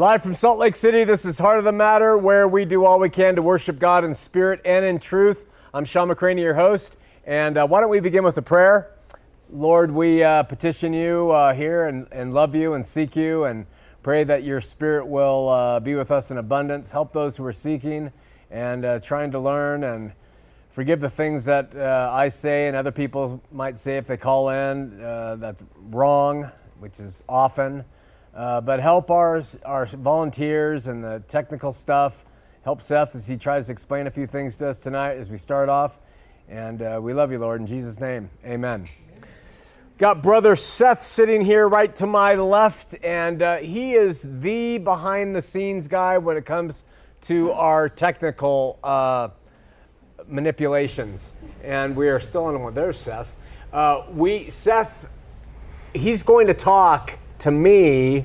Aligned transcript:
Live 0.00 0.22
from 0.22 0.32
Salt 0.32 0.58
Lake 0.58 0.76
City, 0.76 1.04
this 1.04 1.26
is 1.26 1.38
Heart 1.38 1.58
of 1.58 1.64
the 1.64 1.72
Matter, 1.72 2.16
where 2.16 2.48
we 2.48 2.64
do 2.64 2.86
all 2.86 2.98
we 2.98 3.10
can 3.10 3.36
to 3.36 3.42
worship 3.42 3.78
God 3.78 4.02
in 4.02 4.14
spirit 4.14 4.62
and 4.64 4.82
in 4.82 4.98
truth. 4.98 5.44
I'm 5.74 5.84
Shawn 5.84 6.08
McCraney, 6.08 6.40
your 6.40 6.54
host. 6.54 6.96
And 7.26 7.58
uh, 7.58 7.66
why 7.66 7.82
don't 7.82 7.90
we 7.90 8.00
begin 8.00 8.24
with 8.24 8.38
a 8.38 8.42
prayer? 8.42 8.94
Lord, 9.52 9.90
we 9.90 10.22
uh, 10.22 10.44
petition 10.44 10.94
you 10.94 11.30
uh, 11.32 11.52
here 11.52 11.84
and, 11.84 12.08
and 12.12 12.32
love 12.32 12.54
you 12.54 12.72
and 12.72 12.86
seek 12.86 13.14
you 13.14 13.44
and 13.44 13.66
pray 14.02 14.24
that 14.24 14.42
your 14.42 14.62
spirit 14.62 15.06
will 15.06 15.50
uh, 15.50 15.80
be 15.80 15.94
with 15.94 16.10
us 16.10 16.30
in 16.30 16.38
abundance. 16.38 16.90
Help 16.90 17.12
those 17.12 17.36
who 17.36 17.44
are 17.44 17.52
seeking 17.52 18.10
and 18.50 18.86
uh, 18.86 19.00
trying 19.00 19.30
to 19.32 19.38
learn 19.38 19.84
and 19.84 20.14
forgive 20.70 21.00
the 21.00 21.10
things 21.10 21.44
that 21.44 21.76
uh, 21.76 22.10
I 22.10 22.30
say 22.30 22.68
and 22.68 22.74
other 22.74 22.90
people 22.90 23.42
might 23.52 23.76
say 23.76 23.98
if 23.98 24.06
they 24.06 24.16
call 24.16 24.48
in 24.48 24.96
that's 25.38 25.62
wrong, 25.90 26.50
which 26.78 27.00
is 27.00 27.22
often. 27.28 27.84
Uh, 28.40 28.58
but 28.58 28.80
help 28.80 29.10
our, 29.10 29.42
our 29.66 29.84
volunteers 29.84 30.86
and 30.86 31.04
the 31.04 31.22
technical 31.28 31.74
stuff. 31.74 32.24
Help 32.64 32.80
Seth 32.80 33.14
as 33.14 33.26
he 33.26 33.36
tries 33.36 33.66
to 33.66 33.72
explain 33.72 34.06
a 34.06 34.10
few 34.10 34.24
things 34.24 34.56
to 34.56 34.68
us 34.68 34.78
tonight 34.78 35.18
as 35.18 35.28
we 35.28 35.36
start 35.36 35.68
off. 35.68 36.00
And 36.48 36.80
uh, 36.80 37.00
we 37.02 37.12
love 37.12 37.30
you, 37.30 37.38
Lord, 37.38 37.60
in 37.60 37.66
Jesus' 37.66 38.00
name. 38.00 38.30
Amen. 38.46 38.88
Got 39.98 40.22
brother 40.22 40.56
Seth 40.56 41.02
sitting 41.02 41.44
here 41.44 41.68
right 41.68 41.94
to 41.96 42.06
my 42.06 42.34
left, 42.34 42.94
and 43.04 43.42
uh, 43.42 43.58
he 43.58 43.92
is 43.92 44.26
the 44.40 44.78
behind 44.78 45.36
the 45.36 45.42
scenes 45.42 45.86
guy 45.86 46.16
when 46.16 46.38
it 46.38 46.46
comes 46.46 46.86
to 47.24 47.52
our 47.52 47.90
technical 47.90 48.78
uh, 48.82 49.28
manipulations. 50.26 51.34
And 51.62 51.94
we 51.94 52.08
are 52.08 52.20
still 52.20 52.46
on 52.46 52.62
one. 52.62 52.72
There's 52.72 52.96
Seth. 52.96 53.36
Uh, 53.70 54.04
we 54.14 54.48
Seth, 54.48 55.10
he's 55.92 56.22
going 56.22 56.46
to 56.46 56.54
talk 56.54 57.18
to 57.40 57.50
me 57.50 58.24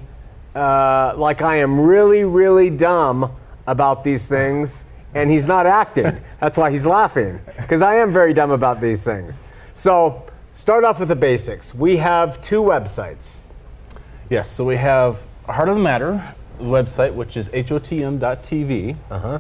uh, 0.56 1.14
like 1.18 1.42
I 1.42 1.58
am 1.58 1.80
really, 1.80 2.24
really 2.24 2.70
dumb 2.70 3.36
about 3.68 4.04
these 4.04 4.28
things, 4.28 4.86
and 5.14 5.30
he's 5.30 5.46
not 5.46 5.66
acting. 5.66 6.22
That's 6.40 6.58
why 6.58 6.72
he's 6.72 6.86
laughing, 6.86 7.42
because 7.58 7.82
I 7.82 7.96
am 7.96 8.14
very 8.14 8.34
dumb 8.34 8.52
about 8.52 8.80
these 8.80 9.04
things. 9.04 9.42
So, 9.74 10.26
start 10.52 10.86
off 10.86 11.00
with 11.00 11.10
the 11.10 11.16
basics. 11.16 11.76
We 11.76 11.98
have 11.98 12.42
two 12.42 12.62
websites. 12.62 13.40
Yes, 14.30 14.50
so 14.50 14.64
we 14.64 14.78
have 14.78 15.22
Heart 15.46 15.70
of 15.70 15.76
the 15.76 15.82
Matter 15.82 16.36
website, 16.60 17.14
which 17.14 17.36
is 17.36 17.50
hotm.tv. 17.50 18.96
Uh-huh. 19.12 19.40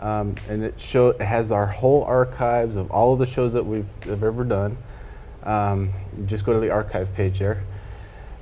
Um, 0.00 0.34
and 0.48 0.62
it 0.62 0.78
show 0.78 1.08
it 1.08 1.22
has 1.22 1.50
our 1.50 1.66
whole 1.66 2.04
archives 2.04 2.76
of 2.76 2.90
all 2.90 3.14
of 3.14 3.18
the 3.18 3.26
shows 3.26 3.54
that 3.54 3.64
we've 3.64 3.86
have 4.02 4.22
ever 4.22 4.44
done. 4.44 4.76
Um, 5.44 5.92
just 6.26 6.44
go 6.44 6.52
to 6.52 6.60
the 6.60 6.70
archive 6.70 7.14
page 7.14 7.38
there. 7.38 7.62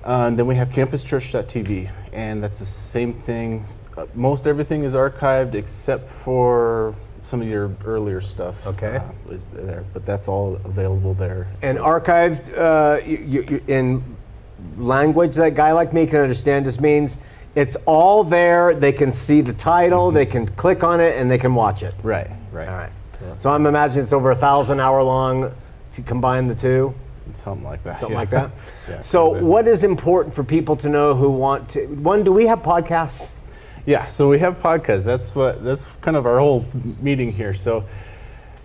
Uh, 0.04 0.26
and 0.26 0.38
then 0.38 0.46
we 0.46 0.56
have 0.56 0.68
campuschurch.tv, 0.70 1.90
and 2.12 2.42
that's 2.42 2.58
the 2.58 2.64
same 2.64 3.14
thing. 3.14 3.64
Uh, 3.96 4.06
most 4.14 4.46
everything 4.46 4.82
is 4.84 4.94
archived 4.94 5.54
except 5.54 6.08
for 6.08 6.94
some 7.22 7.40
of 7.40 7.46
your 7.46 7.74
earlier 7.84 8.20
stuff. 8.20 8.66
Okay. 8.66 8.96
uh, 8.96 9.32
is 9.32 9.48
there, 9.50 9.84
but 9.92 10.04
that's 10.04 10.26
all 10.26 10.56
available 10.64 11.14
there. 11.14 11.46
And 11.62 11.78
archived 11.78 12.56
uh, 12.56 13.04
you, 13.06 13.42
you, 13.48 13.62
in 13.68 14.16
language 14.76 15.36
that 15.36 15.44
a 15.44 15.50
guy 15.50 15.72
like 15.72 15.92
me 15.92 16.06
can 16.06 16.20
understand. 16.20 16.66
This 16.66 16.80
means 16.80 17.18
it's 17.54 17.76
all 17.86 18.24
there. 18.24 18.74
They 18.74 18.92
can 18.92 19.12
see 19.12 19.40
the 19.40 19.52
title, 19.52 20.10
they 20.10 20.26
can 20.26 20.46
click 20.46 20.82
on 20.82 21.00
it, 21.00 21.16
and 21.16 21.30
they 21.30 21.38
can 21.38 21.54
watch 21.54 21.82
it. 21.82 21.94
Right, 22.02 22.30
right. 22.50 22.68
All 22.68 22.74
right. 22.74 22.92
So 23.38 23.50
I'm 23.50 23.66
imagining 23.66 24.02
it's 24.02 24.12
over 24.12 24.32
a 24.32 24.36
thousand 24.36 24.80
hour 24.80 25.00
long 25.02 25.44
if 25.90 25.98
you 25.98 26.02
combine 26.02 26.48
the 26.48 26.56
two. 26.56 26.94
Something 27.36 27.64
like 27.64 27.82
that. 27.84 28.00
something 28.00 28.14
yeah. 28.14 28.20
like 28.20 28.30
that. 28.30 28.50
Yeah, 28.88 29.00
so, 29.00 29.30
quite 29.30 29.36
a 29.36 29.40
bit. 29.40 29.48
what 29.48 29.68
is 29.68 29.84
important 29.84 30.34
for 30.34 30.44
people 30.44 30.76
to 30.76 30.88
know 30.88 31.14
who 31.14 31.30
want 31.30 31.68
to? 31.70 31.86
One, 31.86 32.24
do 32.24 32.32
we 32.32 32.46
have 32.46 32.62
podcasts? 32.62 33.34
Yeah, 33.84 34.06
so 34.06 34.28
we 34.28 34.38
have 34.38 34.58
podcasts. 34.58 35.04
That's 35.04 35.34
what 35.34 35.64
that's 35.64 35.86
kind 36.00 36.16
of 36.16 36.24
our 36.24 36.38
whole 36.38 36.64
meeting 37.00 37.32
here. 37.32 37.52
So 37.52 37.84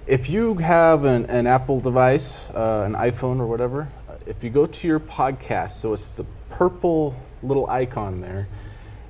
if 0.05 0.29
you 0.29 0.53
have 0.55 1.05
an, 1.05 1.25
an 1.25 1.47
Apple 1.47 1.79
device, 1.79 2.49
uh, 2.51 2.83
an 2.85 2.93
iPhone 2.93 3.39
or 3.39 3.47
whatever, 3.47 3.89
uh, 4.07 4.13
if 4.25 4.43
you 4.43 4.49
go 4.49 4.65
to 4.65 4.87
your 4.87 4.99
podcast, 4.99 5.71
so 5.71 5.93
it's 5.93 6.07
the 6.07 6.25
purple 6.49 7.15
little 7.43 7.67
icon 7.69 8.21
there, 8.21 8.47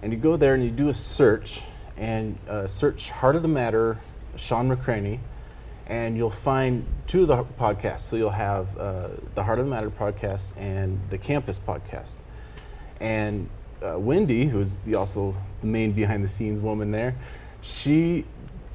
and 0.01 0.12
you 0.12 0.18
go 0.18 0.38
there 0.38 0.53
and 0.53 0.63
you 0.63 0.72
do 0.72 0.89
a 0.89 0.94
search 0.94 1.62
and 1.97 2.38
uh, 2.47 2.68
search 2.68 3.09
Heart 3.09 3.35
of 3.35 3.41
the 3.41 3.47
Matter, 3.47 4.00
Shawn 4.35 4.69
McCraney, 4.69 5.19
and 5.88 6.18
you'll 6.18 6.30
find 6.30 6.86
two 7.08 7.22
of 7.22 7.28
the 7.30 7.44
podcasts. 7.59 8.02
So 8.02 8.18
you'll 8.18 8.30
have 8.30 8.78
uh, 8.78 9.08
the 9.36 9.44
Heart 9.44 9.59
of 9.59 9.66
the 9.66 9.72
Matter 9.72 9.90
podcast 9.90 10.56
and 10.58 11.00
the 11.09 11.18
Campus 11.18 11.58
podcast. 11.58 12.18
And 13.00 13.50
uh, 13.81 13.98
Wendy, 13.98 14.46
who's 14.46 14.78
the, 14.78 14.96
also 14.96 15.36
the 15.62 15.68
main 15.68 15.94
behind 15.94 16.24
the 16.24 16.28
scenes 16.28 16.59
woman 16.59 16.92
there, 16.92 17.16
she 17.62 18.25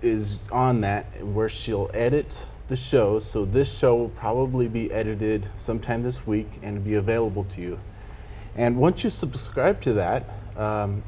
is 0.00 0.40
on 0.50 0.80
that 0.80 1.04
where 1.24 1.48
she'll 1.48 1.90
edit 1.92 2.46
the 2.68 2.76
show. 2.76 3.18
So 3.18 3.44
this 3.44 3.76
show 3.76 3.94
will 3.94 4.08
probably 4.08 4.66
be 4.66 4.90
edited 4.90 5.46
sometime 5.56 6.02
this 6.02 6.26
week 6.26 6.48
and 6.62 6.82
be 6.82 6.94
available 6.94 7.44
to 7.44 7.60
you. 7.60 7.78
And 8.56 8.78
once 8.78 9.04
you 9.04 9.10
subscribe 9.10 9.80
to 9.82 9.92
that, 9.94 10.24
um, 10.56 11.02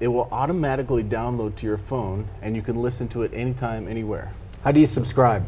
it 0.00 0.08
will 0.08 0.28
automatically 0.32 1.04
download 1.04 1.54
to 1.56 1.66
your 1.66 1.78
phone 1.78 2.26
and 2.42 2.56
you 2.56 2.62
can 2.62 2.82
listen 2.82 3.06
to 3.08 3.22
it 3.22 3.32
anytime, 3.32 3.86
anywhere. 3.86 4.32
How 4.64 4.72
do 4.72 4.80
you 4.80 4.86
subscribe? 4.86 5.44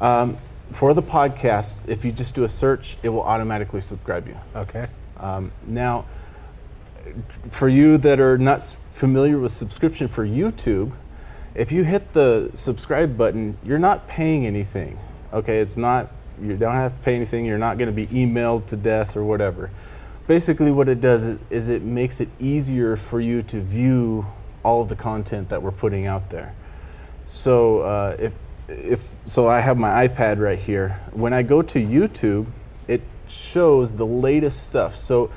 Um, 0.00 0.36
for 0.72 0.94
the 0.94 1.02
podcast, 1.02 1.88
if 1.88 2.04
you 2.04 2.10
just 2.10 2.34
do 2.34 2.42
a 2.42 2.48
search, 2.48 2.96
it 3.04 3.08
will 3.08 3.22
automatically 3.22 3.80
subscribe 3.80 4.26
you. 4.26 4.36
Okay. 4.56 4.88
Um, 5.16 5.52
now, 5.68 6.04
for 7.50 7.68
you 7.68 7.96
that 7.98 8.18
are 8.18 8.36
not 8.36 8.62
familiar 8.94 9.38
with 9.38 9.52
subscription 9.52 10.08
for 10.08 10.26
YouTube, 10.26 10.92
if 11.54 11.70
you 11.70 11.84
hit 11.84 12.12
the 12.12 12.50
subscribe 12.52 13.16
button, 13.16 13.56
you're 13.64 13.78
not 13.78 14.08
paying 14.08 14.44
anything. 14.44 14.98
Okay, 15.32 15.60
it's 15.60 15.76
not, 15.76 16.10
you 16.42 16.56
don't 16.56 16.72
have 16.72 16.96
to 16.96 17.04
pay 17.04 17.14
anything, 17.14 17.44
you're 17.44 17.58
not 17.58 17.78
going 17.78 17.86
to 17.86 17.92
be 17.94 18.08
emailed 18.08 18.66
to 18.66 18.76
death 18.76 19.16
or 19.16 19.24
whatever. 19.24 19.70
Basically, 20.26 20.72
what 20.72 20.88
it 20.88 21.00
does 21.00 21.22
is, 21.22 21.38
is 21.48 21.68
it 21.68 21.82
makes 21.82 22.20
it 22.20 22.28
easier 22.40 22.96
for 22.96 23.20
you 23.20 23.40
to 23.42 23.60
view 23.60 24.26
all 24.64 24.82
of 24.82 24.88
the 24.88 24.96
content 24.96 25.48
that 25.50 25.62
we're 25.62 25.70
putting 25.70 26.06
out 26.08 26.30
there. 26.30 26.56
So 27.34 27.80
uh, 27.80 28.16
if 28.18 28.32
if 28.68 29.12
so, 29.24 29.48
I 29.48 29.58
have 29.58 29.76
my 29.76 30.06
iPad 30.06 30.38
right 30.38 30.58
here. 30.58 31.00
When 31.12 31.32
I 31.32 31.42
go 31.42 31.62
to 31.62 31.78
YouTube, 31.80 32.46
it 32.86 33.02
shows 33.26 33.92
the 33.92 34.06
latest 34.06 34.64
stuff. 34.64 34.94
So 34.94 35.30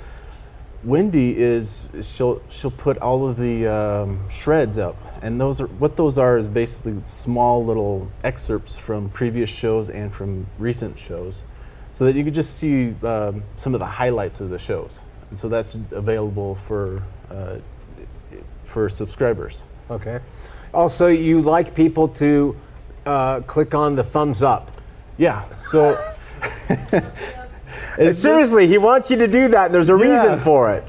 Wendy 0.83 1.35
is 1.35 1.89
she'll 2.01 2.39
she'll 2.49 2.69
put 2.69 2.99
all 2.99 3.27
of 3.27 3.35
the 3.35 3.65
um, 3.65 4.29
shreds 4.29 4.77
up, 4.77 4.95
and 5.23 5.41
those 5.41 5.59
are 5.59 5.65
what 5.79 5.97
those 5.97 6.19
are 6.19 6.37
is 6.37 6.47
basically 6.47 7.01
small 7.03 7.65
little 7.65 8.11
excerpts 8.23 8.77
from 8.77 9.09
previous 9.09 9.49
shows 9.49 9.89
and 9.89 10.13
from 10.13 10.45
recent 10.59 10.99
shows, 10.99 11.41
so 11.91 12.05
that 12.05 12.15
you 12.15 12.23
could 12.23 12.35
just 12.35 12.57
see 12.57 12.93
um, 13.03 13.43
some 13.55 13.73
of 13.73 13.79
the 13.79 13.87
highlights 13.87 14.39
of 14.39 14.51
the 14.51 14.59
shows. 14.59 14.99
And 15.31 15.39
so 15.39 15.49
that's 15.49 15.73
available 15.91 16.53
for 16.53 17.01
uh, 17.31 17.57
for 18.65 18.87
subscribers. 18.87 19.63
Okay. 19.89 20.19
Also, 20.77 21.07
you 21.07 21.41
like 21.41 21.73
people 21.73 22.07
to 22.07 22.55
uh, 23.07 23.41
click 23.41 23.73
on 23.73 23.95
the 23.95 24.03
thumbs 24.03 24.43
up. 24.43 24.77
Yeah. 25.17 25.43
So 25.71 25.97
Seriously, 28.11 28.67
he 28.67 28.77
wants 28.77 29.09
you 29.09 29.17
to 29.17 29.27
do 29.27 29.47
that. 29.47 29.71
There's 29.71 29.89
a 29.89 29.95
reason 29.95 30.37
for 30.37 30.71
it. 30.71 30.83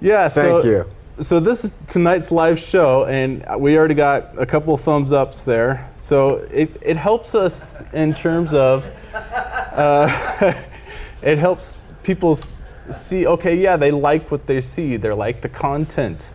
Yeah. 0.00 0.28
So, 0.28 0.60
Thank 0.60 0.64
you. 0.64 1.24
So 1.24 1.40
this 1.40 1.64
is 1.64 1.72
tonight's 1.88 2.30
live 2.30 2.56
show, 2.56 3.06
and 3.06 3.44
we 3.58 3.76
already 3.76 3.94
got 3.96 4.38
a 4.38 4.46
couple 4.46 4.74
of 4.74 4.80
thumbs 4.80 5.12
ups 5.12 5.42
there. 5.42 5.90
So 5.96 6.36
it, 6.52 6.80
it 6.80 6.96
helps 6.96 7.34
us 7.34 7.82
in 7.94 8.14
terms 8.14 8.54
of 8.54 8.86
uh, 9.12 10.06
it 11.22 11.38
helps 11.38 11.78
people 12.04 12.36
see. 12.36 13.26
Okay, 13.26 13.56
yeah, 13.56 13.76
they 13.76 13.90
like 13.90 14.30
what 14.30 14.46
they 14.46 14.60
see. 14.60 14.96
They 14.96 15.10
like 15.10 15.40
the 15.40 15.48
content, 15.48 16.32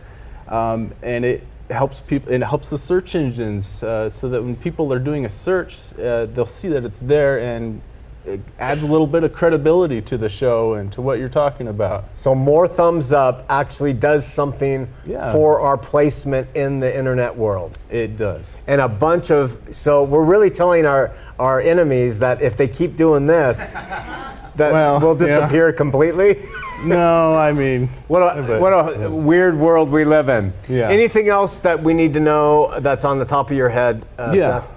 um, 0.48 0.92
and 1.02 1.24
it 1.24 1.46
helps 1.72 2.00
people. 2.00 2.32
It 2.32 2.42
helps 2.42 2.68
the 2.70 2.78
search 2.78 3.14
engines 3.14 3.82
uh, 3.82 4.08
so 4.08 4.28
that 4.28 4.42
when 4.42 4.56
people 4.56 4.92
are 4.92 4.98
doing 4.98 5.24
a 5.24 5.28
search, 5.28 5.96
uh, 5.98 6.26
they'll 6.26 6.46
see 6.46 6.68
that 6.68 6.84
it's 6.84 7.00
there 7.00 7.40
and. 7.40 7.80
It 8.24 8.38
adds 8.60 8.84
a 8.84 8.86
little 8.86 9.08
bit 9.08 9.24
of 9.24 9.32
credibility 9.32 10.00
to 10.02 10.16
the 10.16 10.28
show 10.28 10.74
and 10.74 10.92
to 10.92 11.02
what 11.02 11.18
you're 11.18 11.28
talking 11.28 11.66
about. 11.66 12.04
So 12.14 12.36
more 12.36 12.68
thumbs 12.68 13.12
up 13.12 13.44
actually 13.48 13.94
does 13.94 14.24
something 14.24 14.86
Yeah. 15.04 15.32
for 15.32 15.58
our 15.58 15.76
placement 15.76 16.46
in 16.54 16.78
the 16.78 16.96
internet 16.96 17.36
world. 17.36 17.78
It 17.90 18.16
does. 18.16 18.56
And 18.68 18.80
a 18.80 18.88
bunch 18.88 19.32
of 19.32 19.58
so 19.72 20.04
we're 20.04 20.22
really 20.22 20.50
telling 20.50 20.86
our 20.86 21.10
our 21.40 21.60
enemies 21.60 22.20
that 22.20 22.40
if 22.40 22.56
they 22.56 22.68
keep 22.68 22.96
doing 22.96 23.26
this, 23.26 23.74
that 23.74 24.72
Well, 24.72 25.00
we'll 25.00 25.20
yeah. 25.20 25.38
disappear 25.40 25.72
completely. 25.72 26.38
No, 26.84 27.34
I 27.36 27.52
mean, 27.52 27.88
What 28.08 28.22
a 28.22 28.42
But- 28.42 28.60
what 28.60 28.72
a 28.72 29.10
weird 29.10 29.58
world 29.58 29.90
we 29.90 30.04
live 30.04 30.28
in. 30.28 30.52
Yeah. 30.68 30.88
Anything 30.88 31.28
else 31.28 31.58
that 31.60 31.82
we 31.82 31.94
need 31.94 32.14
to 32.14 32.20
know 32.20 32.72
that's 32.80 33.04
on 33.04 33.18
the 33.18 33.24
top 33.24 33.50
of 33.50 33.56
your 33.56 33.68
head, 33.68 34.04
uh, 34.18 34.32
yeah. 34.34 34.60
Seth? 34.60 34.68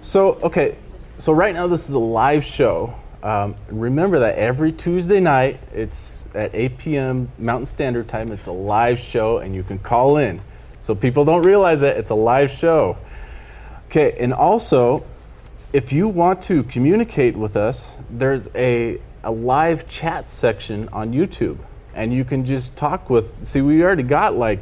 So 0.00 0.38
okay, 0.42 0.76
so 1.18 1.32
right 1.32 1.54
now 1.54 1.66
this 1.66 1.88
is 1.88 1.94
a 1.94 1.98
live 1.98 2.44
show. 2.44 2.94
Um, 3.22 3.54
remember 3.70 4.18
that 4.18 4.36
every 4.36 4.72
Tuesday 4.72 5.20
night, 5.20 5.60
it's 5.72 6.26
at 6.34 6.50
8 6.54 6.76
p.m. 6.78 7.28
Mountain 7.38 7.66
Standard 7.66 8.08
Time. 8.08 8.32
It's 8.32 8.48
a 8.48 8.52
live 8.52 8.98
show, 8.98 9.38
and 9.38 9.54
you 9.54 9.62
can 9.62 9.78
call 9.78 10.16
in. 10.16 10.40
So 10.80 10.96
people 10.96 11.24
don't 11.24 11.42
realize 11.42 11.80
that 11.82 11.96
it's 11.96 12.10
a 12.10 12.16
live 12.16 12.50
show. 12.50 12.96
Okay, 13.86 14.16
and 14.18 14.32
also, 14.32 15.04
if 15.72 15.92
you 15.92 16.08
want 16.08 16.42
to 16.42 16.64
communicate 16.64 17.36
with 17.36 17.56
us, 17.56 17.96
there's 18.10 18.48
a, 18.56 18.98
a 19.24 19.30
live 19.30 19.88
chat 19.88 20.28
section 20.28 20.88
on 20.90 21.12
YouTube, 21.12 21.58
and 21.94 22.12
you 22.12 22.24
can 22.24 22.44
just 22.44 22.76
talk 22.76 23.10
with. 23.10 23.44
See, 23.44 23.60
we 23.60 23.82
already 23.82 24.02
got 24.02 24.36
like 24.36 24.60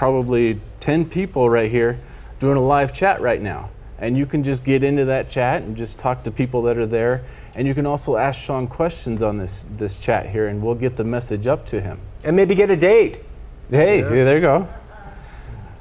probably 0.00 0.58
10 0.80 1.04
people 1.04 1.50
right 1.50 1.70
here 1.70 2.00
doing 2.38 2.56
a 2.56 2.66
live 2.66 2.92
chat 2.92 3.20
right 3.20 3.40
now. 3.40 3.68
And 3.98 4.16
you 4.16 4.24
can 4.24 4.42
just 4.42 4.64
get 4.64 4.82
into 4.82 5.04
that 5.04 5.28
chat 5.28 5.60
and 5.60 5.76
just 5.76 5.98
talk 5.98 6.24
to 6.24 6.30
people 6.30 6.62
that 6.62 6.78
are 6.78 6.86
there. 6.86 7.22
And 7.54 7.68
you 7.68 7.74
can 7.74 7.84
also 7.84 8.16
ask 8.16 8.40
shawn 8.40 8.66
questions 8.66 9.20
on 9.20 9.36
this 9.36 9.66
this 9.76 9.98
chat 9.98 10.30
here 10.30 10.48
and 10.48 10.62
we'll 10.62 10.74
get 10.74 10.96
the 10.96 11.04
message 11.04 11.46
up 11.46 11.66
to 11.66 11.82
him. 11.82 12.00
And 12.24 12.34
maybe 12.34 12.54
get 12.54 12.70
a 12.70 12.76
date. 12.76 13.20
Hey 13.68 14.00
yeah. 14.00 14.08
there 14.08 14.36
you 14.36 14.40
go. 14.40 14.68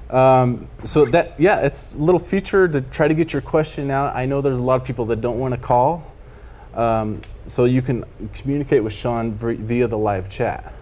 Um, 0.10 0.68
so 0.84 1.06
that 1.06 1.40
yeah 1.40 1.62
it's 1.62 1.94
a 1.94 1.98
little 1.98 2.20
feature 2.20 2.68
to 2.68 2.82
try 2.82 3.08
to 3.08 3.14
get 3.14 3.32
your 3.32 3.42
question 3.42 3.90
out. 3.90 4.14
I 4.14 4.26
know 4.26 4.42
there's 4.42 4.60
a 4.60 4.64
lot 4.64 4.82
of 4.82 4.86
people 4.86 5.06
that 5.06 5.22
don't 5.22 5.40
want 5.40 5.54
to 5.54 5.60
call 5.60 6.09
um, 6.76 7.20
so 7.48 7.66
you 7.66 7.82
can 7.82 8.06
communicate 8.34 8.84
with 8.84 8.94
shawn 8.94 9.32
via 9.34 9.88
the 9.88 9.98
live 9.98 10.30
chat 10.30 10.74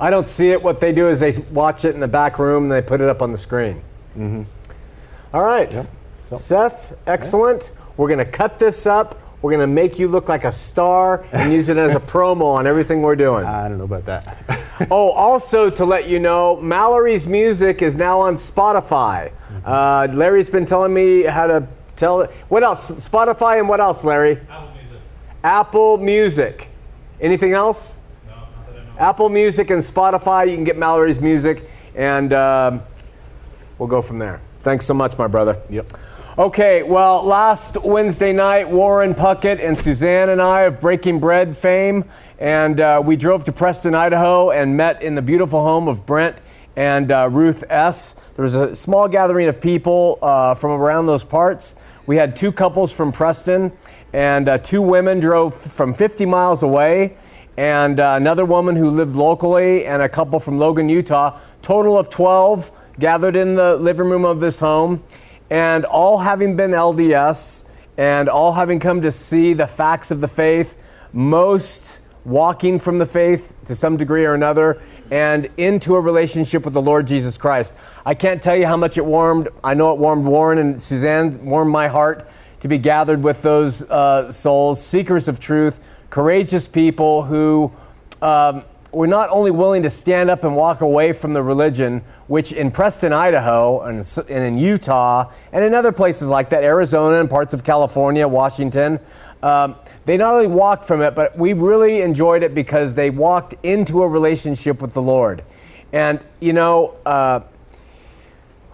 i 0.00 0.10
don't 0.10 0.28
see 0.28 0.50
it 0.50 0.62
what 0.62 0.80
they 0.80 0.92
do 0.92 1.08
is 1.08 1.20
they 1.20 1.32
watch 1.52 1.84
it 1.84 1.94
in 1.94 2.00
the 2.00 2.08
back 2.08 2.38
room 2.38 2.64
and 2.64 2.72
they 2.72 2.82
put 2.82 3.00
it 3.00 3.08
up 3.08 3.22
on 3.22 3.32
the 3.32 3.38
screen 3.38 3.82
mm-hmm. 4.16 4.42
All 5.32 5.44
right 5.44 5.70
yep. 5.70 5.86
So. 6.30 6.36
Seth, 6.38 6.96
excellent. 7.06 7.70
Yeah. 7.72 7.84
We're 7.96 8.08
going 8.08 8.18
to 8.18 8.30
cut 8.30 8.58
this 8.58 8.86
up. 8.86 9.18
We're 9.40 9.52
going 9.52 9.60
to 9.60 9.72
make 9.72 9.98
you 9.98 10.08
look 10.08 10.28
like 10.28 10.44
a 10.44 10.52
star 10.52 11.26
and 11.32 11.52
use 11.52 11.68
it 11.68 11.76
as 11.76 11.94
a 11.94 12.00
promo 12.14 12.54
on 12.54 12.66
everything 12.66 13.02
we're 13.02 13.16
doing. 13.16 13.44
I 13.44 13.68
don't 13.68 13.78
know 13.78 13.84
about 13.84 14.06
that. 14.06 14.86
oh, 14.90 15.10
also 15.10 15.70
to 15.70 15.84
let 15.84 16.08
you 16.08 16.18
know, 16.18 16.60
Mallory's 16.60 17.26
music 17.26 17.82
is 17.82 17.96
now 17.96 18.20
on 18.20 18.34
Spotify. 18.34 19.30
Mm-hmm. 19.30 19.60
Uh, 19.64 20.08
Larry's 20.14 20.50
been 20.50 20.66
telling 20.66 20.92
me 20.92 21.22
how 21.22 21.46
to 21.46 21.66
tell 21.96 22.20
it. 22.22 22.30
What 22.48 22.62
else? 22.62 22.90
Spotify 22.90 23.58
and 23.58 23.68
what 23.68 23.80
else, 23.80 24.04
Larry? 24.04 24.38
Apple 24.50 24.66
Music. 24.66 24.67
Apple 25.48 25.96
Music. 25.96 26.68
Anything 27.22 27.54
else? 27.54 27.96
No, 28.26 28.34
not 28.34 28.66
that 28.66 28.80
I 28.80 28.84
know. 28.84 29.00
Apple 29.00 29.30
Music 29.30 29.70
and 29.70 29.80
Spotify. 29.80 30.46
You 30.46 30.54
can 30.54 30.62
get 30.62 30.76
Mallory's 30.76 31.20
music, 31.20 31.70
and 31.94 32.34
um, 32.34 32.82
we'll 33.78 33.88
go 33.88 34.02
from 34.02 34.18
there. 34.18 34.42
Thanks 34.60 34.84
so 34.84 34.92
much, 34.92 35.16
my 35.16 35.26
brother. 35.26 35.58
Yep. 35.70 35.90
Okay, 36.36 36.82
well, 36.82 37.22
last 37.22 37.82
Wednesday 37.82 38.34
night, 38.34 38.68
Warren 38.68 39.14
Puckett 39.14 39.58
and 39.66 39.78
Suzanne 39.78 40.28
and 40.28 40.42
I 40.42 40.64
of 40.64 40.82
Breaking 40.82 41.18
Bread 41.18 41.56
fame, 41.56 42.04
and 42.38 42.78
uh, 42.78 43.02
we 43.02 43.16
drove 43.16 43.44
to 43.44 43.52
Preston, 43.52 43.94
Idaho, 43.94 44.50
and 44.50 44.76
met 44.76 45.00
in 45.00 45.14
the 45.14 45.22
beautiful 45.22 45.62
home 45.62 45.88
of 45.88 46.04
Brent 46.04 46.36
and 46.76 47.10
uh, 47.10 47.26
Ruth 47.32 47.64
S. 47.70 48.12
There 48.36 48.42
was 48.42 48.54
a 48.54 48.76
small 48.76 49.08
gathering 49.08 49.48
of 49.48 49.62
people 49.62 50.18
uh, 50.20 50.54
from 50.54 50.72
around 50.72 51.06
those 51.06 51.24
parts. 51.24 51.74
We 52.04 52.16
had 52.16 52.36
two 52.36 52.52
couples 52.52 52.92
from 52.92 53.12
Preston, 53.12 53.72
and 54.12 54.48
uh, 54.48 54.58
two 54.58 54.82
women 54.82 55.20
drove 55.20 55.54
from 55.54 55.92
50 55.94 56.26
miles 56.26 56.62
away, 56.62 57.16
and 57.56 57.98
uh, 58.00 58.14
another 58.16 58.44
woman 58.44 58.76
who 58.76 58.90
lived 58.90 59.16
locally, 59.16 59.84
and 59.84 60.02
a 60.02 60.08
couple 60.08 60.38
from 60.40 60.58
Logan, 60.58 60.88
Utah. 60.88 61.38
Total 61.60 61.98
of 61.98 62.08
12 62.08 62.70
gathered 62.98 63.36
in 63.36 63.54
the 63.54 63.76
living 63.76 64.08
room 64.08 64.24
of 64.24 64.40
this 64.40 64.60
home 64.60 65.02
and 65.50 65.84
all 65.84 66.18
having 66.18 66.56
been 66.56 66.72
LDS 66.72 67.64
and 67.96 68.28
all 68.28 68.52
having 68.52 68.78
come 68.78 69.02
to 69.02 69.10
see 69.10 69.54
the 69.54 69.66
facts 69.66 70.10
of 70.10 70.20
the 70.20 70.28
faith, 70.28 70.76
most 71.12 72.00
walking 72.24 72.78
from 72.78 72.98
the 72.98 73.06
faith 73.06 73.54
to 73.64 73.74
some 73.74 73.96
degree 73.96 74.24
or 74.24 74.34
another 74.34 74.80
and 75.10 75.48
into 75.56 75.94
a 75.96 76.00
relationship 76.00 76.64
with 76.64 76.74
the 76.74 76.82
Lord 76.82 77.06
Jesus 77.06 77.38
Christ. 77.38 77.74
I 78.04 78.14
can't 78.14 78.42
tell 78.42 78.56
you 78.56 78.66
how 78.66 78.76
much 78.76 78.98
it 78.98 79.04
warmed. 79.04 79.48
I 79.64 79.74
know 79.74 79.92
it 79.92 79.98
warmed 79.98 80.26
Warren 80.26 80.58
and 80.58 80.80
Suzanne, 80.80 81.44
warmed 81.44 81.70
my 81.70 81.88
heart 81.88 82.28
to 82.60 82.68
be 82.68 82.78
gathered 82.78 83.22
with 83.22 83.42
those 83.42 83.82
uh, 83.90 84.30
souls, 84.32 84.84
seekers 84.84 85.28
of 85.28 85.38
truth, 85.38 85.80
courageous 86.10 86.66
people 86.66 87.22
who 87.22 87.72
um, 88.22 88.64
were 88.92 89.06
not 89.06 89.28
only 89.30 89.50
willing 89.50 89.82
to 89.82 89.90
stand 89.90 90.30
up 90.30 90.44
and 90.44 90.56
walk 90.56 90.80
away 90.80 91.12
from 91.12 91.32
the 91.32 91.42
religion, 91.42 92.02
which 92.26 92.52
in 92.52 92.70
Preston, 92.70 93.12
Idaho, 93.12 93.82
and, 93.82 94.04
in 94.28 94.58
Utah, 94.58 95.30
and 95.52 95.64
in 95.64 95.74
other 95.74 95.92
places 95.92 96.28
like 96.28 96.48
that, 96.50 96.64
Arizona 96.64 97.20
and 97.20 97.28
parts 97.28 97.52
of 97.52 97.64
California, 97.64 98.26
Washington, 98.26 98.98
um, 99.42 99.76
they 100.06 100.16
not 100.16 100.34
only 100.34 100.46
walked 100.46 100.84
from 100.84 101.02
it, 101.02 101.14
but 101.14 101.36
we 101.36 101.52
really 101.52 102.00
enjoyed 102.00 102.42
it 102.42 102.54
because 102.54 102.94
they 102.94 103.10
walked 103.10 103.54
into 103.62 104.02
a 104.02 104.08
relationship 104.08 104.80
with 104.80 104.94
the 104.94 105.02
Lord. 105.02 105.44
And, 105.92 106.20
you 106.40 106.54
know, 106.54 106.98
uh, 107.04 107.40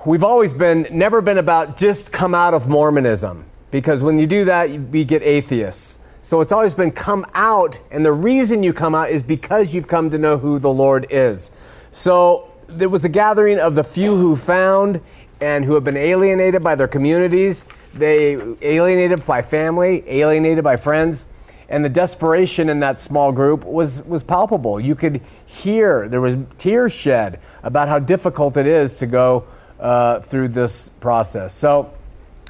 we've 0.07 0.25
always 0.25 0.55
been, 0.55 0.87
never 0.93 1.21
been 1.21 1.39
about 1.39 1.77
just 1.77 2.13
come 2.13 2.35
out 2.35 2.55
of 2.55 2.69
Mormonism, 2.69 3.45
because 3.75 4.05
when 4.05 4.17
you 4.21 4.27
do 4.29 4.45
that, 4.45 4.71
we 4.71 5.05
get 5.05 5.21
atheists. 5.25 5.99
So 6.23 6.41
it's 6.41 6.53
always 6.53 6.75
been 6.75 6.93
come 6.93 7.27
out, 7.35 7.77
and 7.91 8.07
the 8.07 8.13
reason 8.13 8.63
you 8.63 8.73
come 8.73 8.95
out 8.95 9.11
is 9.11 9.21
because 9.21 9.75
you've 9.75 9.89
come 9.89 10.11
to 10.11 10.17
know 10.17 10.39
who 10.39 10.61
the 10.61 10.71
Lord 10.71 11.09
is. 11.11 11.51
So 11.91 12.53
there 12.69 12.89
was 12.89 13.05
a 13.05 13.09
gathering 13.09 13.59
of 13.59 13.75
the 13.75 13.83
few 13.83 14.17
who 14.17 14.37
found 14.37 15.01
and 15.41 15.65
who 15.65 15.75
have 15.75 15.83
been 15.83 15.97
alienated 15.97 16.63
by 16.63 16.77
their 16.77 16.87
communities. 16.87 17.67
They 17.93 18.35
alienated 18.63 19.27
by 19.27 19.43
family, 19.43 20.05
alienated 20.07 20.63
by 20.63 20.77
friends, 20.77 21.27
and 21.69 21.85
the 21.85 21.89
desperation 21.89 22.69
in 22.69 22.79
that 22.79 23.01
small 23.01 23.33
group 23.33 23.65
was 23.65 24.03
was 24.03 24.23
palpable. 24.23 24.79
You 24.79 24.95
could 24.95 25.21
hear 25.47 26.09
there 26.09 26.21
was 26.21 26.37
tears 26.59 26.93
shed 26.93 27.41
about 27.65 27.89
how 27.89 27.99
difficult 27.99 28.57
it 28.57 28.69
is 28.69 28.97
to 28.99 29.07
go 29.07 29.47
uh, 29.81 30.21
through 30.21 30.49
this 30.51 30.91
process. 30.91 31.57
So 31.57 31.93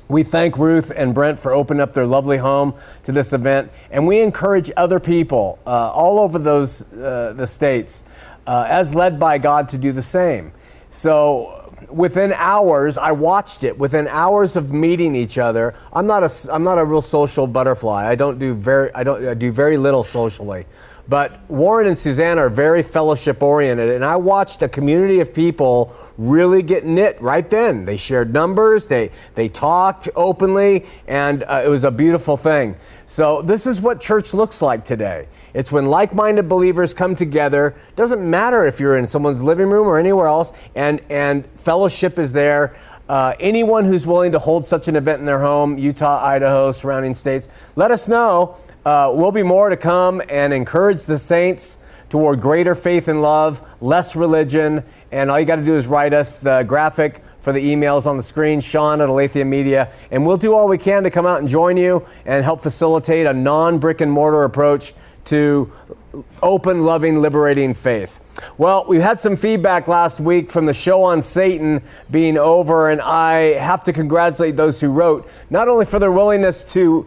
we 0.08 0.22
thank 0.22 0.58
Ruth 0.58 0.92
and 0.94 1.14
Brent 1.14 1.38
for 1.38 1.52
opening 1.52 1.80
up 1.80 1.94
their 1.94 2.06
lovely 2.06 2.36
home 2.36 2.74
to 3.04 3.12
this 3.12 3.32
event, 3.32 3.70
and 3.90 4.06
we 4.06 4.20
encourage 4.20 4.70
other 4.76 5.00
people 5.00 5.58
uh, 5.66 5.90
all 5.90 6.18
over 6.18 6.38
those 6.38 6.92
uh, 6.92 7.32
the 7.34 7.46
states, 7.46 8.04
uh, 8.46 8.66
as 8.68 8.94
led 8.94 9.18
by 9.18 9.38
God, 9.38 9.68
to 9.70 9.78
do 9.78 9.92
the 9.92 10.02
same. 10.02 10.52
So, 10.90 11.72
within 11.88 12.32
hours, 12.34 12.98
I 12.98 13.12
watched 13.12 13.64
it. 13.64 13.78
Within 13.78 14.06
hours 14.08 14.56
of 14.56 14.72
meeting 14.72 15.14
each 15.14 15.38
other, 15.38 15.74
I'm 15.92 16.06
not 16.06 16.22
a 16.22 16.52
I'm 16.52 16.64
not 16.64 16.78
a 16.78 16.84
real 16.84 17.02
social 17.02 17.46
butterfly. 17.46 18.06
I 18.06 18.14
don't 18.14 18.38
do 18.38 18.54
very 18.54 18.94
I 18.94 19.04
don't 19.04 19.26
I 19.26 19.34
do 19.34 19.50
very 19.50 19.76
little 19.76 20.04
socially. 20.04 20.66
But 21.06 21.48
Warren 21.50 21.86
and 21.86 21.98
Suzanne 21.98 22.38
are 22.38 22.48
very 22.48 22.82
fellowship 22.82 23.42
oriented, 23.42 23.90
and 23.90 24.04
I 24.04 24.16
watched 24.16 24.62
a 24.62 24.68
community 24.68 25.20
of 25.20 25.34
people 25.34 25.94
really 26.16 26.62
get 26.62 26.86
knit 26.86 27.20
right 27.20 27.48
then. 27.48 27.84
They 27.84 27.98
shared 27.98 28.32
numbers, 28.32 28.86
they, 28.86 29.10
they 29.34 29.48
talked 29.48 30.08
openly, 30.16 30.86
and 31.06 31.42
uh, 31.42 31.62
it 31.64 31.68
was 31.68 31.84
a 31.84 31.90
beautiful 31.90 32.38
thing. 32.38 32.76
So, 33.04 33.42
this 33.42 33.66
is 33.66 33.82
what 33.82 34.00
church 34.00 34.32
looks 34.32 34.62
like 34.62 34.84
today. 34.84 35.26
It's 35.52 35.70
when 35.70 35.86
like 35.86 36.14
minded 36.14 36.48
believers 36.48 36.94
come 36.94 37.14
together. 37.14 37.76
Doesn't 37.96 38.28
matter 38.28 38.66
if 38.66 38.80
you're 38.80 38.96
in 38.96 39.06
someone's 39.06 39.42
living 39.42 39.68
room 39.68 39.86
or 39.86 39.98
anywhere 39.98 40.26
else, 40.26 40.54
and, 40.74 41.00
and 41.10 41.46
fellowship 41.60 42.18
is 42.18 42.32
there. 42.32 42.74
Uh, 43.06 43.34
anyone 43.38 43.84
who's 43.84 44.06
willing 44.06 44.32
to 44.32 44.38
hold 44.38 44.64
such 44.64 44.88
an 44.88 44.96
event 44.96 45.20
in 45.20 45.26
their 45.26 45.40
home, 45.40 45.76
Utah, 45.76 46.24
Idaho, 46.24 46.72
surrounding 46.72 47.12
states, 47.12 47.50
let 47.76 47.90
us 47.90 48.08
know. 48.08 48.56
Uh, 48.84 49.10
will 49.14 49.32
be 49.32 49.42
more 49.42 49.70
to 49.70 49.78
come 49.78 50.20
and 50.28 50.52
encourage 50.52 51.04
the 51.04 51.18
saints 51.18 51.78
toward 52.10 52.38
greater 52.38 52.74
faith 52.74 53.08
and 53.08 53.22
love, 53.22 53.62
less 53.80 54.14
religion, 54.14 54.84
and 55.10 55.30
all 55.30 55.40
you 55.40 55.46
got 55.46 55.56
to 55.56 55.64
do 55.64 55.74
is 55.74 55.86
write 55.86 56.12
us 56.12 56.38
the 56.38 56.62
graphic 56.64 57.22
for 57.40 57.52
the 57.52 57.60
emails 57.60 58.04
on 58.04 58.18
the 58.18 58.22
screen, 58.22 58.60
Shawn 58.60 59.00
at 59.00 59.08
Aletheia 59.08 59.44
Media, 59.44 59.90
and 60.10 60.26
we'll 60.26 60.36
do 60.36 60.54
all 60.54 60.68
we 60.68 60.76
can 60.76 61.02
to 61.02 61.10
come 61.10 61.24
out 61.24 61.40
and 61.40 61.48
join 61.48 61.78
you 61.78 62.06
and 62.26 62.44
help 62.44 62.60
facilitate 62.60 63.26
a 63.26 63.32
non 63.32 63.78
brick 63.78 64.02
and 64.02 64.12
mortar 64.12 64.44
approach 64.44 64.94
to 65.26 65.72
open, 66.42 66.84
loving, 66.84 67.22
liberating 67.22 67.72
faith. 67.72 68.20
Well, 68.58 68.84
we 68.86 69.00
had 69.00 69.18
some 69.18 69.36
feedback 69.36 69.88
last 69.88 70.20
week 70.20 70.50
from 70.50 70.66
the 70.66 70.74
show 70.74 71.02
on 71.02 71.22
Satan 71.22 71.82
being 72.10 72.36
over, 72.36 72.90
and 72.90 73.00
I 73.00 73.54
have 73.54 73.84
to 73.84 73.92
congratulate 73.92 74.56
those 74.56 74.80
who 74.80 74.90
wrote, 74.90 75.28
not 75.50 75.68
only 75.68 75.86
for 75.86 75.98
their 75.98 76.12
willingness 76.12 76.64
to 76.74 77.06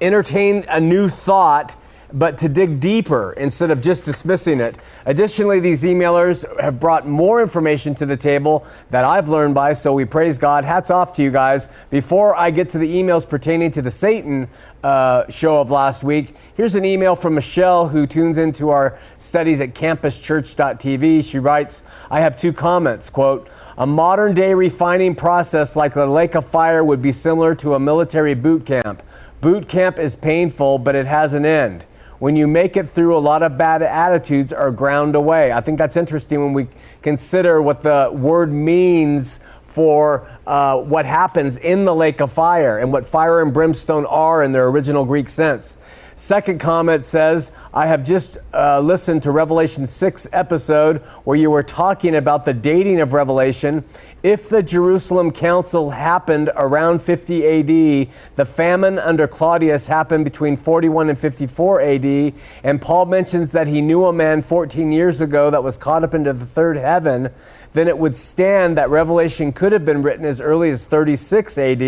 entertain 0.00 0.64
a 0.68 0.80
new 0.80 1.08
thought, 1.08 1.76
but 2.12 2.38
to 2.38 2.48
dig 2.48 2.80
deeper 2.80 3.32
instead 3.32 3.70
of 3.70 3.82
just 3.82 4.04
dismissing 4.04 4.60
it. 4.60 4.76
Additionally, 5.06 5.60
these 5.60 5.82
emailers 5.82 6.44
have 6.60 6.78
brought 6.80 7.06
more 7.06 7.42
information 7.42 7.94
to 7.96 8.06
the 8.06 8.16
table 8.16 8.66
that 8.90 9.04
I've 9.04 9.28
learned 9.28 9.54
by, 9.54 9.72
so 9.72 9.92
we 9.92 10.04
praise 10.04 10.38
God. 10.38 10.64
Hats 10.64 10.90
off 10.90 11.12
to 11.14 11.22
you 11.22 11.30
guys. 11.30 11.68
Before 11.90 12.36
I 12.36 12.50
get 12.50 12.68
to 12.70 12.78
the 12.78 13.02
emails 13.02 13.28
pertaining 13.28 13.70
to 13.72 13.82
the 13.82 13.90
Satan 13.90 14.48
uh, 14.82 15.28
show 15.28 15.60
of 15.60 15.70
last 15.70 16.04
week, 16.04 16.34
here's 16.54 16.74
an 16.74 16.84
email 16.84 17.16
from 17.16 17.34
Michelle 17.34 17.88
who 17.88 18.06
tunes 18.06 18.38
into 18.38 18.70
our 18.70 18.98
studies 19.18 19.60
at 19.60 19.74
campuschurch.tv. 19.74 21.28
She 21.28 21.38
writes, 21.38 21.82
I 22.10 22.20
have 22.20 22.36
two 22.36 22.52
comments. 22.52 23.10
Quote, 23.10 23.48
a 23.78 23.86
modern 23.86 24.32
day 24.32 24.54
refining 24.54 25.14
process 25.14 25.76
like 25.76 25.92
the 25.92 26.06
lake 26.06 26.34
of 26.34 26.46
fire 26.46 26.82
would 26.82 27.02
be 27.02 27.12
similar 27.12 27.54
to 27.56 27.74
a 27.74 27.80
military 27.80 28.34
boot 28.34 28.64
camp. 28.64 29.02
Boot 29.46 29.68
camp 29.68 30.00
is 30.00 30.16
painful, 30.16 30.78
but 30.78 30.96
it 30.96 31.06
has 31.06 31.32
an 31.32 31.46
end. 31.46 31.84
When 32.18 32.34
you 32.34 32.48
make 32.48 32.76
it 32.76 32.88
through, 32.88 33.16
a 33.16 33.22
lot 33.22 33.44
of 33.44 33.56
bad 33.56 33.80
attitudes 33.80 34.52
are 34.52 34.72
ground 34.72 35.14
away. 35.14 35.52
I 35.52 35.60
think 35.60 35.78
that's 35.78 35.96
interesting 35.96 36.40
when 36.40 36.52
we 36.52 36.66
consider 37.00 37.62
what 37.62 37.80
the 37.80 38.10
word 38.12 38.52
means 38.52 39.38
for 39.62 40.28
uh, 40.48 40.80
what 40.80 41.06
happens 41.06 41.58
in 41.58 41.84
the 41.84 41.94
lake 41.94 42.20
of 42.20 42.32
fire 42.32 42.78
and 42.78 42.92
what 42.92 43.06
fire 43.06 43.40
and 43.40 43.54
brimstone 43.54 44.04
are 44.06 44.42
in 44.42 44.50
their 44.50 44.66
original 44.66 45.04
Greek 45.04 45.30
sense. 45.30 45.78
Second 46.18 46.60
comment 46.60 47.04
says, 47.04 47.52
I 47.74 47.88
have 47.88 48.02
just 48.02 48.38
uh, 48.54 48.80
listened 48.80 49.22
to 49.24 49.30
Revelation 49.30 49.86
6 49.86 50.28
episode 50.32 51.02
where 51.24 51.36
you 51.36 51.50
were 51.50 51.62
talking 51.62 52.14
about 52.14 52.44
the 52.44 52.54
dating 52.54 53.00
of 53.00 53.12
Revelation. 53.12 53.84
If 54.22 54.48
the 54.48 54.62
Jerusalem 54.62 55.30
Council 55.30 55.90
happened 55.90 56.48
around 56.56 57.02
50 57.02 57.46
AD, 57.46 58.08
the 58.34 58.44
famine 58.46 58.98
under 58.98 59.28
Claudius 59.28 59.88
happened 59.88 60.24
between 60.24 60.56
41 60.56 61.10
and 61.10 61.18
54 61.18 61.82
AD, 61.82 62.32
and 62.64 62.80
Paul 62.80 63.04
mentions 63.04 63.52
that 63.52 63.66
he 63.66 63.82
knew 63.82 64.06
a 64.06 64.12
man 64.12 64.40
14 64.40 64.90
years 64.90 65.20
ago 65.20 65.50
that 65.50 65.62
was 65.62 65.76
caught 65.76 66.02
up 66.02 66.14
into 66.14 66.32
the 66.32 66.46
third 66.46 66.78
heaven, 66.78 67.28
then 67.74 67.88
it 67.88 67.98
would 67.98 68.16
stand 68.16 68.78
that 68.78 68.88
Revelation 68.88 69.52
could 69.52 69.72
have 69.72 69.84
been 69.84 70.00
written 70.00 70.24
as 70.24 70.40
early 70.40 70.70
as 70.70 70.86
36 70.86 71.58
AD. 71.58 71.82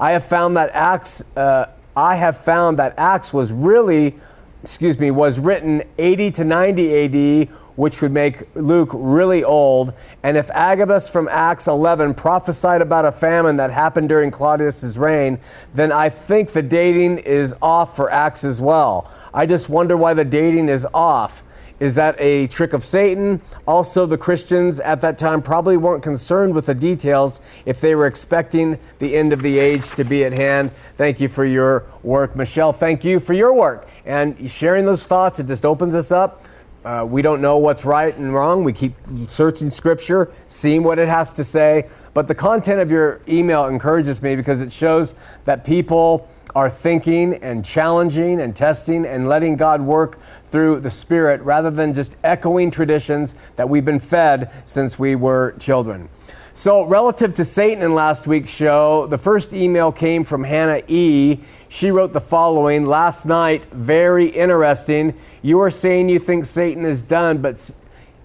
I 0.00 0.10
have 0.10 0.24
found 0.24 0.56
that 0.56 0.70
Acts. 0.74 1.22
Uh, 1.36 1.66
I 1.96 2.16
have 2.16 2.36
found 2.36 2.78
that 2.78 2.94
Acts 2.96 3.32
was 3.32 3.52
really, 3.52 4.18
excuse 4.62 4.98
me, 4.98 5.10
was 5.10 5.38
written 5.38 5.82
80 5.98 6.30
to 6.32 6.44
90 6.44 7.44
AD, 7.44 7.48
which 7.76 8.02
would 8.02 8.12
make 8.12 8.54
Luke 8.54 8.90
really 8.92 9.44
old. 9.44 9.94
And 10.22 10.36
if 10.36 10.50
Agabus 10.50 11.08
from 11.08 11.28
Acts 11.28 11.66
11 11.66 12.14
prophesied 12.14 12.82
about 12.82 13.04
a 13.04 13.12
famine 13.12 13.56
that 13.56 13.70
happened 13.70 14.08
during 14.08 14.30
Claudius's 14.30 14.98
reign, 14.98 15.38
then 15.74 15.92
I 15.92 16.08
think 16.08 16.52
the 16.52 16.62
dating 16.62 17.18
is 17.18 17.54
off 17.60 17.96
for 17.96 18.10
Acts 18.10 18.44
as 18.44 18.60
well. 18.60 19.10
I 19.34 19.46
just 19.46 19.68
wonder 19.68 19.96
why 19.96 20.14
the 20.14 20.24
dating 20.24 20.68
is 20.68 20.86
off. 20.92 21.42
Is 21.80 21.94
that 21.96 22.14
a 22.18 22.46
trick 22.46 22.72
of 22.72 22.84
Satan? 22.84 23.40
Also, 23.66 24.06
the 24.06 24.18
Christians 24.18 24.80
at 24.80 25.00
that 25.00 25.18
time 25.18 25.42
probably 25.42 25.76
weren't 25.76 26.02
concerned 26.02 26.54
with 26.54 26.66
the 26.66 26.74
details 26.74 27.40
if 27.64 27.80
they 27.80 27.94
were 27.94 28.06
expecting 28.06 28.78
the 28.98 29.16
end 29.16 29.32
of 29.32 29.42
the 29.42 29.58
age 29.58 29.90
to 29.92 30.04
be 30.04 30.24
at 30.24 30.32
hand. 30.32 30.70
Thank 30.96 31.20
you 31.20 31.28
for 31.28 31.44
your 31.44 31.86
work. 32.02 32.36
Michelle, 32.36 32.72
thank 32.72 33.04
you 33.04 33.20
for 33.20 33.32
your 33.32 33.52
work 33.52 33.88
and 34.04 34.50
sharing 34.50 34.84
those 34.86 35.06
thoughts. 35.06 35.38
It 35.38 35.46
just 35.46 35.64
opens 35.64 35.94
us 35.94 36.12
up. 36.12 36.44
Uh, 36.84 37.06
we 37.08 37.22
don't 37.22 37.40
know 37.40 37.58
what's 37.58 37.84
right 37.84 38.16
and 38.16 38.34
wrong. 38.34 38.64
We 38.64 38.72
keep 38.72 38.94
searching 39.28 39.70
scripture, 39.70 40.32
seeing 40.48 40.82
what 40.82 40.98
it 40.98 41.08
has 41.08 41.32
to 41.34 41.44
say. 41.44 41.88
But 42.12 42.26
the 42.26 42.34
content 42.34 42.80
of 42.80 42.90
your 42.90 43.20
email 43.28 43.66
encourages 43.66 44.20
me 44.20 44.34
because 44.34 44.60
it 44.60 44.72
shows 44.72 45.14
that 45.44 45.64
people 45.64 46.28
are 46.54 46.70
thinking 46.70 47.34
and 47.34 47.64
challenging 47.64 48.40
and 48.40 48.54
testing 48.54 49.06
and 49.06 49.28
letting 49.28 49.56
God 49.56 49.80
work 49.80 50.18
through 50.44 50.80
the 50.80 50.90
Spirit 50.90 51.40
rather 51.42 51.70
than 51.70 51.94
just 51.94 52.16
echoing 52.22 52.70
traditions 52.70 53.34
that 53.56 53.68
we've 53.68 53.84
been 53.84 54.00
fed 54.00 54.50
since 54.64 54.98
we 54.98 55.14
were 55.14 55.52
children. 55.58 56.08
So, 56.54 56.84
relative 56.84 57.32
to 57.34 57.46
Satan 57.46 57.82
in 57.82 57.94
last 57.94 58.26
week's 58.26 58.54
show, 58.54 59.06
the 59.06 59.16
first 59.16 59.54
email 59.54 59.90
came 59.90 60.22
from 60.22 60.44
Hannah 60.44 60.82
E. 60.86 61.40
She 61.70 61.90
wrote 61.90 62.12
the 62.12 62.20
following 62.20 62.84
Last 62.84 63.24
night, 63.24 63.64
very 63.72 64.26
interesting. 64.26 65.14
You 65.40 65.60
are 65.60 65.70
saying 65.70 66.10
you 66.10 66.18
think 66.18 66.44
Satan 66.44 66.84
is 66.84 67.02
done, 67.02 67.38
but 67.38 67.70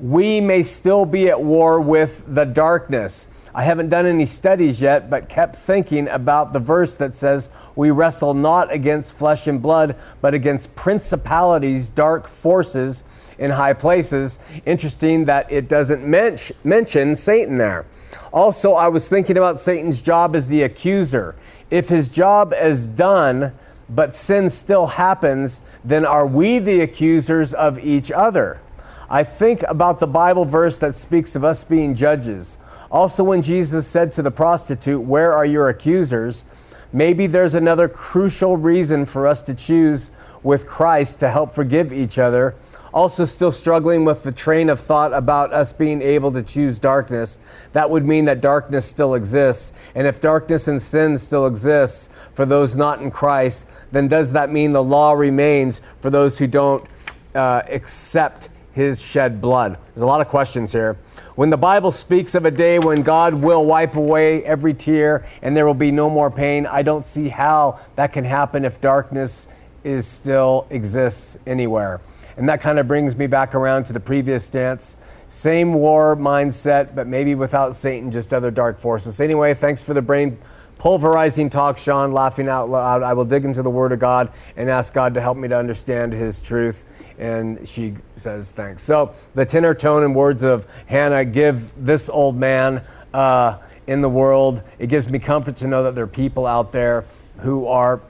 we 0.02 0.42
may 0.42 0.64
still 0.64 1.06
be 1.06 1.30
at 1.30 1.42
war 1.42 1.80
with 1.80 2.24
the 2.28 2.44
darkness. 2.44 3.30
I 3.58 3.64
haven't 3.64 3.90
done 3.90 4.06
any 4.06 4.28
studies 4.28 4.84
yet, 4.84 5.10
but 5.10 5.30
kept 5.30 5.56
thinking 5.56 6.08
about 6.10 6.54
the 6.54 6.60
verse 6.60 6.96
that 6.98 7.16
says, 7.16 7.50
We 7.76 7.90
wrestle 7.90 8.36
not 8.36 8.72
against 8.72 9.16
flesh 9.16 9.48
and 9.48 9.60
blood, 9.60 9.96
but 10.22 10.36
against 10.36 10.76
principalities, 10.76 11.90
dark 11.90 12.28
forces 12.28 13.04
in 13.40 13.50
high 13.50 13.74
places. 13.74 14.38
Interesting 14.68 15.26
that 15.26 15.52
it 15.52 15.68
doesn't 15.68 16.06
men- 16.06 16.38
mention 16.64 17.16
Satan 17.16 17.58
there. 17.58 17.88
Also, 18.32 18.74
I 18.74 18.90
was 18.90 19.10
thinking 19.10 19.38
about 19.38 19.60
Satan's 19.60 20.04
job 20.04 20.36
as 20.36 20.48
the 20.50 20.62
accuser. 20.62 21.36
If 21.72 21.90
his 21.90 22.10
job 22.10 22.54
is 22.54 22.88
done, 22.88 23.54
but 23.90 24.14
sin 24.14 24.52
still 24.52 24.86
happens, 24.86 25.62
then 25.84 26.06
are 26.06 26.28
we 26.28 26.60
the 26.60 26.82
accusers 26.82 27.56
of 27.56 27.80
each 27.80 28.12
other? 28.12 28.62
I 29.10 29.24
think 29.24 29.64
about 29.64 29.98
the 29.98 30.06
Bible 30.06 30.46
verse 30.46 30.78
that 30.78 30.94
speaks 30.94 31.36
of 31.36 31.44
us 31.44 31.64
being 31.64 31.96
judges. 31.96 32.60
Also, 32.92 33.24
when 33.24 33.42
Jesus 33.42 33.88
said 33.88 34.12
to 34.14 34.22
the 34.22 34.32
prostitute, 34.32 35.04
Where 35.04 35.34
are 35.34 35.46
your 35.46 35.70
accusers? 35.70 36.46
Maybe 36.94 37.28
there's 37.28 37.54
another 37.54 37.90
crucial 37.90 38.56
reason 38.56 39.06
for 39.06 39.28
us 39.28 39.42
to 39.44 39.54
choose 39.54 40.10
with 40.42 40.68
Christ 40.68 41.20
to 41.20 41.30
help 41.30 41.54
forgive 41.54 41.92
each 41.92 42.18
other. 42.18 42.56
Also, 42.94 43.26
still 43.26 43.52
struggling 43.52 44.06
with 44.06 44.24
the 44.24 44.32
train 44.32 44.70
of 44.70 44.80
thought 44.80 45.12
about 45.12 45.54
us 45.54 45.74
being 45.74 46.02
able 46.02 46.32
to 46.32 46.42
choose 46.42 46.80
darkness. 46.80 47.38
That 47.74 47.90
would 47.90 48.06
mean 48.06 48.26
that 48.26 48.40
darkness 48.40 48.86
still 48.86 49.14
exists. 49.14 49.74
And 49.94 50.08
if 50.08 50.22
darkness 50.22 50.68
and 50.68 50.82
sin 50.82 51.18
still 51.18 51.46
exists 51.46 52.10
for 52.34 52.46
those 52.46 52.76
not 52.78 53.02
in 53.02 53.12
Christ, 53.12 53.68
then 53.92 54.08
does 54.08 54.32
that 54.32 54.50
mean 54.50 54.72
the 54.72 54.84
law 54.84 55.12
remains 55.12 55.82
for 56.00 56.10
those 56.10 56.40
who 56.40 56.48
don't 56.48 56.88
uh, 57.36 57.64
accept 57.70 58.50
his 58.78 59.02
shed 59.02 59.42
blood? 59.42 59.76
There's 59.88 60.04
a 60.04 60.06
lot 60.06 60.22
of 60.22 60.28
questions 60.28 60.72
here. 60.72 61.00
When 61.36 61.50
the 61.50 61.58
Bible 61.58 61.92
speaks 61.92 62.36
of 62.36 62.46
a 62.46 62.52
day 62.52 62.78
when 62.78 63.02
God 63.02 63.34
will 63.34 63.66
wipe 63.66 63.96
away 63.96 64.44
every 64.44 64.76
tear 64.76 65.26
and 65.42 65.58
there 65.58 65.66
will 65.66 65.74
be 65.74 65.90
no 65.90 66.12
more 66.12 66.30
pain, 66.30 66.68
I 66.68 66.84
don't 66.84 67.04
see 67.04 67.30
how 67.30 67.80
that 67.96 68.14
can 68.14 68.24
happen 68.24 68.64
if 68.64 68.80
darkness 68.80 69.48
is 69.84 70.06
still 70.06 70.68
exists 70.70 71.40
anywhere. 71.48 72.02
And 72.38 72.48
that 72.50 72.62
kind 72.62 72.78
of 72.78 72.88
brings 72.88 73.16
me 73.16 73.26
back 73.26 73.56
around 73.56 73.86
to 73.86 73.94
the 73.94 74.00
previous 74.00 74.46
stance. 74.46 74.98
Same 75.28 75.74
war 75.74 76.16
mindset, 76.16 76.94
but 76.94 77.08
maybe 77.08 77.34
without 77.34 77.76
Satan, 77.76 78.12
just 78.12 78.32
other 78.32 78.52
dark 78.52 78.80
forces. 78.80 79.20
Anyway, 79.20 79.56
thanks 79.56 79.82
for 79.82 79.96
the 79.96 80.04
brain 80.04 80.38
pulverizing 80.78 81.50
talk, 81.50 81.78
Shawn, 81.78 82.12
laughing 82.12 82.48
out 82.48 82.70
loud. 82.70 83.04
I 83.04 83.14
will 83.14 83.26
dig 83.26 83.46
into 83.46 83.62
the 83.62 83.70
Word 83.70 83.92
of 83.92 84.00
God 84.00 84.32
and 84.56 84.70
ask 84.70 84.94
God 84.94 85.14
to 85.16 85.22
help 85.22 85.38
me 85.38 85.48
to 85.48 85.58
understand 85.58 86.14
His 86.14 86.42
truth. 86.42 86.86
And 87.18 87.68
she 87.68 87.96
says, 88.16 88.52
thanks. 88.52 88.84
So, 88.84 89.14
the 89.34 89.46
tenor, 89.46 89.74
tone, 89.74 90.04
and 90.04 90.16
words 90.16 90.44
of 90.44 90.68
Hannah 90.86 91.26
give 91.26 91.72
this 91.84 92.10
old 92.10 92.38
man 92.38 92.84
uh, 93.14 93.58
in 93.88 94.02
the 94.02 94.10
world, 94.10 94.62
it 94.78 94.88
gives 94.88 95.10
me 95.10 95.18
comfort 95.18 95.56
to 95.58 95.68
know 95.68 95.84
that 95.84 95.96
there 95.96 96.04
are 96.04 96.08
people 96.08 96.46
out 96.46 96.72
there 96.72 97.06
who 97.40 97.68
are 97.68 98.02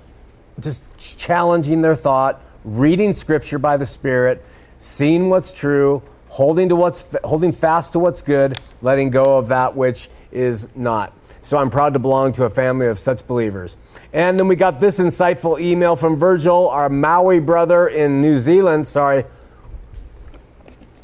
just 0.60 0.84
challenging 0.98 1.82
their 1.82 1.96
thought, 1.96 2.42
reading 2.64 3.14
Scripture 3.14 3.60
by 3.60 3.78
the 3.78 3.86
Spirit, 3.86 4.44
seeing 4.80 5.30
what's 5.30 5.52
true, 5.52 6.02
holding 6.28 6.68
to 6.70 6.76
what's 6.76 7.06
holding 7.24 7.52
fast 7.52 7.94
to 7.94 8.00
what's 8.00 8.22
good, 8.22 8.60
letting 8.82 9.10
go 9.10 9.38
of 9.38 9.48
that 9.48 9.76
which 9.76 10.10
is 10.32 10.76
not. 10.76 11.14
So 11.42 11.58
I'm 11.58 11.70
proud 11.70 11.94
to 11.94 12.00
belong 12.00 12.32
to 12.34 12.44
a 12.44 12.50
family 12.50 12.88
of 12.88 13.00
such 13.00 13.26
believers. 13.26 13.78
And 14.14 14.40
then 14.40 14.48
we 14.48 14.56
got 14.56 14.80
this 14.80 15.00
insightful 15.00 15.60
email 15.60 15.96
from 15.96 16.16
Virgil, 16.16 16.70
our 16.70 16.90
Maori 16.90 17.40
brother 17.40 17.88
in 17.88 18.22
New 18.22 18.38
Zealand. 18.38 18.88
Sorry. 18.88 19.26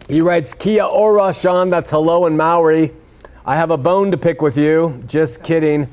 He 0.09 0.21
writes, 0.21 0.53
Kia 0.53 0.83
ora, 0.83 1.33
Shawn. 1.33 1.69
That's 1.69 1.91
hello 1.91 2.25
in 2.25 2.35
Maori. 2.35 2.91
I 3.45 3.55
have 3.55 3.71
a 3.71 3.77
bone 3.77 4.11
to 4.11 4.17
pick 4.17 4.41
with 4.41 4.57
you. 4.57 5.03
Just 5.07 5.43
kidding. 5.43 5.89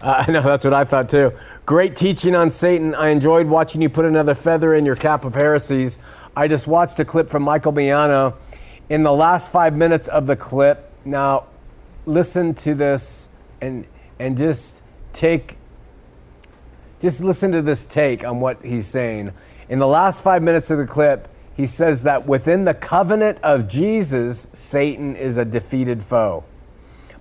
Uh, 0.00 0.24
I 0.28 0.30
know 0.30 0.42
that's 0.42 0.64
what 0.64 0.74
I 0.74 0.84
thought 0.84 1.08
too. 1.08 1.32
Great 1.66 1.96
teaching 1.96 2.34
on 2.34 2.50
Satan. 2.50 2.94
I 2.94 3.08
enjoyed 3.08 3.46
watching 3.46 3.82
you 3.82 3.88
put 3.88 4.04
another 4.04 4.34
feather 4.34 4.74
in 4.74 4.84
your 4.84 4.96
cap 4.96 5.24
of 5.24 5.34
heresies. 5.34 5.98
I 6.36 6.48
just 6.48 6.66
watched 6.66 6.98
a 7.00 7.04
clip 7.04 7.28
from 7.28 7.42
Michael 7.42 7.72
Miano. 7.72 8.34
In 8.88 9.02
the 9.02 9.12
last 9.12 9.52
five 9.52 9.74
minutes 9.74 10.08
of 10.08 10.26
the 10.26 10.36
clip, 10.36 10.92
now 11.04 11.46
listen 12.08 12.54
to 12.54 12.74
this 12.74 13.28
and 13.60 13.86
and 14.18 14.36
just 14.36 14.82
take 15.12 15.58
just 17.00 17.22
listen 17.22 17.52
to 17.52 17.62
this 17.62 17.86
take 17.86 18.24
on 18.24 18.40
what 18.40 18.64
he's 18.64 18.86
saying. 18.86 19.32
In 19.68 19.78
the 19.78 19.86
last 19.86 20.24
5 20.24 20.42
minutes 20.42 20.70
of 20.70 20.78
the 20.78 20.86
clip, 20.86 21.28
he 21.54 21.66
says 21.66 22.02
that 22.02 22.26
within 22.26 22.64
the 22.64 22.74
covenant 22.74 23.38
of 23.42 23.68
Jesus, 23.68 24.48
Satan 24.52 25.14
is 25.14 25.36
a 25.36 25.44
defeated 25.44 26.02
foe. 26.02 26.44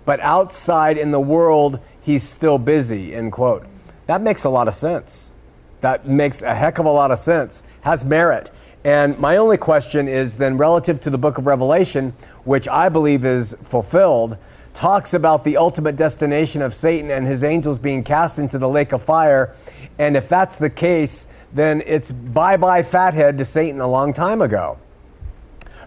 But 0.05 0.19
outside 0.21 0.97
in 0.97 1.11
the 1.11 1.19
world, 1.19 1.79
he's 2.01 2.23
still 2.23 2.57
busy, 2.57 3.13
end 3.13 3.33
quote. 3.33 3.67
That 4.07 4.21
makes 4.21 4.45
a 4.45 4.49
lot 4.49 4.67
of 4.67 4.73
sense. 4.73 5.33
That 5.81 6.07
makes 6.07 6.41
a 6.41 6.55
heck 6.55 6.79
of 6.79 6.85
a 6.85 6.91
lot 6.91 7.11
of 7.11 7.19
sense, 7.19 7.61
has 7.81 8.03
merit. 8.03 8.49
And 8.83 9.19
my 9.19 9.37
only 9.37 9.57
question 9.57 10.07
is 10.07 10.37
then 10.37 10.57
relative 10.57 11.01
to 11.01 11.09
the 11.09 11.17
book 11.17 11.37
of 11.37 11.45
Revelation, 11.45 12.13
which 12.45 12.67
I 12.67 12.89
believe 12.89 13.25
is 13.25 13.53
fulfilled, 13.61 14.37
talks 14.77 15.15
about 15.15 15.43
the 15.43 15.57
ultimate 15.57 15.95
destination 15.95 16.61
of 16.61 16.71
Satan 16.71 17.09
and 17.09 17.25
his 17.25 17.43
angels 17.43 17.79
being 17.79 18.03
cast 18.03 18.37
into 18.37 18.59
the 18.59 18.69
lake 18.69 18.91
of 18.91 19.01
fire. 19.01 19.55
And 19.97 20.15
if 20.15 20.29
that's 20.29 20.59
the 20.59 20.69
case, 20.69 21.33
then 21.51 21.81
it's 21.83 22.11
bye 22.11 22.57
bye 22.57 22.83
fathead 22.83 23.39
to 23.39 23.45
Satan 23.45 23.81
a 23.81 23.87
long 23.87 24.13
time 24.13 24.39
ago. 24.39 24.77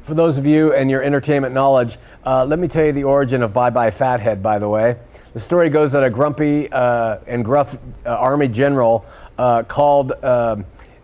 For 0.03 0.15
those 0.15 0.39
of 0.39 0.45
you 0.45 0.75
and 0.75 0.91
your 0.91 1.05
entertainment 1.05 1.55
knowledge, 1.55 1.99
uh, 2.27 2.45
let 2.45 2.59
me 2.59 2.67
tell 2.67 2.85
you 2.85 2.91
the 2.91 3.05
origin 3.05 3.43
of 3.43 3.53
bye 3.53 3.71
bye 3.71 3.93
fathead, 3.93 4.43
by 4.43 4.59
the 4.59 4.69
way. 4.69 4.97
The 5.35 5.41
story 5.41 5.71
goes 5.71 5.93
that 5.93 6.03
a 6.03 6.11
grumpy 6.11 6.69
uh, 6.73 7.19
and 7.29 7.45
gruff 7.45 7.77
uh, 8.05 8.09
army 8.09 8.49
general 8.49 9.05
uh, 9.39 9.63
called 9.63 10.11
uh, 10.11 10.57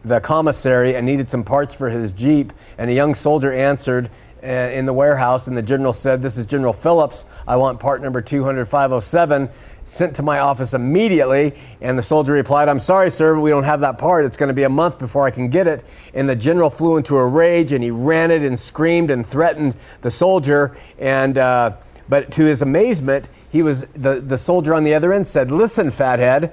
the 0.04 0.20
commissary 0.20 0.96
and 0.96 1.06
needed 1.06 1.28
some 1.28 1.44
parts 1.44 1.76
for 1.76 1.88
his 1.88 2.10
Jeep, 2.12 2.52
and 2.78 2.90
a 2.90 2.92
young 2.92 3.14
soldier 3.14 3.52
answered 3.52 4.10
in 4.46 4.86
the 4.86 4.92
warehouse, 4.92 5.46
and 5.48 5.56
the 5.56 5.62
general 5.62 5.92
said, 5.92 6.22
This 6.22 6.38
is 6.38 6.46
General 6.46 6.72
Phillips. 6.72 7.26
I 7.46 7.56
want 7.56 7.80
part 7.80 8.02
number 8.02 8.22
200-507 8.22 9.50
sent 9.86 10.16
to 10.16 10.22
my 10.22 10.40
office 10.40 10.74
immediately. 10.74 11.54
And 11.80 11.98
the 11.98 12.02
soldier 12.02 12.32
replied, 12.32 12.68
I'm 12.68 12.80
sorry, 12.80 13.10
sir, 13.10 13.34
but 13.34 13.40
we 13.40 13.50
don't 13.50 13.64
have 13.64 13.80
that 13.80 13.98
part. 13.98 14.24
It's 14.24 14.36
going 14.36 14.48
to 14.48 14.54
be 14.54 14.64
a 14.64 14.68
month 14.68 14.98
before 14.98 15.26
I 15.26 15.30
can 15.30 15.48
get 15.48 15.66
it. 15.66 15.84
And 16.12 16.28
the 16.28 16.36
general 16.36 16.70
flew 16.70 16.96
into 16.96 17.16
a 17.16 17.26
rage 17.26 17.72
and 17.72 17.82
he 17.82 17.90
ranted 17.90 18.42
and 18.42 18.58
screamed 18.58 19.10
and 19.10 19.24
threatened 19.24 19.76
the 20.02 20.10
soldier. 20.10 20.76
And, 20.98 21.38
uh, 21.38 21.76
but 22.08 22.32
to 22.32 22.44
his 22.44 22.62
amazement, 22.62 23.28
he 23.50 23.62
was, 23.62 23.86
the, 23.88 24.20
the 24.20 24.36
soldier 24.36 24.74
on 24.74 24.84
the 24.84 24.92
other 24.92 25.12
end 25.12 25.26
said, 25.26 25.50
Listen, 25.50 25.90
fathead, 25.90 26.52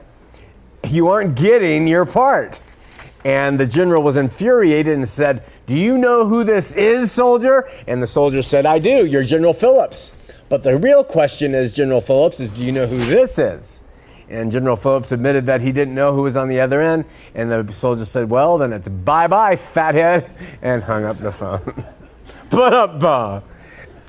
you 0.87 1.07
aren't 1.07 1.35
getting 1.35 1.87
your 1.87 2.05
part. 2.05 2.61
And 3.25 3.59
the 3.59 3.65
general 3.65 4.03
was 4.03 4.15
infuriated 4.15 4.95
and 4.95 5.07
said, 5.07 5.43
Do 5.65 5.77
you 5.77 5.97
know 5.97 6.27
who 6.27 6.43
this 6.43 6.75
is, 6.75 7.11
soldier? 7.11 7.69
And 7.87 8.01
the 8.01 8.07
soldier 8.07 8.43
said, 8.43 8.65
I 8.65 8.79
do. 8.79 9.05
You're 9.05 9.23
General 9.23 9.53
Phillips. 9.53 10.15
But 10.49 10.63
the 10.63 10.77
real 10.77 11.03
question 11.03 11.55
is, 11.55 11.73
General 11.73 12.01
Phillips, 12.01 12.39
is 12.39 12.51
do 12.51 12.65
you 12.65 12.71
know 12.71 12.85
who 12.85 12.97
this 13.05 13.39
is? 13.39 13.81
And 14.29 14.51
General 14.51 14.75
Phillips 14.75 15.11
admitted 15.11 15.45
that 15.45 15.61
he 15.61 15.71
didn't 15.71 15.95
know 15.95 16.13
who 16.13 16.23
was 16.23 16.35
on 16.35 16.47
the 16.47 16.59
other 16.59 16.81
end. 16.81 17.05
And 17.33 17.51
the 17.51 17.71
soldier 17.73 18.05
said, 18.05 18.29
Well, 18.29 18.57
then 18.57 18.73
it's 18.73 18.89
bye 18.89 19.27
bye, 19.27 19.55
fathead, 19.55 20.29
and 20.61 20.83
hung 20.83 21.05
up 21.05 21.17
the 21.17 21.31
phone. 21.31 21.85
but 22.49 22.73
up, 22.73 23.03
uh, 23.03 23.41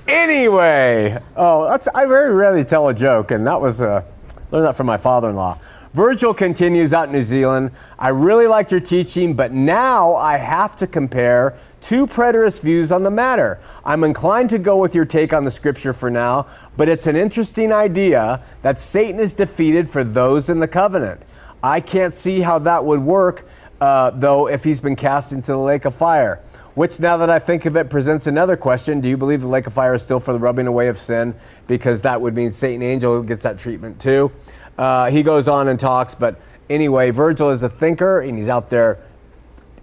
Anyway, 0.07 1.19
oh, 1.35 1.67
that's, 1.71 1.89
I 1.89 2.05
very 2.05 2.35
rarely 2.35 2.63
tell 2.63 2.89
a 2.89 2.95
joke, 2.95 3.31
and 3.31 3.47
that 3.47 3.59
was 3.59 3.81
uh, 3.81 4.05
learned 4.51 4.67
that 4.67 4.77
from 4.77 4.87
my 4.87 4.99
father 4.99 5.31
in 5.31 5.37
law. 5.37 5.59
Virgil 5.95 6.35
continues 6.35 6.93
out 6.93 7.07
in 7.07 7.13
New 7.13 7.23
Zealand. 7.23 7.71
I 8.01 8.09
really 8.09 8.49
liked 8.49 8.73
your 8.73 8.81
teaching, 8.81 9.35
but 9.35 9.53
now 9.53 10.17
I 10.17 10.39
have 10.39 10.75
to 10.79 10.89
compare 10.89 11.57
two 11.81 12.09
preterist 12.09 12.63
views 12.63 12.91
on 12.91 13.05
the 13.05 13.13
matter. 13.13 13.61
I'm 13.85 14.03
inclined 14.03 14.51
to 14.51 14.59
go 14.59 14.77
with 14.77 14.97
your 14.97 15.05
take 15.05 15.33
on 15.33 15.45
the 15.45 15.53
scripture 15.53 15.93
for 15.93 16.11
now, 16.11 16.49
but 16.77 16.89
it's 16.89 17.07
an 17.07 17.15
interesting 17.15 17.71
idea 17.71 18.43
that 18.63 18.81
Satan 18.81 19.21
is 19.21 19.37
defeated 19.37 19.89
for 19.89 20.03
those 20.03 20.49
in 20.51 20.59
the 20.59 20.67
covenant. 20.67 21.23
I 21.63 21.79
can't 21.79 22.13
see 22.13 22.41
how 22.41 22.59
that 22.59 22.85
would 22.85 23.01
work, 23.01 23.47
uh, 23.81 24.11
though, 24.11 24.49
if 24.49 24.65
he's 24.65 24.81
been 24.81 24.97
cast 24.97 25.31
into 25.33 25.53
the 25.53 25.59
lake 25.59 25.85
of 25.85 25.95
fire. 25.95 26.43
Which, 26.75 26.99
now 26.99 27.17
that 27.19 27.31
I 27.31 27.39
think 27.39 27.67
of 27.67 27.77
it, 27.77 27.89
presents 27.89 28.27
another 28.27 28.57
question. 28.57 29.01
Do 29.01 29.09
you 29.09 29.17
believe 29.17 29.43
the 29.43 29.47
lake 29.47 29.69
of 29.69 29.73
fire 29.73 29.95
is 29.95 30.03
still 30.03 30.19
for 30.19 30.33
the 30.33 30.41
rubbing 30.41 30.67
away 30.67 30.89
of 30.89 30.99
sin? 30.99 31.37
Because 31.69 32.01
that 32.01 32.21
would 32.21 32.35
mean 32.35 32.51
Satan 32.51 32.83
angel 32.83 33.23
gets 33.23 33.45
that 33.45 33.61
treatment 33.61 34.01
too. 34.01 34.33
Uh, 34.77 35.11
he 35.11 35.23
goes 35.23 35.49
on 35.49 35.69
and 35.69 35.79
talks, 35.79 36.15
but 36.15 36.37
anyway, 36.69 37.11
Virgil 37.11 37.51
is 37.51 37.63
a 37.63 37.69
thinker 37.69 38.21
and 38.21 38.37
he's 38.37 38.49
out 38.49 38.71
there 38.71 38.99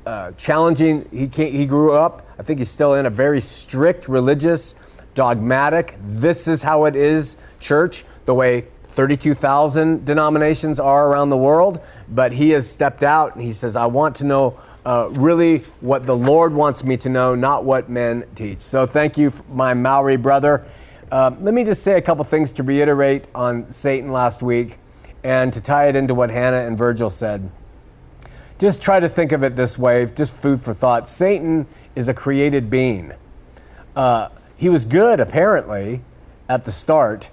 uh, 0.06 0.32
challenging. 0.34 1.08
He, 1.12 1.28
he 1.28 1.66
grew 1.66 1.94
up, 1.94 2.26
I 2.38 2.44
think 2.44 2.60
he's 2.60 2.70
still 2.70 2.96
in 2.96 3.06
a 3.06 3.10
very 3.10 3.42
strict, 3.42 4.08
religious, 4.08 4.76
dogmatic, 5.14 5.98
this 6.02 6.48
is 6.48 6.64
how 6.64 6.86
it 6.86 6.96
is 6.96 7.38
church, 7.60 8.06
the 8.26 8.34
way 8.34 8.66
32,000 8.84 10.06
denominations 10.06 10.80
are 10.80 11.08
around 11.08 11.30
the 11.30 11.38
world. 11.38 11.80
But 12.10 12.34
he 12.34 12.50
has 12.52 12.70
stepped 12.70 13.04
out 13.04 13.36
and 13.36 13.44
he 13.44 13.54
says, 13.54 13.76
I 13.76 13.86
want 13.86 14.18
to 14.18 14.26
know 14.26 14.60
uh, 14.86 15.10
really 15.12 15.60
what 15.80 16.06
the 16.06 16.16
Lord 16.16 16.54
wants 16.54 16.84
me 16.84 16.98
to 16.98 17.10
know, 17.10 17.36
not 17.36 17.64
what 17.64 17.90
men 17.90 18.26
teach. 18.36 18.62
So 18.62 18.86
thank 18.86 19.18
you, 19.18 19.32
my 19.50 19.74
Maori 19.74 20.18
brother. 20.18 20.66
Uh, 21.12 21.36
let 21.42 21.54
me 21.54 21.66
just 21.66 21.84
say 21.84 21.98
a 21.98 22.02
couple 22.02 22.24
things 22.24 22.54
to 22.54 22.64
reiterate 22.64 23.26
on 23.36 23.70
Satan 23.70 24.14
last 24.14 24.42
week 24.42 24.78
and 25.26 25.52
to 25.52 25.60
tie 25.60 25.90
it 25.90 25.96
into 25.98 26.16
what 26.16 26.30
Hannah 26.30 26.66
and 26.66 26.78
Virgil 26.78 27.10
said. 27.10 27.52
Just 28.60 28.82
try 28.82 28.98
to 28.98 29.10
think 29.10 29.34
of 29.34 29.44
it 29.44 29.58
this 29.58 29.78
way, 29.78 30.06
just 30.06 30.34
food 30.34 30.62
for 30.62 30.74
thought. 30.74 31.10
Satan 31.10 31.68
is 31.96 32.08
a 32.08 32.14
created 32.14 32.70
being. 32.70 33.12
Uh, 33.94 34.30
he 34.56 34.70
was 34.70 34.86
good, 34.86 35.20
apparently, 35.20 36.02
at 36.48 36.64
the 36.64 36.72
start, 36.72 37.30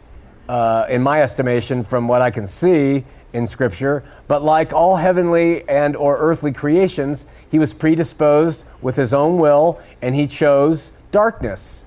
uh, 0.48 0.86
in 0.88 1.00
my 1.00 1.22
estimation, 1.22 1.84
from 1.84 2.08
what 2.08 2.20
I 2.20 2.32
can 2.32 2.48
see 2.48 3.04
in 3.32 3.46
Scripture. 3.46 4.02
But 4.26 4.42
like 4.42 4.72
all 4.72 4.96
heavenly 4.96 5.68
and 5.68 5.94
or 5.94 6.18
earthly 6.18 6.50
creations, 6.50 7.28
he 7.48 7.60
was 7.60 7.74
predisposed 7.74 8.64
with 8.82 8.96
his 8.96 9.14
own 9.14 9.38
will, 9.38 9.80
and 10.02 10.16
he 10.16 10.26
chose 10.26 10.92
darkness. 11.12 11.84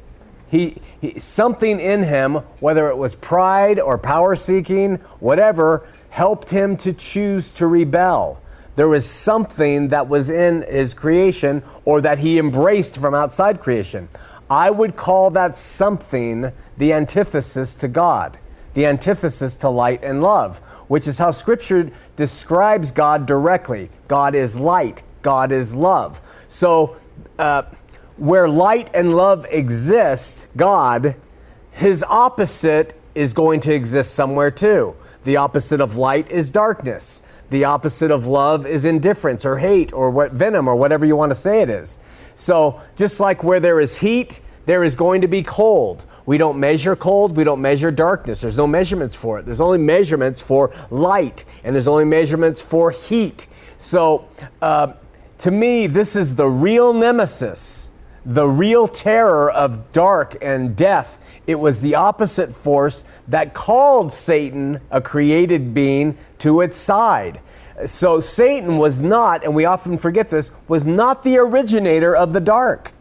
He, 0.51 0.75
he, 0.99 1.17
something 1.17 1.79
in 1.79 2.03
him, 2.03 2.35
whether 2.59 2.89
it 2.89 2.97
was 2.97 3.15
pride 3.15 3.79
or 3.79 3.97
power 3.97 4.35
seeking, 4.35 4.97
whatever, 5.21 5.87
helped 6.09 6.51
him 6.51 6.75
to 6.77 6.91
choose 6.91 7.53
to 7.53 7.67
rebel. 7.67 8.41
There 8.75 8.89
was 8.89 9.09
something 9.09 9.87
that 9.87 10.09
was 10.09 10.29
in 10.29 10.63
his 10.63 10.93
creation 10.93 11.63
or 11.85 12.01
that 12.01 12.19
he 12.19 12.37
embraced 12.37 12.97
from 12.99 13.15
outside 13.15 13.61
creation. 13.61 14.09
I 14.49 14.69
would 14.71 14.97
call 14.97 15.31
that 15.31 15.55
something 15.55 16.51
the 16.77 16.91
antithesis 16.91 17.73
to 17.75 17.87
God, 17.87 18.37
the 18.73 18.85
antithesis 18.85 19.55
to 19.57 19.69
light 19.69 20.03
and 20.03 20.21
love, 20.21 20.57
which 20.89 21.07
is 21.07 21.17
how 21.17 21.31
Scripture 21.31 21.91
describes 22.17 22.91
God 22.91 23.25
directly. 23.25 23.89
God 24.09 24.35
is 24.35 24.57
light, 24.57 25.03
God 25.21 25.53
is 25.53 25.73
love. 25.73 26.19
So, 26.49 26.97
uh, 27.39 27.63
where 28.21 28.47
light 28.47 28.87
and 28.93 29.15
love 29.15 29.47
exist, 29.49 30.47
God, 30.55 31.15
his 31.71 32.03
opposite 32.07 32.93
is 33.15 33.33
going 33.33 33.59
to 33.61 33.73
exist 33.73 34.13
somewhere 34.13 34.51
too. 34.51 34.95
The 35.23 35.37
opposite 35.37 35.81
of 35.81 35.95
light 35.95 36.29
is 36.29 36.51
darkness. 36.51 37.23
The 37.49 37.63
opposite 37.63 38.11
of 38.11 38.27
love 38.27 38.67
is 38.67 38.85
indifference 38.85 39.43
or 39.43 39.57
hate 39.57 39.91
or 39.91 40.11
what 40.11 40.33
venom 40.33 40.67
or 40.67 40.75
whatever 40.75 41.03
you 41.03 41.15
want 41.15 41.31
to 41.31 41.35
say 41.35 41.63
it 41.63 41.69
is. 41.71 41.97
So, 42.35 42.79
just 42.95 43.19
like 43.19 43.43
where 43.43 43.59
there 43.59 43.79
is 43.79 43.97
heat, 43.97 44.39
there 44.67 44.83
is 44.83 44.95
going 44.95 45.21
to 45.21 45.27
be 45.27 45.41
cold. 45.41 46.05
We 46.27 46.37
don't 46.37 46.59
measure 46.59 46.95
cold, 46.95 47.35
we 47.35 47.43
don't 47.43 47.59
measure 47.59 47.89
darkness. 47.89 48.41
There's 48.41 48.55
no 48.55 48.67
measurements 48.67 49.15
for 49.15 49.39
it. 49.39 49.47
There's 49.47 49.59
only 49.59 49.79
measurements 49.79 50.41
for 50.41 50.71
light, 50.91 51.43
and 51.63 51.75
there's 51.75 51.87
only 51.87 52.05
measurements 52.05 52.61
for 52.61 52.91
heat. 52.91 53.47
So, 53.79 54.27
uh, 54.61 54.93
to 55.39 55.49
me, 55.49 55.87
this 55.87 56.15
is 56.15 56.35
the 56.35 56.47
real 56.47 56.93
nemesis 56.93 57.90
the 58.25 58.47
real 58.47 58.87
terror 58.87 59.49
of 59.49 59.91
dark 59.91 60.35
and 60.41 60.75
death. 60.75 61.17
It 61.47 61.55
was 61.55 61.81
the 61.81 61.95
opposite 61.95 62.55
force 62.55 63.03
that 63.27 63.53
called 63.53 64.13
Satan, 64.13 64.79
a 64.91 65.01
created 65.01 65.73
being, 65.73 66.17
to 66.39 66.61
its 66.61 66.77
side. 66.77 67.41
So 67.85 68.19
Satan 68.19 68.77
was 68.77 69.01
not, 69.01 69.43
and 69.43 69.55
we 69.55 69.65
often 69.65 69.97
forget 69.97 70.29
this, 70.29 70.51
was 70.67 70.85
not 70.85 71.23
the 71.23 71.37
originator 71.37 72.15
of 72.15 72.33
the 72.33 72.39
dark. 72.39 72.91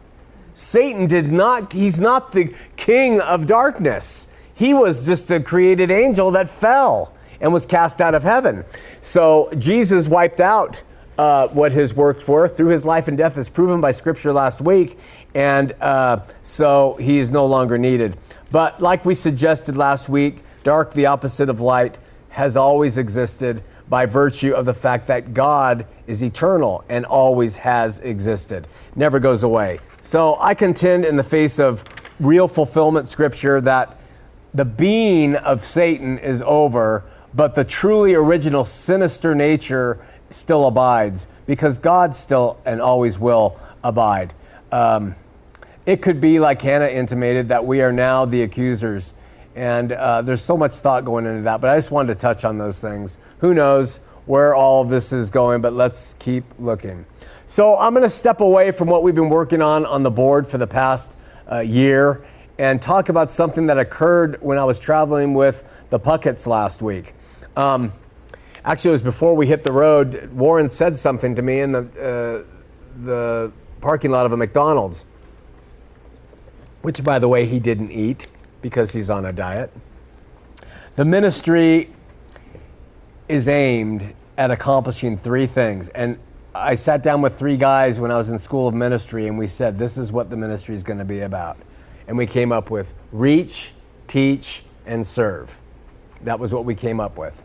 Satan 0.53 1.07
did 1.07 1.31
not, 1.31 1.71
he's 1.71 1.99
not 1.99 2.31
the 2.31 2.53
king 2.75 3.21
of 3.21 3.47
darkness. 3.47 4.27
He 4.53 4.73
was 4.73 5.05
just 5.05 5.29
a 5.31 5.39
created 5.39 5.91
angel 5.91 6.31
that 6.31 6.49
fell 6.49 7.13
and 7.39 7.53
was 7.53 7.65
cast 7.65 8.01
out 8.01 8.15
of 8.15 8.23
heaven. 8.23 8.65
So 9.01 9.51
Jesus 9.57 10.07
wiped 10.07 10.39
out 10.39 10.83
uh, 11.21 11.47
what 11.49 11.71
his 11.71 11.93
works 11.93 12.27
were 12.27 12.49
through 12.49 12.69
his 12.69 12.83
life 12.83 13.07
and 13.07 13.15
death, 13.15 13.37
is 13.37 13.47
proven 13.47 13.79
by 13.79 13.91
Scripture 13.91 14.33
last 14.33 14.59
week, 14.59 14.97
and 15.35 15.71
uh, 15.79 16.19
so 16.41 16.97
he 16.99 17.19
is 17.19 17.29
no 17.29 17.45
longer 17.45 17.77
needed. 17.77 18.17
But 18.49 18.81
like 18.81 19.05
we 19.05 19.13
suggested 19.13 19.77
last 19.77 20.09
week, 20.09 20.41
dark, 20.63 20.95
the 20.95 21.05
opposite 21.05 21.47
of 21.47 21.61
light, 21.61 21.99
has 22.29 22.57
always 22.57 22.97
existed 22.97 23.61
by 23.87 24.07
virtue 24.07 24.53
of 24.53 24.65
the 24.65 24.73
fact 24.73 25.05
that 25.07 25.31
God 25.35 25.85
is 26.07 26.23
eternal 26.23 26.83
and 26.89 27.05
always 27.05 27.57
has 27.57 27.99
existed, 27.99 28.67
never 28.95 29.19
goes 29.19 29.43
away. 29.43 29.77
So 30.01 30.39
I 30.39 30.55
contend 30.55 31.05
in 31.05 31.17
the 31.17 31.23
face 31.23 31.59
of 31.59 31.83
real 32.19 32.47
fulfillment 32.47 33.07
scripture 33.07 33.61
that 33.61 33.99
the 34.55 34.65
being 34.65 35.35
of 35.35 35.63
Satan 35.63 36.17
is 36.17 36.41
over, 36.41 37.03
but 37.31 37.53
the 37.53 37.63
truly 37.63 38.15
original 38.15 38.65
sinister 38.65 39.35
nature 39.35 40.03
still 40.33 40.67
abides 40.67 41.27
because 41.45 41.79
God 41.79 42.15
still 42.15 42.59
and 42.65 42.81
always 42.81 43.19
will 43.19 43.59
abide. 43.83 44.33
Um, 44.71 45.15
it 45.85 46.01
could 46.01 46.21
be 46.21 46.39
like 46.39 46.61
Hannah 46.61 46.87
intimated 46.87 47.49
that 47.49 47.65
we 47.65 47.81
are 47.81 47.91
now 47.91 48.25
the 48.25 48.43
accusers. 48.43 49.13
And 49.55 49.91
uh, 49.91 50.21
there's 50.21 50.41
so 50.41 50.55
much 50.55 50.73
thought 50.73 51.03
going 51.03 51.25
into 51.25 51.41
that, 51.41 51.59
but 51.59 51.69
I 51.69 51.77
just 51.77 51.91
wanted 51.91 52.13
to 52.13 52.19
touch 52.19 52.45
on 52.45 52.57
those 52.57 52.79
things. 52.79 53.17
Who 53.39 53.53
knows 53.53 53.97
where 54.25 54.55
all 54.55 54.85
this 54.85 55.11
is 55.11 55.29
going, 55.29 55.61
but 55.61 55.73
let's 55.73 56.13
keep 56.13 56.45
looking. 56.57 57.05
So 57.47 57.77
I'm 57.77 57.93
going 57.93 58.03
to 58.03 58.09
step 58.09 58.39
away 58.39 58.71
from 58.71 58.87
what 58.87 59.03
we've 59.03 59.15
been 59.15 59.29
working 59.29 59.61
on 59.61 59.85
on 59.85 60.03
the 60.03 60.11
board 60.11 60.47
for 60.47 60.57
the 60.57 60.67
past 60.67 61.17
uh, 61.51 61.59
year 61.59 62.23
and 62.57 62.81
talk 62.81 63.09
about 63.09 63.29
something 63.31 63.65
that 63.65 63.77
occurred 63.77 64.41
when 64.41 64.57
I 64.57 64.63
was 64.63 64.79
traveling 64.79 65.33
with 65.33 65.67
the 65.89 65.99
Pucketts 65.99 66.47
last 66.47 66.81
week. 66.81 67.13
Um, 67.57 67.91
actually, 68.65 68.89
it 68.89 68.93
was 68.93 69.01
before 69.01 69.35
we 69.35 69.47
hit 69.47 69.63
the 69.63 69.71
road. 69.71 70.31
Warren 70.33 70.69
said 70.69 70.97
something 70.97 71.35
to 71.35 71.41
me 71.41 71.59
in 71.59 71.71
the, 71.71 71.79
uh, 71.79 73.01
the 73.01 73.51
parking 73.81 74.11
lot 74.11 74.25
of 74.25 74.31
a 74.31 74.37
McDonald's, 74.37 75.05
which, 76.81 77.03
by 77.03 77.19
the 77.19 77.27
way, 77.27 77.45
he 77.45 77.59
didn't 77.59 77.91
eat 77.91 78.27
because 78.61 78.93
he's 78.93 79.09
on 79.09 79.25
a 79.25 79.33
diet. 79.33 79.71
The 80.95 81.05
ministry 81.05 81.89
is 83.27 83.47
aimed 83.47 84.13
at 84.37 84.51
accomplishing 84.51 85.15
three 85.15 85.45
things. 85.45 85.89
And 85.89 86.19
I 86.53 86.75
sat 86.75 87.01
down 87.01 87.21
with 87.21 87.37
three 87.37 87.57
guys 87.57 87.99
when 87.99 88.11
I 88.11 88.17
was 88.17 88.29
in 88.29 88.37
school 88.37 88.67
of 88.67 88.73
ministry, 88.73 89.27
and 89.27 89.37
we 89.37 89.47
said, 89.47 89.77
This 89.77 89.97
is 89.97 90.11
what 90.11 90.29
the 90.29 90.37
ministry 90.37 90.75
is 90.75 90.83
going 90.83 90.99
to 90.99 91.05
be 91.05 91.21
about. 91.21 91.57
And 92.07 92.17
we 92.17 92.25
came 92.25 92.51
up 92.51 92.69
with 92.69 92.93
reach, 93.11 93.73
teach, 94.07 94.63
and 94.85 95.05
serve. 95.05 95.57
That 96.23 96.39
was 96.39 96.53
what 96.53 96.65
we 96.65 96.75
came 96.75 96.99
up 96.99 97.17
with. 97.17 97.41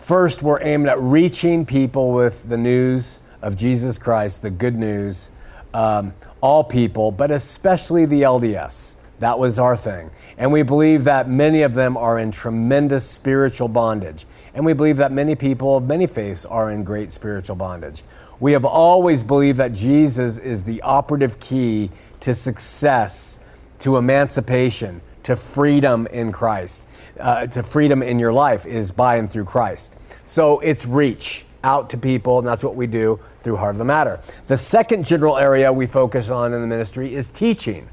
First, 0.00 0.42
we're 0.42 0.62
aimed 0.62 0.88
at 0.88 0.98
reaching 0.98 1.66
people 1.66 2.12
with 2.12 2.48
the 2.48 2.56
news 2.56 3.20
of 3.42 3.54
Jesus 3.54 3.98
Christ, 3.98 4.40
the 4.40 4.50
good 4.50 4.74
news, 4.74 5.30
um, 5.74 6.14
all 6.40 6.64
people, 6.64 7.12
but 7.12 7.30
especially 7.30 8.06
the 8.06 8.22
LDS. 8.22 8.96
That 9.20 9.38
was 9.38 9.58
our 9.58 9.76
thing. 9.76 10.10
And 10.38 10.50
we 10.50 10.62
believe 10.62 11.04
that 11.04 11.28
many 11.28 11.62
of 11.62 11.74
them 11.74 11.98
are 11.98 12.18
in 12.18 12.30
tremendous 12.30 13.08
spiritual 13.08 13.68
bondage. 13.68 14.24
And 14.54 14.64
we 14.64 14.72
believe 14.72 14.96
that 14.96 15.12
many 15.12 15.36
people 15.36 15.76
of 15.76 15.86
many 15.86 16.06
faiths 16.06 16.46
are 16.46 16.70
in 16.70 16.82
great 16.82 17.12
spiritual 17.12 17.56
bondage. 17.56 18.02
We 18.40 18.52
have 18.52 18.64
always 18.64 19.22
believed 19.22 19.58
that 19.58 19.72
Jesus 19.72 20.38
is 20.38 20.64
the 20.64 20.80
operative 20.80 21.38
key 21.38 21.90
to 22.20 22.34
success, 22.34 23.38
to 23.80 23.98
emancipation, 23.98 25.02
to 25.30 25.36
freedom 25.36 26.08
in 26.08 26.32
Christ, 26.32 26.88
uh, 27.20 27.46
to 27.46 27.62
freedom 27.62 28.02
in 28.02 28.18
your 28.18 28.32
life 28.32 28.66
is 28.66 28.90
by 28.90 29.14
and 29.14 29.30
through 29.30 29.44
Christ. 29.44 29.96
So 30.26 30.58
it's 30.58 30.84
reach 30.84 31.44
out 31.62 31.88
to 31.90 31.96
people, 31.96 32.40
and 32.40 32.48
that's 32.48 32.64
what 32.64 32.74
we 32.74 32.88
do 32.88 33.20
through 33.40 33.54
Heart 33.54 33.76
of 33.76 33.78
the 33.78 33.84
Matter. 33.84 34.18
The 34.48 34.56
second 34.56 35.04
general 35.04 35.38
area 35.38 35.72
we 35.72 35.86
focus 35.86 36.30
on 36.30 36.52
in 36.52 36.60
the 36.60 36.66
ministry 36.66 37.14
is 37.14 37.30
teaching. 37.30 37.88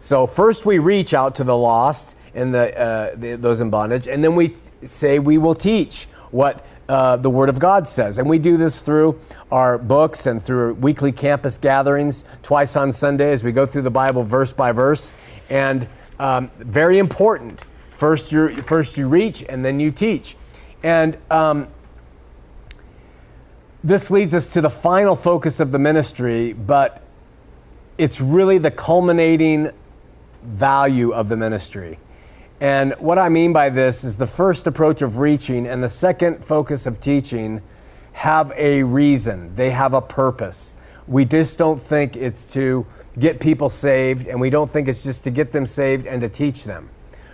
So 0.00 0.26
first 0.26 0.66
we 0.66 0.78
reach 0.78 1.14
out 1.14 1.34
to 1.36 1.44
the 1.44 1.56
lost 1.56 2.14
and 2.34 2.52
the, 2.52 2.78
uh, 2.78 3.14
the, 3.16 3.36
those 3.36 3.60
in 3.60 3.70
bondage, 3.70 4.06
and 4.06 4.22
then 4.22 4.34
we 4.34 4.58
say 4.84 5.18
we 5.18 5.38
will 5.38 5.54
teach 5.54 6.08
what 6.30 6.66
uh, 6.90 7.16
the 7.16 7.30
Word 7.30 7.48
of 7.48 7.58
God 7.58 7.88
says. 7.88 8.18
And 8.18 8.28
we 8.28 8.38
do 8.38 8.58
this 8.58 8.82
through 8.82 9.18
our 9.50 9.78
books 9.78 10.26
and 10.26 10.42
through 10.42 10.74
weekly 10.74 11.10
campus 11.10 11.56
gatherings 11.56 12.24
twice 12.42 12.76
on 12.76 12.92
Sunday 12.92 13.32
as 13.32 13.42
we 13.42 13.50
go 13.50 13.64
through 13.64 13.82
the 13.82 13.90
Bible 13.90 14.22
verse 14.24 14.52
by 14.52 14.72
verse. 14.72 15.10
And 15.48 15.88
um, 16.18 16.50
very 16.58 16.98
important. 16.98 17.60
First 17.90 18.32
you 18.32 18.48
first 18.62 18.96
you 18.96 19.08
reach 19.08 19.44
and 19.48 19.64
then 19.64 19.80
you 19.80 19.90
teach. 19.90 20.36
And 20.82 21.16
um, 21.30 21.68
this 23.82 24.10
leads 24.10 24.34
us 24.34 24.52
to 24.52 24.60
the 24.60 24.70
final 24.70 25.16
focus 25.16 25.60
of 25.60 25.72
the 25.72 25.78
ministry, 25.78 26.52
but 26.52 27.02
it's 27.98 28.20
really 28.20 28.58
the 28.58 28.70
culminating 28.70 29.70
value 30.42 31.12
of 31.12 31.28
the 31.28 31.36
ministry. 31.36 31.98
And 32.60 32.94
what 32.94 33.18
I 33.18 33.28
mean 33.28 33.52
by 33.52 33.68
this 33.68 34.04
is 34.04 34.16
the 34.16 34.26
first 34.26 34.66
approach 34.66 35.02
of 35.02 35.18
reaching 35.18 35.66
and 35.66 35.82
the 35.82 35.88
second 35.88 36.44
focus 36.44 36.86
of 36.86 37.00
teaching 37.00 37.62
have 38.12 38.50
a 38.56 38.82
reason, 38.82 39.54
they 39.56 39.70
have 39.70 39.92
a 39.92 40.00
purpose. 40.00 40.74
We 41.06 41.24
just 41.24 41.58
don't 41.58 41.78
think 41.78 42.16
it's 42.16 42.52
to 42.54 42.86
get 43.18 43.40
people 43.40 43.70
saved, 43.70 44.26
and 44.26 44.40
we 44.40 44.50
don't 44.50 44.70
think 44.70 44.88
it's 44.88 45.02
just 45.02 45.24
to 45.24 45.30
get 45.30 45.52
them 45.52 45.66
saved 45.66 46.06
and 46.06 46.20
to 46.20 46.28
teach 46.28 46.64
them. 46.64 46.88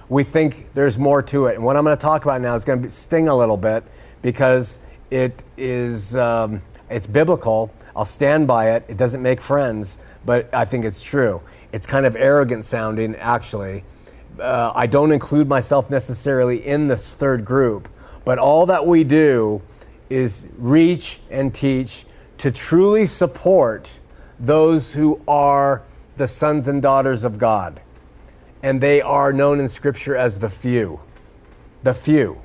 We 0.09 0.25
think 0.25 0.73
there's 0.75 0.99
more 0.99 1.23
to 1.23 1.47
it. 1.47 1.57
And 1.57 1.65
what 1.65 1.77
I'm 1.77 1.85
going 1.85 1.97
to 1.97 2.01
talk 2.01 2.25
about 2.25 2.41
now 2.41 2.55
is 2.55 2.65
going 2.65 2.83
to 2.83 2.91
sting 2.91 3.29
a 3.29 3.37
little 3.37 3.57
bit 3.57 3.83
because 4.21 4.79
it 5.11 5.45
is 5.57 6.15
um, 6.17 6.63
it's 6.91 7.07
biblical. 7.07 7.73
I'll 7.97 8.05
stand 8.05 8.47
by 8.47 8.73
it. 8.73 8.85
It 8.89 8.97
doesn't 8.97 9.23
make 9.23 9.41
friends, 9.41 9.99
but 10.25 10.53
I 10.55 10.65
think 10.65 10.85
it's 10.85 11.03
true. 11.03 11.43
It's 11.73 11.87
kind 11.87 12.07
of 12.07 12.17
arrogant 12.17 12.65
sounding, 12.65 13.17
actually. 13.17 13.85
Uh, 14.39 14.73
I 14.75 14.87
don't 14.87 15.13
include 15.13 15.49
myself 15.49 15.91
necessarily 15.91 16.67
in 16.67 16.89
this 16.89 17.15
third 17.15 17.45
group, 17.45 17.89
but 18.25 18.39
all 18.39 18.67
that 18.67 18.87
we 18.87 19.05
do 19.05 19.63
is 20.09 20.47
reach 20.59 21.21
and 21.31 21.55
teach 21.55 22.05
to 22.39 22.51
truly 22.51 23.07
support 23.07 23.99
those 24.39 24.95
who 24.95 25.21
are 25.27 25.83
the 26.17 26.27
sons 26.27 26.69
and 26.69 26.83
daughters 26.83 27.25
of 27.25 27.39
God. 27.39 27.81
And 28.63 28.81
they 28.81 29.01
are 29.01 29.33
known 29.33 29.61
in 29.61 29.69
Scripture 29.69 30.17
as 30.17 30.39
the 30.39 30.51
few. 30.51 31.01
The 31.83 31.95
few. 31.95 32.43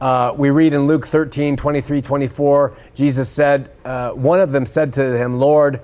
Uh, 0.00 0.32
we 0.36 0.50
read 0.50 0.74
in 0.74 0.86
Luke 0.86 1.06
13, 1.06 1.56
23, 1.56 2.00
24, 2.00 2.76
Jesus 2.94 3.28
said, 3.28 3.70
uh, 3.84 4.10
one 4.10 4.38
of 4.38 4.52
them 4.52 4.64
said 4.64 4.92
to 4.92 5.18
him, 5.18 5.40
Lord, 5.40 5.80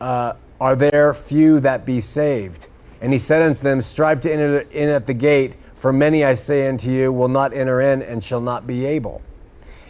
uh, 0.00 0.34
are 0.60 0.74
there 0.74 1.12
few 1.12 1.60
that 1.60 1.84
be 1.84 2.00
saved? 2.00 2.68
And 3.00 3.12
he 3.12 3.18
said 3.18 3.42
unto 3.42 3.62
them, 3.62 3.82
Strive 3.82 4.20
to 4.22 4.32
enter 4.32 4.60
in 4.72 4.88
at 4.88 5.06
the 5.06 5.14
gate, 5.14 5.56
for 5.76 5.92
many, 5.92 6.24
I 6.24 6.34
say 6.34 6.68
unto 6.68 6.90
you, 6.90 7.12
will 7.12 7.28
not 7.28 7.52
enter 7.52 7.80
in 7.80 8.02
and 8.02 8.24
shall 8.24 8.40
not 8.40 8.66
be 8.66 8.84
able. 8.86 9.22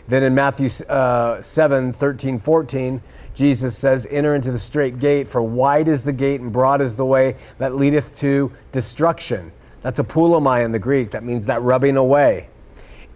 Then 0.08 0.22
in 0.22 0.34
Matthew 0.34 0.68
uh, 0.88 1.42
7, 1.42 1.92
13, 1.92 2.38
14, 2.38 3.02
Jesus 3.34 3.76
says, 3.76 4.06
Enter 4.10 4.34
into 4.34 4.50
the 4.50 4.58
strait 4.58 4.98
gate, 4.98 5.28
for 5.28 5.42
wide 5.42 5.86
is 5.86 6.02
the 6.02 6.12
gate 6.12 6.40
and 6.40 6.50
broad 6.50 6.80
is 6.80 6.96
the 6.96 7.04
way 7.04 7.36
that 7.58 7.74
leadeth 7.74 8.16
to 8.16 8.52
destruction. 8.72 9.52
That's 9.82 9.98
a 10.00 10.04
apulomai 10.04 10.64
in 10.64 10.72
the 10.72 10.78
Greek. 10.78 11.10
That 11.10 11.22
means 11.22 11.46
that 11.46 11.62
rubbing 11.62 11.96
away. 11.96 12.48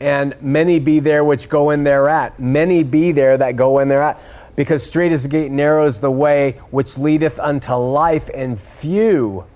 And 0.00 0.34
many 0.40 0.78
be 0.80 1.00
there 1.00 1.24
which 1.24 1.48
go 1.48 1.70
in 1.70 1.82
thereat. 1.84 2.38
Many 2.38 2.84
be 2.84 3.10
there 3.10 3.36
that 3.38 3.56
go 3.56 3.78
in 3.78 3.88
thereat 3.88 4.20
because 4.54 4.84
strait 4.84 5.12
is 5.12 5.22
the 5.22 5.28
gate, 5.28 5.50
narrow 5.50 5.86
is 5.86 6.00
the 6.00 6.10
way 6.10 6.60
which 6.70 6.98
leadeth 6.98 7.40
unto 7.40 7.72
life, 7.72 8.28
and 8.34 8.60
few 8.60 9.46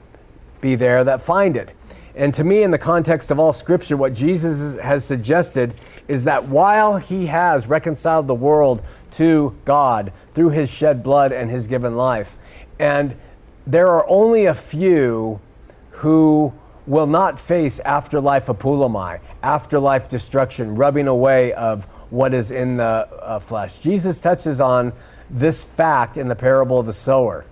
be 0.60 0.74
there 0.74 1.04
that 1.04 1.20
find 1.20 1.56
it. 1.56 1.72
And 2.16 2.32
to 2.32 2.44
me, 2.44 2.62
in 2.62 2.70
the 2.70 2.78
context 2.78 3.30
of 3.30 3.38
all 3.38 3.52
scripture, 3.52 3.96
what 3.96 4.14
Jesus 4.14 4.80
has 4.80 5.04
suggested 5.04 5.74
is 6.08 6.24
that 6.24 6.48
while 6.48 6.96
he 6.96 7.26
has 7.26 7.66
reconciled 7.66 8.26
the 8.26 8.34
world 8.34 8.82
to 9.12 9.54
God 9.66 10.14
through 10.30 10.48
his 10.48 10.72
shed 10.72 11.02
blood 11.02 11.30
and 11.30 11.50
his 11.50 11.66
given 11.66 11.94
life, 11.94 12.38
and 12.78 13.14
there 13.66 13.88
are 13.88 14.08
only 14.08 14.46
a 14.46 14.54
few 14.54 15.40
who 15.90 16.54
will 16.86 17.06
not 17.06 17.38
face 17.38 17.80
afterlife 17.80 18.46
apulomai, 18.46 19.20
afterlife 19.42 20.08
destruction, 20.08 20.74
rubbing 20.74 21.08
away 21.08 21.52
of 21.52 21.84
what 22.10 22.32
is 22.32 22.50
in 22.50 22.76
the 22.76 23.08
uh, 23.22 23.38
flesh. 23.38 23.80
Jesus 23.80 24.20
touches 24.22 24.60
on 24.60 24.92
this 25.28 25.64
fact 25.64 26.16
in 26.16 26.28
the 26.28 26.36
parable 26.36 26.78
of 26.78 26.86
the 26.86 26.92
sower. 26.92 27.44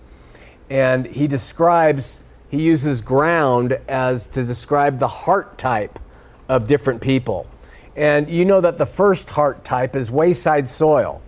And 0.71 1.05
he 1.05 1.27
describes, 1.27 2.21
he 2.55 2.63
uses 2.63 3.01
ground 3.01 3.79
as 3.89 4.29
to 4.31 4.45
describe 4.45 4.99
the 4.99 5.09
heart 5.09 5.59
type 5.59 5.99
of 6.49 6.67
different 6.67 7.01
people. 7.01 7.47
And 7.97 8.29
you 8.29 8.45
know 8.45 8.61
that 8.61 8.79
the 8.79 8.87
first 8.87 9.31
heart 9.31 9.65
type 9.65 9.95
is 9.95 10.11
wayside 10.11 10.69
soil. 10.69 11.23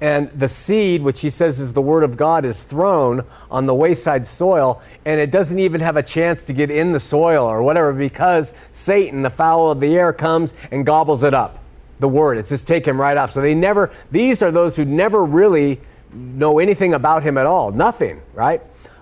And 0.00 0.30
the 0.32 0.48
seed, 0.48 1.02
which 1.02 1.20
he 1.20 1.30
says 1.30 1.60
is 1.60 1.72
the 1.72 1.80
word 1.80 2.02
of 2.02 2.16
God, 2.16 2.44
is 2.44 2.64
thrown 2.64 3.24
on 3.50 3.66
the 3.66 3.74
wayside 3.74 4.26
soil, 4.26 4.82
and 5.04 5.20
it 5.20 5.30
doesn't 5.30 5.58
even 5.58 5.80
have 5.80 5.96
a 5.96 6.02
chance 6.02 6.44
to 6.44 6.52
get 6.52 6.70
in 6.70 6.92
the 6.92 7.00
soil 7.00 7.46
or 7.46 7.62
whatever 7.62 7.92
because 7.92 8.52
Satan, 8.70 9.22
the 9.22 9.30
fowl 9.30 9.70
of 9.70 9.80
the 9.80 9.96
air, 9.96 10.12
comes 10.12 10.52
and 10.70 10.84
gobbles 10.84 11.22
it 11.22 11.32
up 11.32 11.60
the 12.00 12.08
word. 12.08 12.38
It's 12.38 12.50
just 12.50 12.66
taken 12.66 12.98
right 12.98 13.16
off. 13.16 13.30
So 13.30 13.40
they 13.40 13.54
never, 13.54 13.90
these 14.10 14.42
are 14.42 14.50
those 14.50 14.76
who 14.76 14.84
never 14.84 15.24
really 15.24 15.80
know 16.12 16.58
anything 16.58 16.92
about 16.92 17.22
him 17.22 17.38
at 17.38 17.46
all. 17.46 17.72
Nothing, 17.72 18.20
right? 18.34 18.60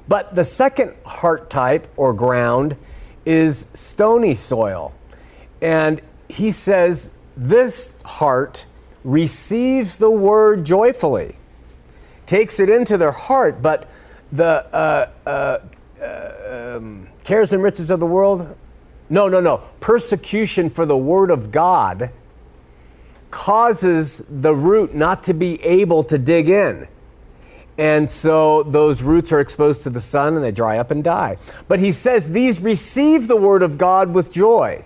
But 0.09 0.35
the 0.35 0.45
second 0.45 0.95
heart 1.05 1.49
type 1.51 1.87
or 1.97 2.12
ground 2.12 2.77
is 3.25 3.69
stony 3.73 4.35
soil. 4.35 4.93
And 5.61 6.01
he 6.29 6.51
says 6.51 7.11
this 7.37 8.03
heart 8.03 8.67
receives 9.05 9.97
the 9.97 10.11
word 10.11 10.65
joyfully, 10.65 11.37
takes 12.27 12.61
it 12.61 12.69
into 12.69 12.97
their 12.97 13.12
heart, 13.12 13.62
but 13.62 13.88
the 14.33 14.67
uh, 14.75 15.11
uh, 15.27 15.59
um, 16.77 17.09
cares 17.25 17.53
and 17.53 17.62
riches 17.62 17.91
of 17.91 18.01
the 18.01 18.07
world, 18.07 18.57
no, 19.11 19.29
no, 19.29 19.41
no, 19.41 19.59
persecution 19.81 20.71
for 20.71 20.87
the 20.87 20.97
word 20.97 21.31
of 21.31 21.53
God 21.53 22.11
causes 23.31 24.25
the 24.29 24.55
root 24.55 24.95
not 24.95 25.23
to 25.25 25.35
be 25.35 25.62
able 25.62 26.03
to 26.05 26.19
dig 26.19 26.49
in. 26.49 26.87
And 27.83 28.09
so 28.09 28.62
those 28.62 29.03
roots 29.03 29.33
are 29.33 29.40
exposed 29.40 29.83
to 29.83 29.90
the 29.90 30.01
sun 30.01 30.37
and 30.37 30.45
they 30.45 30.53
dry 30.53 30.79
up 30.79 30.92
and 30.92 31.03
die. 31.03 31.37
But 31.66 31.81
he 31.81 31.90
says 31.90 32.31
these 32.31 32.61
receive 32.61 33.27
the 33.27 33.35
word 33.35 33.61
of 33.61 33.77
God 33.77 34.14
with 34.14 34.31
joy. 34.31 34.85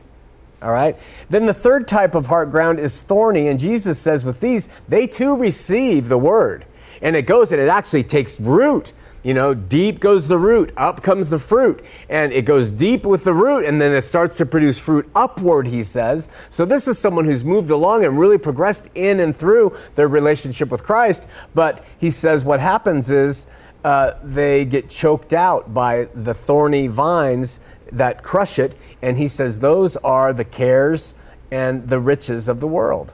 All 0.62 0.72
right. 0.72 0.96
Then 1.28 1.44
the 1.44 1.52
third 1.52 1.87
type 1.87 2.14
of 2.14 2.24
heart 2.24 2.50
ground 2.50 2.80
is 2.80 3.02
thorny. 3.02 3.48
And 3.48 3.61
Jesus 3.61 3.98
says 3.98 4.24
with 4.24 4.40
these, 4.40 4.70
they 4.88 5.06
too 5.06 5.37
receive 5.37 6.09
the 6.09 6.16
word. 6.16 6.64
And 7.02 7.14
it 7.14 7.26
goes 7.26 7.52
and 7.52 7.61
it 7.61 7.68
actually 7.68 8.02
takes 8.02 8.40
root. 8.40 8.94
You 9.26 9.34
know, 9.34 9.54
deep 9.54 9.98
goes 9.98 10.28
the 10.28 10.38
root, 10.38 10.72
up 10.76 11.02
comes 11.02 11.30
the 11.30 11.40
fruit. 11.40 11.84
And 12.08 12.32
it 12.32 12.44
goes 12.44 12.70
deep 12.70 13.04
with 13.04 13.24
the 13.24 13.34
root, 13.34 13.64
and 13.64 13.80
then 13.80 13.90
it 13.90 14.02
starts 14.02 14.36
to 14.36 14.46
produce 14.46 14.78
fruit 14.78 15.10
upward, 15.16 15.66
he 15.66 15.82
says. 15.82 16.28
So 16.48 16.64
this 16.64 16.86
is 16.86 16.96
someone 16.96 17.24
who's 17.24 17.42
moved 17.42 17.70
along 17.70 18.04
and 18.04 18.16
really 18.20 18.38
progressed 18.38 18.88
in 18.94 19.18
and 19.18 19.34
through 19.34 19.76
their 19.96 20.06
relationship 20.06 20.70
with 20.70 20.84
Christ. 20.84 21.26
But 21.56 21.84
he 21.98 22.08
says 22.08 22.44
what 22.44 22.60
happens 22.60 23.10
is 23.10 23.48
uh, 23.84 24.12
they 24.22 24.64
get 24.64 24.88
choked 24.88 25.32
out 25.32 25.74
by 25.74 26.04
the 26.14 26.32
thorny 26.32 26.86
vines 26.86 27.58
that 27.90 28.22
crush 28.22 28.60
it. 28.60 28.76
And 29.02 29.18
he 29.18 29.26
says 29.26 29.58
those 29.58 29.96
are 29.96 30.32
the 30.32 30.44
cares 30.44 31.16
and 31.50 31.88
the 31.88 31.98
riches 31.98 32.46
of 32.46 32.60
the 32.60 32.68
world. 32.68 33.12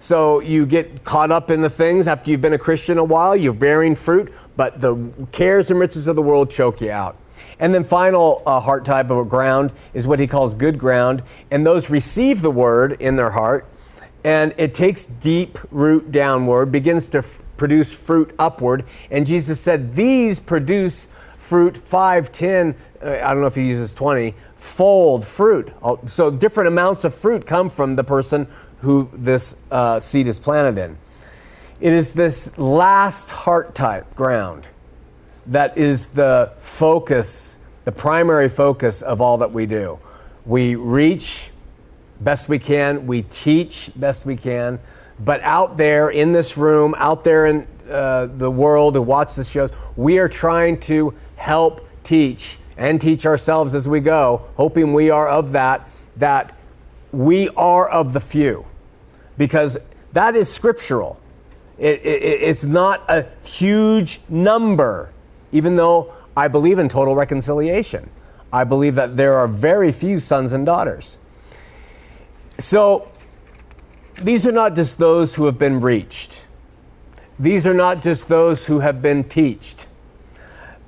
So 0.00 0.38
you 0.38 0.64
get 0.64 1.04
caught 1.04 1.32
up 1.32 1.50
in 1.50 1.60
the 1.60 1.70
things 1.70 2.06
after 2.06 2.30
you've 2.30 2.40
been 2.40 2.52
a 2.52 2.58
Christian 2.58 2.98
a 2.98 3.04
while, 3.04 3.34
you're 3.34 3.52
bearing 3.52 3.96
fruit, 3.96 4.32
but 4.58 4.80
the 4.80 5.12
cares 5.30 5.70
and 5.70 5.78
riches 5.78 6.08
of 6.08 6.16
the 6.16 6.22
world 6.22 6.50
choke 6.50 6.80
you 6.80 6.90
out. 6.90 7.16
And 7.60 7.72
then 7.72 7.84
final 7.84 8.42
uh, 8.44 8.58
heart 8.58 8.84
type 8.84 9.08
of 9.08 9.28
ground 9.28 9.72
is 9.94 10.04
what 10.04 10.18
he 10.18 10.26
calls 10.26 10.52
good 10.52 10.78
ground, 10.78 11.22
and 11.52 11.64
those 11.64 11.90
receive 11.90 12.42
the 12.42 12.50
word 12.50 13.00
in 13.00 13.14
their 13.14 13.30
heart, 13.30 13.66
and 14.24 14.52
it 14.58 14.74
takes 14.74 15.04
deep 15.04 15.58
root 15.70 16.10
downward, 16.10 16.72
begins 16.72 17.08
to 17.10 17.18
f- 17.18 17.40
produce 17.56 17.94
fruit 17.94 18.34
upward. 18.36 18.84
And 19.12 19.24
Jesus 19.24 19.60
said, 19.60 19.94
These 19.94 20.40
produce 20.40 21.06
fruit 21.36 21.76
5, 21.76 22.32
10, 22.32 22.74
uh, 23.00 23.10
I 23.10 23.32
don't 23.32 23.40
know 23.40 23.46
if 23.46 23.54
he 23.54 23.64
uses 23.64 23.94
20, 23.94 24.34
fold 24.56 25.24
fruit. 25.24 25.72
So 26.08 26.32
different 26.32 26.66
amounts 26.66 27.04
of 27.04 27.14
fruit 27.14 27.46
come 27.46 27.70
from 27.70 27.94
the 27.94 28.02
person 28.02 28.48
who 28.80 29.08
this 29.12 29.54
uh, 29.70 30.00
seed 30.00 30.26
is 30.26 30.40
planted 30.40 30.82
in. 30.82 30.98
It 31.80 31.92
is 31.92 32.12
this 32.12 32.58
last 32.58 33.30
heart 33.30 33.72
type 33.72 34.16
ground 34.16 34.66
that 35.46 35.78
is 35.78 36.08
the 36.08 36.52
focus, 36.58 37.58
the 37.84 37.92
primary 37.92 38.48
focus 38.48 39.00
of 39.00 39.20
all 39.20 39.38
that 39.38 39.52
we 39.52 39.66
do. 39.66 40.00
We 40.44 40.74
reach 40.74 41.50
best 42.20 42.48
we 42.48 42.58
can, 42.58 43.06
we 43.06 43.22
teach 43.22 43.92
best 43.94 44.26
we 44.26 44.34
can, 44.36 44.80
but 45.20 45.40
out 45.42 45.76
there 45.76 46.10
in 46.10 46.32
this 46.32 46.56
room, 46.56 46.96
out 46.98 47.22
there 47.22 47.46
in 47.46 47.66
uh, 47.88 48.26
the 48.26 48.50
world 48.50 48.96
who 48.96 49.02
watch 49.02 49.34
the 49.34 49.44
shows, 49.44 49.70
we 49.96 50.18
are 50.18 50.28
trying 50.28 50.80
to 50.80 51.14
help 51.36 51.86
teach 52.02 52.58
and 52.76 53.00
teach 53.00 53.24
ourselves 53.24 53.76
as 53.76 53.88
we 53.88 54.00
go, 54.00 54.42
hoping 54.56 54.92
we 54.92 55.10
are 55.10 55.28
of 55.28 55.52
that, 55.52 55.88
that 56.16 56.56
we 57.12 57.48
are 57.50 57.88
of 57.88 58.14
the 58.14 58.20
few. 58.20 58.66
Because 59.36 59.78
that 60.12 60.34
is 60.34 60.52
scriptural. 60.52 61.20
It, 61.78 62.00
it, 62.04 62.42
it's 62.42 62.64
not 62.64 63.04
a 63.08 63.26
huge 63.44 64.20
number, 64.28 65.12
even 65.52 65.74
though 65.74 66.12
I 66.36 66.48
believe 66.48 66.78
in 66.78 66.88
total 66.88 67.14
reconciliation. 67.14 68.10
I 68.52 68.64
believe 68.64 68.94
that 68.94 69.16
there 69.16 69.34
are 69.34 69.46
very 69.46 69.92
few 69.92 70.20
sons 70.20 70.52
and 70.52 70.64
daughters. 70.64 71.18
So 72.58 73.10
these 74.20 74.46
are 74.46 74.52
not 74.52 74.74
just 74.74 74.98
those 74.98 75.34
who 75.36 75.46
have 75.46 75.58
been 75.58 75.80
reached. 75.80 76.44
These 77.38 77.66
are 77.66 77.74
not 77.74 78.02
just 78.02 78.28
those 78.28 78.66
who 78.66 78.80
have 78.80 79.00
been 79.00 79.22
taught. 79.24 79.86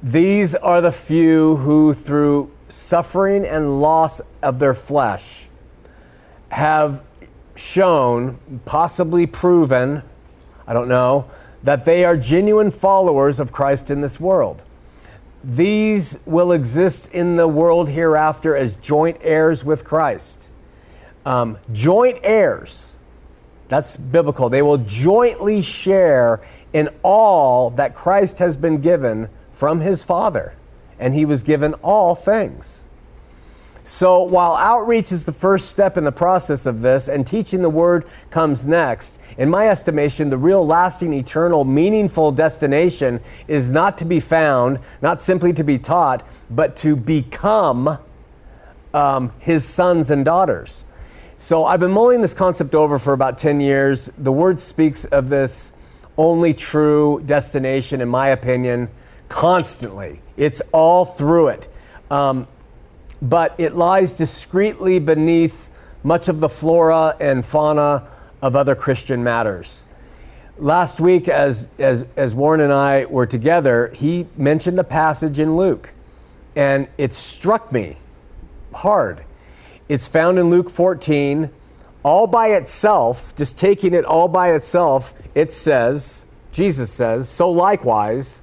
These 0.03 0.55
are 0.57 0.81
the 0.81 0.91
few 0.91 1.57
who, 1.57 1.95
through 1.95 2.51
suffering 2.69 3.45
and 3.45 3.81
loss 3.81 4.21
of 4.43 4.59
their 4.59 4.75
flesh, 4.75 5.47
have 6.51 7.05
shown, 7.55 8.39
possibly 8.65 9.27
proven, 9.27 10.03
I 10.71 10.73
don't 10.73 10.87
know, 10.87 11.29
that 11.65 11.85
they 11.85 12.05
are 12.05 12.17
genuine 12.17 12.71
followers 12.71 13.41
of 13.41 13.51
Christ 13.51 13.91
in 13.91 14.03
this 14.03 14.21
world. 14.21 14.63
These 15.43 16.21
will 16.27 16.53
exist 16.53 17.13
in 17.13 17.35
the 17.35 17.49
world 17.49 17.89
hereafter 17.89 18.55
as 18.55 18.77
joint 18.77 19.17
heirs 19.21 19.65
with 19.65 19.85
Christ. 19.85 20.49
Um, 21.27 21.59
joint 21.73 22.21
heirs, 22.23 22.99
that's 23.67 23.97
biblical. 23.97 24.49
They 24.49 24.63
will 24.63 24.79
jointly 24.79 25.61
share 25.61 26.41
in 26.73 26.89
all 27.03 27.71
that 27.71 27.97
Christ 27.97 28.39
has 28.39 28.57
been 28.57 28.81
given 28.81 29.29
from 29.51 29.81
his 29.81 30.05
Father, 30.05 30.55
and 31.01 31.15
he 31.15 31.25
was 31.25 31.43
given 31.43 31.75
all 31.83 32.15
things. 32.15 32.87
So 33.91 34.23
while 34.23 34.55
outreach 34.55 35.11
is 35.11 35.25
the 35.25 35.33
first 35.33 35.69
step 35.69 35.97
in 35.97 36.05
the 36.05 36.13
process 36.13 36.65
of 36.65 36.81
this 36.81 37.09
and 37.09 37.27
teaching 37.27 37.61
the 37.61 37.69
word 37.69 38.07
comes 38.31 38.65
next, 38.65 39.19
in 39.37 39.51
my 39.51 39.67
estimation, 39.67 40.31
the 40.31 40.39
real 40.39 40.65
lasting, 40.65 41.13
eternal, 41.13 41.65
meaningful 41.65 42.31
destination 42.31 43.19
is 43.49 43.73
not 43.73 43.99
to 43.99 44.05
be 44.05 44.21
found, 44.21 44.79
not 45.03 45.21
simply 45.21 45.53
to 45.55 45.65
be 45.65 45.77
taught, 45.77 46.23
but 46.51 46.77
to 46.77 46.95
become 46.95 47.99
um, 48.95 49.33
his 49.41 49.65
sons 49.65 50.13
and 50.13 50.25
daughters. 50.25 50.85
So 51.37 51.65
I've 51.65 51.81
been 51.81 51.91
mulling 51.91 52.21
this 52.21 52.33
concept 52.33 52.77
over 52.77 52.97
for 52.97 53.13
about 53.13 53.39
10 53.39 53.61
years. 53.61 54.07
The 54.17 54.33
word 54.33 54.61
speaks 54.61 55.05
of 55.05 55.31
this 55.31 55.73
only 56.17 56.55
true 56.55 57.25
destination, 57.27 58.01
in 58.01 58.09
my 58.09 58.29
opinion, 58.29 58.89
constantly. 59.29 60.23
It's 60.37 60.63
all 60.73 61.05
through 61.05 61.49
it. 61.49 61.69
Um, 62.09 62.47
but 63.23 63.55
it 63.59 63.77
lies 63.77 64.13
discreetly 64.15 64.99
beneath 64.99 65.69
much 66.03 66.29
of 66.29 66.41
the 66.41 66.49
flora 66.49 67.17
and 67.21 67.45
fauna 67.45 68.07
of 68.41 68.57
other 68.57 68.75
Christian 68.75 69.23
matters. 69.23 69.85
Last 70.59 71.01
week, 71.01 71.29
as, 71.29 71.69
as, 71.79 72.07
as 72.17 72.35
Warren 72.35 72.61
and 72.61 72.73
I 72.73 73.07
were 73.07 73.27
together, 73.27 73.91
he 73.95 74.27
mentioned 74.37 74.79
a 74.79 74.85
passage 74.85 75.39
in 75.39 75.57
Luke, 75.57 75.93
and 76.55 76.89
it 76.99 77.13
struck 77.13 77.73
me 77.73 77.97
hard. 78.75 79.25
It's 79.89 80.07
found 80.07 80.39
in 80.39 80.51
Luke 80.51 80.71
14. 80.71 81.51
All 82.03 82.27
by 82.27 82.49
itself, 82.49 83.35
just 83.37 83.59
taking 83.59 83.93
it 83.93 84.05
all 84.05 84.29
by 84.29 84.53
itself, 84.53 85.13
it 85.35 85.53
says, 85.53 86.27
Jesus 86.53 86.91
says, 86.91 87.29
so 87.29 87.51
likewise, 87.51 88.43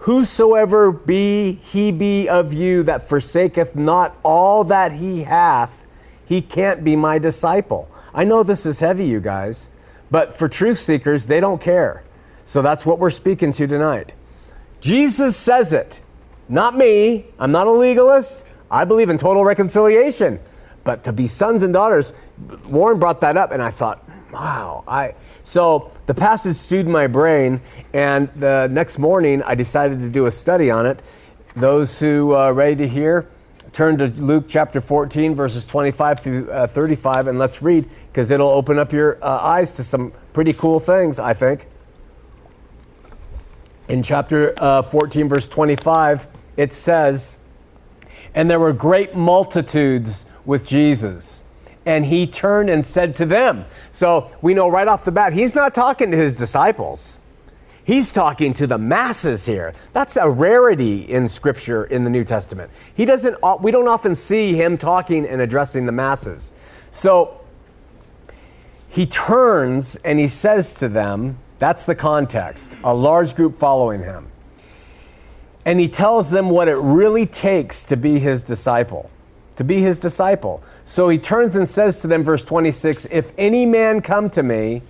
Whosoever 0.00 0.92
be 0.92 1.54
he 1.62 1.92
be 1.92 2.28
of 2.28 2.52
you 2.52 2.82
that 2.84 3.02
forsaketh 3.02 3.74
not 3.76 4.16
all 4.22 4.64
that 4.64 4.92
he 4.92 5.24
hath, 5.24 5.84
he 6.24 6.40
can't 6.40 6.84
be 6.84 6.94
my 6.96 7.18
disciple. 7.18 7.90
I 8.14 8.24
know 8.24 8.42
this 8.42 8.64
is 8.66 8.80
heavy, 8.80 9.06
you 9.06 9.20
guys, 9.20 9.70
but 10.10 10.36
for 10.36 10.48
truth 10.48 10.78
seekers, 10.78 11.26
they 11.26 11.40
don't 11.40 11.60
care. 11.60 12.04
So 12.44 12.62
that's 12.62 12.86
what 12.86 12.98
we're 12.98 13.10
speaking 13.10 13.52
to 13.52 13.66
tonight. 13.66 14.14
Jesus 14.80 15.36
says 15.36 15.72
it, 15.72 16.00
not 16.48 16.76
me. 16.76 17.26
I'm 17.38 17.52
not 17.52 17.66
a 17.66 17.70
legalist. 17.70 18.46
I 18.70 18.84
believe 18.84 19.10
in 19.10 19.18
total 19.18 19.44
reconciliation. 19.44 20.40
But 20.84 21.02
to 21.04 21.12
be 21.12 21.26
sons 21.26 21.62
and 21.62 21.72
daughters, 21.72 22.12
Warren 22.66 22.98
brought 22.98 23.20
that 23.20 23.36
up, 23.36 23.50
and 23.52 23.62
I 23.62 23.70
thought, 23.70 24.08
wow, 24.32 24.84
I 24.86 25.14
so 25.48 25.90
the 26.04 26.12
passage 26.12 26.56
stewed 26.56 26.86
my 26.86 27.06
brain, 27.06 27.62
and 27.94 28.28
the 28.36 28.68
next 28.70 28.98
morning 28.98 29.42
I 29.42 29.54
decided 29.54 29.98
to 30.00 30.10
do 30.10 30.26
a 30.26 30.30
study 30.30 30.70
on 30.70 30.84
it. 30.84 31.00
Those 31.56 31.98
who 31.98 32.32
are 32.32 32.52
ready 32.52 32.76
to 32.76 32.86
hear, 32.86 33.26
turn 33.72 33.96
to 33.96 34.08
Luke 34.08 34.44
chapter 34.46 34.82
14, 34.82 35.34
verses 35.34 35.64
25 35.64 36.20
through 36.20 36.50
uh, 36.50 36.66
35, 36.66 37.28
and 37.28 37.38
let's 37.38 37.62
read 37.62 37.88
because 38.08 38.30
it'll 38.30 38.50
open 38.50 38.78
up 38.78 38.92
your 38.92 39.16
uh, 39.24 39.38
eyes 39.38 39.74
to 39.76 39.84
some 39.84 40.12
pretty 40.34 40.52
cool 40.52 40.78
things, 40.78 41.18
I 41.18 41.32
think. 41.32 41.66
In 43.88 44.02
chapter 44.02 44.52
uh, 44.58 44.82
14, 44.82 45.28
verse 45.28 45.48
25, 45.48 46.26
it 46.58 46.74
says, 46.74 47.38
And 48.34 48.50
there 48.50 48.60
were 48.60 48.74
great 48.74 49.14
multitudes 49.14 50.26
with 50.44 50.66
Jesus 50.66 51.44
and 51.88 52.04
he 52.04 52.26
turned 52.26 52.68
and 52.68 52.84
said 52.84 53.16
to 53.16 53.24
them. 53.24 53.64
So 53.92 54.30
we 54.42 54.52
know 54.52 54.68
right 54.68 54.86
off 54.86 55.06
the 55.06 55.10
bat, 55.10 55.32
he's 55.32 55.54
not 55.54 55.74
talking 55.74 56.10
to 56.10 56.18
his 56.18 56.34
disciples. 56.34 57.18
He's 57.82 58.12
talking 58.12 58.52
to 58.54 58.66
the 58.66 58.76
masses 58.76 59.46
here. 59.46 59.72
That's 59.94 60.18
a 60.18 60.28
rarity 60.28 61.00
in 61.00 61.28
scripture 61.28 61.84
in 61.84 62.04
the 62.04 62.10
New 62.10 62.24
Testament. 62.24 62.70
He 62.94 63.06
doesn't 63.06 63.38
uh, 63.42 63.56
we 63.62 63.70
don't 63.70 63.88
often 63.88 64.14
see 64.14 64.54
him 64.54 64.76
talking 64.76 65.26
and 65.26 65.40
addressing 65.40 65.86
the 65.86 65.92
masses. 65.92 66.52
So 66.90 67.40
he 68.90 69.06
turns 69.06 69.96
and 69.96 70.18
he 70.18 70.28
says 70.28 70.74
to 70.80 70.90
them, 70.90 71.38
that's 71.58 71.86
the 71.86 71.94
context, 71.94 72.76
a 72.84 72.94
large 72.94 73.34
group 73.34 73.56
following 73.56 74.02
him. 74.02 74.26
And 75.64 75.80
he 75.80 75.88
tells 75.88 76.30
them 76.30 76.50
what 76.50 76.68
it 76.68 76.76
really 76.76 77.24
takes 77.24 77.86
to 77.86 77.96
be 77.96 78.18
his 78.18 78.44
disciple 78.44 79.10
to 79.58 79.64
be 79.64 79.80
his 79.80 79.98
disciple. 79.98 80.62
So 80.84 81.08
he 81.08 81.18
turns 81.18 81.56
and 81.56 81.68
says 81.68 82.00
to 82.02 82.06
them, 82.06 82.22
verse 82.22 82.44
26 82.44 83.06
If 83.06 83.32
any 83.36 83.66
man 83.66 84.00
come 84.00 84.30
to 84.30 84.42
me 84.44 84.82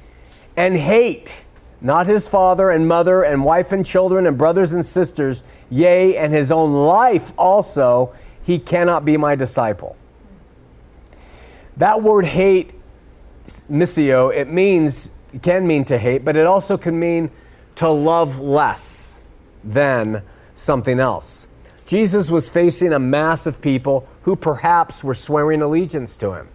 and 0.58 0.76
hate 0.76 1.44
not 1.80 2.06
his 2.06 2.28
father 2.28 2.68
and 2.68 2.86
mother 2.86 3.22
and 3.22 3.42
wife 3.42 3.72
and 3.72 3.84
children 3.84 4.26
and 4.26 4.36
brothers 4.36 4.74
and 4.74 4.84
sisters, 4.84 5.42
yea, 5.70 6.18
and 6.18 6.34
his 6.34 6.52
own 6.52 6.72
life 6.72 7.32
also, 7.38 8.14
he 8.42 8.58
cannot 8.58 9.06
be 9.06 9.16
my 9.16 9.34
disciple. 9.34 9.96
That 11.78 12.02
word 12.02 12.26
hate, 12.26 12.72
miseo, 13.70 14.34
it 14.36 14.50
means, 14.50 15.12
it 15.32 15.42
can 15.42 15.66
mean 15.66 15.86
to 15.86 15.96
hate, 15.96 16.26
but 16.26 16.36
it 16.36 16.46
also 16.46 16.76
can 16.76 17.00
mean 17.00 17.30
to 17.76 17.88
love 17.88 18.38
less 18.38 19.22
than 19.64 20.22
something 20.54 21.00
else. 21.00 21.47
Jesus 21.88 22.30
was 22.30 22.50
facing 22.50 22.92
a 22.92 22.98
mass 22.98 23.46
of 23.46 23.62
people 23.62 24.06
who 24.24 24.36
perhaps 24.36 25.02
were 25.02 25.14
swearing 25.14 25.62
allegiance 25.62 26.18
to 26.18 26.34
him. 26.34 26.48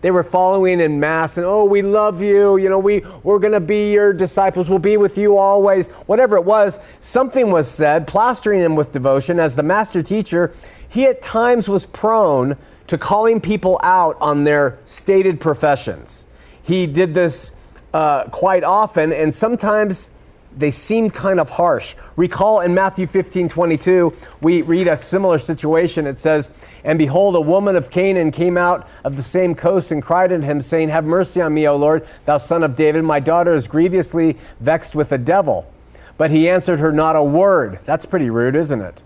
They 0.00 0.10
were 0.10 0.22
following 0.22 0.80
in 0.80 0.98
mass 0.98 1.36
and, 1.36 1.44
oh, 1.44 1.66
we 1.66 1.82
love 1.82 2.22
you. 2.22 2.56
You 2.56 2.70
know, 2.70 2.78
we, 2.78 3.04
we're 3.22 3.38
going 3.38 3.52
to 3.52 3.60
be 3.60 3.92
your 3.92 4.14
disciples. 4.14 4.70
We'll 4.70 4.78
be 4.78 4.96
with 4.96 5.18
you 5.18 5.36
always. 5.36 5.88
Whatever 6.06 6.36
it 6.36 6.44
was, 6.46 6.80
something 7.02 7.50
was 7.50 7.70
said, 7.70 8.06
plastering 8.06 8.62
him 8.62 8.76
with 8.76 8.90
devotion. 8.90 9.38
As 9.38 9.56
the 9.56 9.62
master 9.62 10.02
teacher, 10.02 10.54
he 10.88 11.04
at 11.04 11.20
times 11.20 11.68
was 11.68 11.84
prone 11.84 12.56
to 12.86 12.96
calling 12.96 13.42
people 13.42 13.78
out 13.82 14.16
on 14.22 14.44
their 14.44 14.78
stated 14.86 15.38
professions. 15.38 16.24
He 16.62 16.86
did 16.86 17.12
this 17.12 17.52
uh, 17.92 18.24
quite 18.30 18.64
often, 18.64 19.12
and 19.12 19.34
sometimes 19.34 20.08
they 20.58 20.70
seem 20.70 21.08
kind 21.10 21.38
of 21.38 21.50
harsh. 21.50 21.94
Recall 22.16 22.60
in 22.60 22.74
Matthew 22.74 23.06
15 23.06 23.48
22, 23.48 24.12
we 24.42 24.62
read 24.62 24.88
a 24.88 24.96
similar 24.96 25.38
situation. 25.38 26.06
It 26.06 26.18
says, 26.18 26.52
And 26.84 26.98
behold, 26.98 27.36
a 27.36 27.40
woman 27.40 27.76
of 27.76 27.90
Canaan 27.90 28.32
came 28.32 28.58
out 28.58 28.88
of 29.04 29.16
the 29.16 29.22
same 29.22 29.54
coast 29.54 29.92
and 29.92 30.02
cried 30.02 30.32
unto 30.32 30.46
him, 30.46 30.60
saying, 30.60 30.88
Have 30.88 31.04
mercy 31.04 31.40
on 31.40 31.54
me, 31.54 31.66
O 31.68 31.76
Lord, 31.76 32.06
thou 32.24 32.38
son 32.38 32.62
of 32.62 32.76
David. 32.76 33.04
My 33.04 33.20
daughter 33.20 33.52
is 33.52 33.68
grievously 33.68 34.36
vexed 34.60 34.94
with 34.94 35.12
a 35.12 35.18
devil. 35.18 35.72
But 36.16 36.32
he 36.32 36.48
answered 36.48 36.80
her 36.80 36.92
not 36.92 37.14
a 37.14 37.22
word. 37.22 37.78
That's 37.84 38.04
pretty 38.04 38.28
rude, 38.28 38.56
isn't 38.56 38.80
it? 38.80 39.00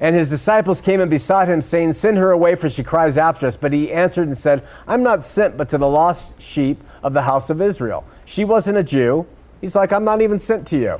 And 0.00 0.14
his 0.14 0.30
disciples 0.30 0.80
came 0.80 1.00
and 1.00 1.10
besought 1.10 1.48
him, 1.48 1.60
saying, 1.60 1.94
Send 1.94 2.18
her 2.18 2.30
away, 2.30 2.54
for 2.54 2.70
she 2.70 2.84
cries 2.84 3.18
after 3.18 3.48
us. 3.48 3.56
But 3.56 3.72
he 3.72 3.92
answered 3.92 4.28
and 4.28 4.36
said, 4.36 4.64
I'm 4.86 5.02
not 5.02 5.24
sent 5.24 5.56
but 5.56 5.68
to 5.70 5.78
the 5.78 5.88
lost 5.88 6.40
sheep 6.40 6.80
of 7.02 7.14
the 7.14 7.22
house 7.22 7.50
of 7.50 7.60
Israel. 7.60 8.04
She 8.24 8.44
wasn't 8.44 8.78
a 8.78 8.84
Jew. 8.84 9.26
He's 9.60 9.74
like, 9.74 9.92
I'm 9.92 10.04
not 10.04 10.20
even 10.20 10.38
sent 10.38 10.66
to 10.68 10.78
you. 10.78 10.98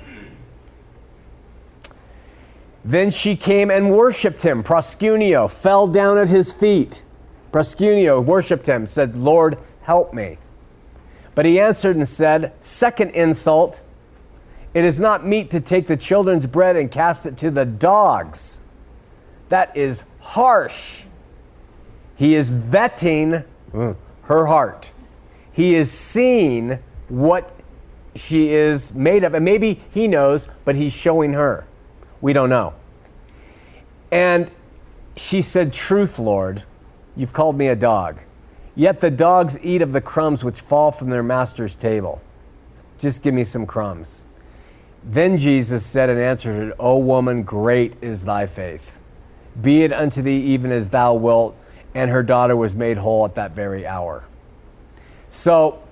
Then 2.84 3.10
she 3.10 3.36
came 3.36 3.70
and 3.70 3.90
worshiped 3.90 4.42
him. 4.42 4.62
Proskuneo 4.62 5.50
fell 5.50 5.86
down 5.86 6.16
at 6.18 6.28
his 6.28 6.52
feet. 6.52 7.02
Proskuneo 7.52 8.24
worshiped 8.24 8.66
him, 8.66 8.86
said, 8.86 9.16
Lord, 9.16 9.58
help 9.82 10.14
me. 10.14 10.38
But 11.34 11.44
he 11.44 11.60
answered 11.60 11.96
and 11.96 12.08
said, 12.08 12.52
Second 12.60 13.10
insult, 13.10 13.82
it 14.74 14.84
is 14.84 14.98
not 14.98 15.26
meet 15.26 15.50
to 15.50 15.60
take 15.60 15.86
the 15.86 15.96
children's 15.96 16.46
bread 16.46 16.76
and 16.76 16.90
cast 16.90 17.26
it 17.26 17.36
to 17.38 17.50
the 17.50 17.64
dogs. 17.64 18.62
That 19.48 19.76
is 19.76 20.04
harsh. 20.20 21.04
He 22.16 22.34
is 22.34 22.50
vetting 22.50 23.44
uh, 23.72 23.94
her 24.22 24.46
heart. 24.46 24.92
He 25.52 25.74
is 25.74 25.90
seeing 25.90 26.78
what 27.08 27.57
she 28.18 28.50
is 28.50 28.94
made 28.94 29.24
of. 29.24 29.34
And 29.34 29.44
maybe 29.44 29.80
he 29.90 30.08
knows, 30.08 30.48
but 30.64 30.76
he's 30.76 30.92
showing 30.92 31.32
her. 31.32 31.66
We 32.20 32.32
don't 32.32 32.50
know. 32.50 32.74
And 34.10 34.50
she 35.16 35.42
said, 35.42 35.72
Truth, 35.72 36.18
Lord, 36.18 36.62
you've 37.16 37.32
called 37.32 37.56
me 37.56 37.68
a 37.68 37.76
dog. 37.76 38.18
Yet 38.74 39.00
the 39.00 39.10
dogs 39.10 39.58
eat 39.62 39.82
of 39.82 39.92
the 39.92 40.00
crumbs 40.00 40.44
which 40.44 40.60
fall 40.60 40.92
from 40.92 41.10
their 41.10 41.22
master's 41.22 41.76
table. 41.76 42.20
Just 42.98 43.22
give 43.22 43.34
me 43.34 43.44
some 43.44 43.66
crumbs. 43.66 44.24
Then 45.04 45.36
Jesus 45.36 45.84
said 45.84 46.10
and 46.10 46.20
answered, 46.20 46.68
her, 46.68 46.74
O 46.78 46.98
woman, 46.98 47.42
great 47.42 47.94
is 48.00 48.24
thy 48.24 48.46
faith. 48.46 49.00
Be 49.60 49.82
it 49.82 49.92
unto 49.92 50.22
thee 50.22 50.40
even 50.40 50.70
as 50.70 50.90
thou 50.90 51.14
wilt. 51.14 51.56
And 51.94 52.10
her 52.10 52.22
daughter 52.22 52.56
was 52.56 52.76
made 52.76 52.98
whole 52.98 53.24
at 53.24 53.34
that 53.36 53.52
very 53.52 53.86
hour. 53.86 54.24
So 55.28 55.82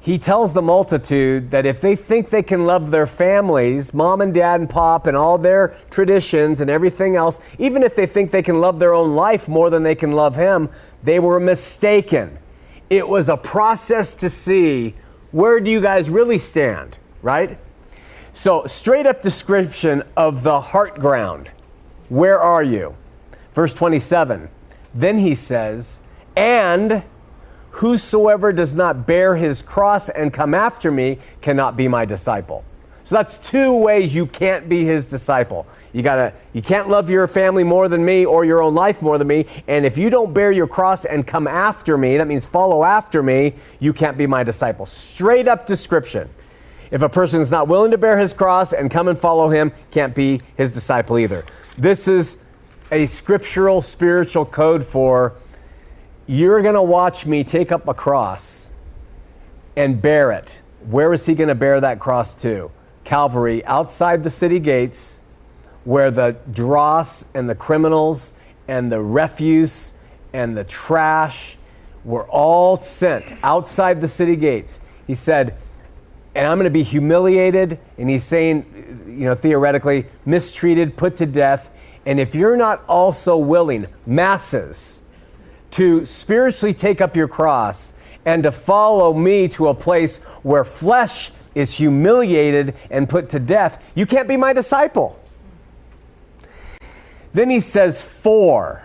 he 0.00 0.18
tells 0.18 0.54
the 0.54 0.62
multitude 0.62 1.50
that 1.50 1.66
if 1.66 1.82
they 1.82 1.94
think 1.94 2.30
they 2.30 2.42
can 2.42 2.64
love 2.64 2.90
their 2.90 3.06
families, 3.06 3.92
mom 3.92 4.22
and 4.22 4.32
dad 4.32 4.60
and 4.60 4.68
pop, 4.68 5.06
and 5.06 5.14
all 5.14 5.36
their 5.36 5.76
traditions 5.90 6.60
and 6.60 6.70
everything 6.70 7.16
else, 7.16 7.38
even 7.58 7.82
if 7.82 7.94
they 7.94 8.06
think 8.06 8.30
they 8.30 8.42
can 8.42 8.62
love 8.62 8.78
their 8.78 8.94
own 8.94 9.14
life 9.14 9.46
more 9.46 9.68
than 9.68 9.82
they 9.82 9.94
can 9.94 10.12
love 10.12 10.36
him, 10.36 10.70
they 11.02 11.18
were 11.18 11.38
mistaken. 11.38 12.38
It 12.88 13.06
was 13.06 13.28
a 13.28 13.36
process 13.36 14.14
to 14.16 14.30
see 14.30 14.94
where 15.32 15.60
do 15.60 15.70
you 15.70 15.82
guys 15.82 16.08
really 16.08 16.38
stand, 16.38 16.96
right? 17.20 17.58
So, 18.32 18.64
straight 18.64 19.06
up 19.06 19.20
description 19.20 20.02
of 20.16 20.42
the 20.42 20.60
heart 20.60 20.98
ground. 20.98 21.50
Where 22.08 22.40
are 22.40 22.62
you? 22.62 22.96
Verse 23.52 23.74
27. 23.74 24.48
Then 24.94 25.18
he 25.18 25.34
says, 25.34 26.00
and 26.36 27.04
Whosoever 27.70 28.52
does 28.52 28.74
not 28.74 29.06
bear 29.06 29.36
his 29.36 29.62
cross 29.62 30.08
and 30.08 30.32
come 30.32 30.54
after 30.54 30.90
me 30.90 31.18
cannot 31.40 31.76
be 31.76 31.88
my 31.88 32.04
disciple. 32.04 32.64
So 33.04 33.16
that's 33.16 33.50
two 33.50 33.74
ways 33.74 34.14
you 34.14 34.26
can't 34.26 34.68
be 34.68 34.84
his 34.84 35.08
disciple. 35.08 35.66
You 35.92 36.02
gotta 36.02 36.32
you 36.52 36.62
can't 36.62 36.88
love 36.88 37.10
your 37.10 37.26
family 37.26 37.64
more 37.64 37.88
than 37.88 38.04
me 38.04 38.24
or 38.24 38.44
your 38.44 38.62
own 38.62 38.74
life 38.74 39.02
more 39.02 39.18
than 39.18 39.26
me. 39.26 39.46
And 39.66 39.84
if 39.84 39.98
you 39.98 40.10
don't 40.10 40.32
bear 40.32 40.52
your 40.52 40.68
cross 40.68 41.04
and 41.04 41.26
come 41.26 41.48
after 41.48 41.98
me, 41.98 42.16
that 42.18 42.28
means 42.28 42.46
follow 42.46 42.84
after 42.84 43.22
me, 43.22 43.54
you 43.80 43.92
can't 43.92 44.16
be 44.16 44.26
my 44.26 44.44
disciple. 44.44 44.86
Straight 44.86 45.48
up 45.48 45.66
description. 45.66 46.28
If 46.90 47.02
a 47.02 47.08
person 47.08 47.40
is 47.40 47.50
not 47.50 47.68
willing 47.68 47.92
to 47.92 47.98
bear 47.98 48.18
his 48.18 48.32
cross 48.32 48.72
and 48.72 48.90
come 48.90 49.08
and 49.08 49.18
follow 49.18 49.48
him, 49.48 49.72
can't 49.90 50.14
be 50.14 50.42
his 50.56 50.74
disciple 50.74 51.18
either. 51.18 51.44
This 51.76 52.08
is 52.08 52.44
a 52.92 53.06
scriptural 53.06 53.80
spiritual 53.80 54.44
code 54.44 54.84
for 54.84 55.34
you're 56.30 56.62
going 56.62 56.74
to 56.74 56.82
watch 56.82 57.26
me 57.26 57.42
take 57.42 57.72
up 57.72 57.88
a 57.88 57.94
cross 57.94 58.70
and 59.74 60.00
bear 60.00 60.30
it. 60.30 60.60
Where 60.88 61.12
is 61.12 61.26
he 61.26 61.34
going 61.34 61.48
to 61.48 61.56
bear 61.56 61.80
that 61.80 61.98
cross 61.98 62.36
to? 62.36 62.70
Calvary, 63.02 63.64
outside 63.64 64.22
the 64.22 64.30
city 64.30 64.60
gates, 64.60 65.18
where 65.82 66.12
the 66.12 66.36
dross 66.52 67.26
and 67.34 67.50
the 67.50 67.56
criminals 67.56 68.34
and 68.68 68.92
the 68.92 69.02
refuse 69.02 69.94
and 70.32 70.56
the 70.56 70.62
trash 70.62 71.56
were 72.04 72.28
all 72.28 72.80
sent 72.80 73.32
outside 73.42 74.00
the 74.00 74.06
city 74.06 74.36
gates. 74.36 74.78
He 75.08 75.16
said, 75.16 75.56
and 76.36 76.46
I'm 76.46 76.58
going 76.58 76.64
to 76.64 76.70
be 76.70 76.84
humiliated. 76.84 77.76
And 77.98 78.08
he's 78.08 78.22
saying, 78.22 79.04
you 79.04 79.24
know, 79.24 79.34
theoretically, 79.34 80.06
mistreated, 80.26 80.96
put 80.96 81.16
to 81.16 81.26
death. 81.26 81.72
And 82.06 82.20
if 82.20 82.36
you're 82.36 82.56
not 82.56 82.84
also 82.86 83.36
willing, 83.36 83.88
masses, 84.06 85.02
to 85.72 86.04
spiritually 86.04 86.74
take 86.74 87.00
up 87.00 87.16
your 87.16 87.28
cross 87.28 87.94
and 88.24 88.42
to 88.42 88.52
follow 88.52 89.14
me 89.14 89.48
to 89.48 89.68
a 89.68 89.74
place 89.74 90.18
where 90.42 90.64
flesh 90.64 91.30
is 91.54 91.76
humiliated 91.76 92.74
and 92.90 93.08
put 93.08 93.28
to 93.30 93.38
death, 93.38 93.82
you 93.94 94.06
can't 94.06 94.28
be 94.28 94.36
my 94.36 94.52
disciple. 94.52 95.18
Then 97.32 97.50
he 97.50 97.60
says, 97.60 98.02
for. 98.02 98.82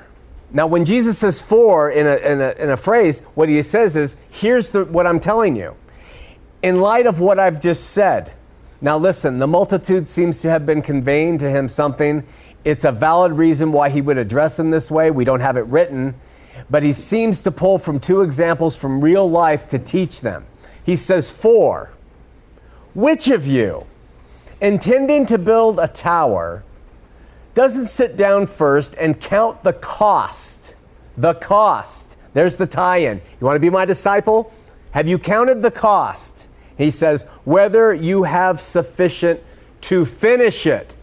Now, 0.51 0.67
when 0.67 0.85
Jesus 0.85 1.17
says 1.17 1.41
for 1.41 1.89
in 1.89 2.05
a, 2.05 2.15
in 2.17 2.41
a, 2.41 2.51
in 2.51 2.69
a 2.69 2.77
phrase, 2.77 3.21
what 3.33 3.49
he 3.49 3.61
says 3.61 3.95
is, 3.95 4.17
here's 4.29 4.71
the, 4.71 4.85
what 4.85 5.07
I'm 5.07 5.19
telling 5.19 5.55
you. 5.55 5.75
In 6.61 6.79
light 6.79 7.07
of 7.07 7.19
what 7.19 7.39
I've 7.39 7.59
just 7.59 7.91
said, 7.91 8.33
now 8.81 8.97
listen, 8.97 9.39
the 9.39 9.47
multitude 9.47 10.07
seems 10.07 10.39
to 10.39 10.49
have 10.49 10.65
been 10.65 10.81
conveying 10.81 11.37
to 11.39 11.49
him 11.49 11.67
something. 11.67 12.23
It's 12.63 12.83
a 12.83 12.91
valid 12.91 13.33
reason 13.33 13.71
why 13.71 13.89
he 13.89 14.01
would 14.01 14.17
address 14.17 14.57
them 14.57 14.71
this 14.71 14.89
way. 14.89 15.11
We 15.11 15.25
don't 15.25 15.39
have 15.39 15.57
it 15.57 15.65
written 15.65 16.15
but 16.69 16.83
he 16.83 16.93
seems 16.93 17.41
to 17.41 17.51
pull 17.51 17.77
from 17.77 17.99
two 17.99 18.21
examples 18.21 18.77
from 18.77 19.01
real 19.01 19.29
life 19.29 19.67
to 19.67 19.79
teach 19.79 20.21
them. 20.21 20.45
He 20.85 20.95
says, 20.95 21.31
For 21.31 21.91
which 22.93 23.29
of 23.29 23.45
you, 23.45 23.85
intending 24.61 25.25
to 25.27 25.37
build 25.37 25.79
a 25.79 25.87
tower, 25.87 26.63
doesn't 27.53 27.87
sit 27.87 28.17
down 28.17 28.47
first 28.47 28.95
and 28.95 29.19
count 29.19 29.63
the 29.63 29.73
cost? 29.73 30.75
The 31.17 31.33
cost. 31.35 32.17
There's 32.33 32.57
the 32.57 32.67
tie 32.67 32.97
in. 32.97 33.21
You 33.39 33.45
want 33.45 33.55
to 33.55 33.61
be 33.61 33.69
my 33.69 33.85
disciple? 33.85 34.51
Have 34.91 35.07
you 35.07 35.17
counted 35.17 35.61
the 35.61 35.71
cost? 35.71 36.47
He 36.77 36.91
says, 36.91 37.23
Whether 37.45 37.93
you 37.93 38.23
have 38.23 38.59
sufficient 38.59 39.41
to 39.81 40.03
finish 40.03 40.65
it. 40.65 40.93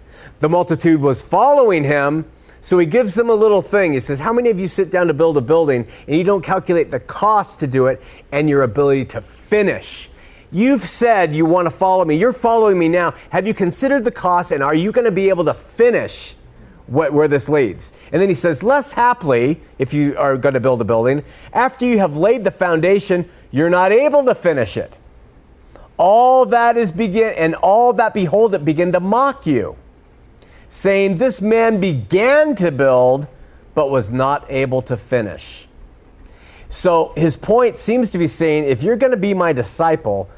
The 0.40 0.48
multitude 0.48 1.00
was 1.00 1.22
following 1.22 1.84
him 1.84 2.24
so 2.62 2.78
he 2.78 2.86
gives 2.86 3.14
them 3.14 3.28
a 3.28 3.34
little 3.34 3.60
thing. 3.60 3.92
He 3.92 3.98
says, 3.98 4.20
How 4.20 4.32
many 4.32 4.48
of 4.48 4.58
you 4.58 4.68
sit 4.68 4.92
down 4.92 5.08
to 5.08 5.14
build 5.14 5.36
a 5.36 5.40
building 5.40 5.86
and 6.06 6.16
you 6.16 6.22
don't 6.22 6.44
calculate 6.44 6.92
the 6.92 7.00
cost 7.00 7.58
to 7.60 7.66
do 7.66 7.88
it 7.88 8.00
and 8.30 8.48
your 8.48 8.62
ability 8.62 9.04
to 9.06 9.20
finish? 9.20 10.08
You've 10.52 10.82
said 10.82 11.34
you 11.34 11.44
want 11.44 11.66
to 11.66 11.70
follow 11.70 12.04
me. 12.04 12.14
You're 12.14 12.32
following 12.32 12.78
me 12.78 12.88
now. 12.88 13.14
Have 13.30 13.48
you 13.48 13.54
considered 13.54 14.04
the 14.04 14.12
cost 14.12 14.52
and 14.52 14.62
are 14.62 14.76
you 14.76 14.92
going 14.92 15.06
to 15.06 15.10
be 15.10 15.28
able 15.28 15.44
to 15.46 15.54
finish 15.54 16.36
what, 16.86 17.12
where 17.12 17.26
this 17.26 17.48
leads? 17.48 17.92
And 18.12 18.22
then 18.22 18.28
he 18.28 18.34
says, 18.36 18.62
Less 18.62 18.92
happily, 18.92 19.60
if 19.80 19.92
you 19.92 20.16
are 20.16 20.36
going 20.36 20.54
to 20.54 20.60
build 20.60 20.80
a 20.80 20.84
building, 20.84 21.24
after 21.52 21.84
you 21.84 21.98
have 21.98 22.16
laid 22.16 22.44
the 22.44 22.52
foundation, 22.52 23.28
you're 23.50 23.70
not 23.70 23.90
able 23.90 24.24
to 24.24 24.36
finish 24.36 24.76
it. 24.76 24.96
All 25.96 26.46
that 26.46 26.76
is 26.76 26.92
begin, 26.92 27.34
and 27.36 27.56
all 27.56 27.92
that 27.94 28.14
behold 28.14 28.54
it 28.54 28.64
begin 28.64 28.92
to 28.92 29.00
mock 29.00 29.46
you 29.46 29.76
saying, 30.72 31.18
This 31.18 31.40
man 31.40 31.78
began 31.78 32.56
to 32.56 32.72
build, 32.72 33.28
but 33.74 33.90
was 33.90 34.10
not 34.10 34.50
able 34.50 34.82
to 34.82 34.96
finish. 34.96 35.68
So 36.68 37.12
his 37.14 37.36
point 37.36 37.76
seems 37.76 38.10
to 38.12 38.18
be 38.18 38.26
saying, 38.26 38.64
if 38.64 38.82
you're 38.82 38.96
going 38.96 39.10
to 39.10 39.18
be 39.18 39.34
my 39.34 39.52
disciple, 39.52 40.30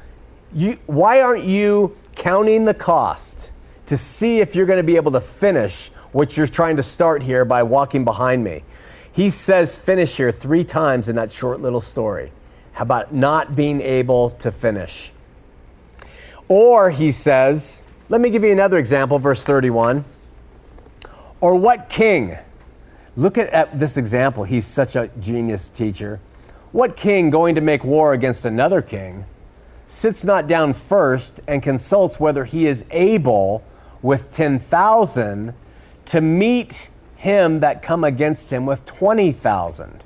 you, 0.53 0.77
why 0.85 1.21
aren't 1.21 1.45
you 1.45 1.95
counting 2.15 2.65
the 2.65 2.73
cost 2.73 3.53
to 3.85 3.95
see 3.95 4.41
if 4.41 4.55
you're 4.55 4.65
going 4.65 4.77
to 4.77 4.83
be 4.83 4.97
able 4.97 5.13
to 5.13 5.21
finish 5.21 5.87
what 6.11 6.35
you're 6.35 6.47
trying 6.47 6.75
to 6.75 6.83
start 6.83 7.23
here 7.23 7.45
by 7.45 7.63
walking 7.63 8.03
behind 8.03 8.43
me? 8.43 8.63
He 9.13 9.29
says 9.29 9.77
finish 9.77 10.17
here 10.17 10.33
three 10.33 10.65
times 10.65 11.07
in 11.07 11.15
that 11.15 11.31
short 11.31 11.61
little 11.61 11.79
story. 11.79 12.33
How 12.73 12.83
about 12.83 13.13
not 13.13 13.55
being 13.55 13.79
able 13.79 14.31
to 14.31 14.51
finish? 14.51 15.13
Or 16.49 16.91
he 16.91 17.11
says, 17.11 17.83
let 18.09 18.19
me 18.19 18.29
give 18.29 18.43
you 18.43 18.51
another 18.51 18.77
example, 18.77 19.17
verse 19.17 19.45
31. 19.45 20.03
Or 21.41 21.55
what 21.55 21.89
king? 21.89 22.37
Look 23.15 23.37
at, 23.37 23.49
at 23.49 23.79
this 23.79 23.97
example. 23.97 24.43
He's 24.43 24.65
such 24.65 24.95
a 24.95 25.09
genius 25.19 25.69
teacher. 25.69 26.19
What 26.71 26.97
king 26.97 27.29
going 27.29 27.55
to 27.55 27.61
make 27.61 27.83
war 27.83 28.13
against 28.13 28.45
another 28.45 28.81
king 28.81 29.25
sits 29.87 30.25
not 30.25 30.47
down 30.47 30.73
first 30.73 31.39
and 31.47 31.61
consults 31.61 32.19
whether 32.19 32.43
he 32.43 32.67
is 32.67 32.85
able 32.91 33.63
with 34.01 34.31
10,000 34.31 35.53
to 36.05 36.21
meet 36.21 36.89
him 37.15 37.59
that 37.61 37.81
come 37.81 38.03
against 38.03 38.51
him 38.51 38.65
with 38.65 38.85
20,000? 38.85 40.03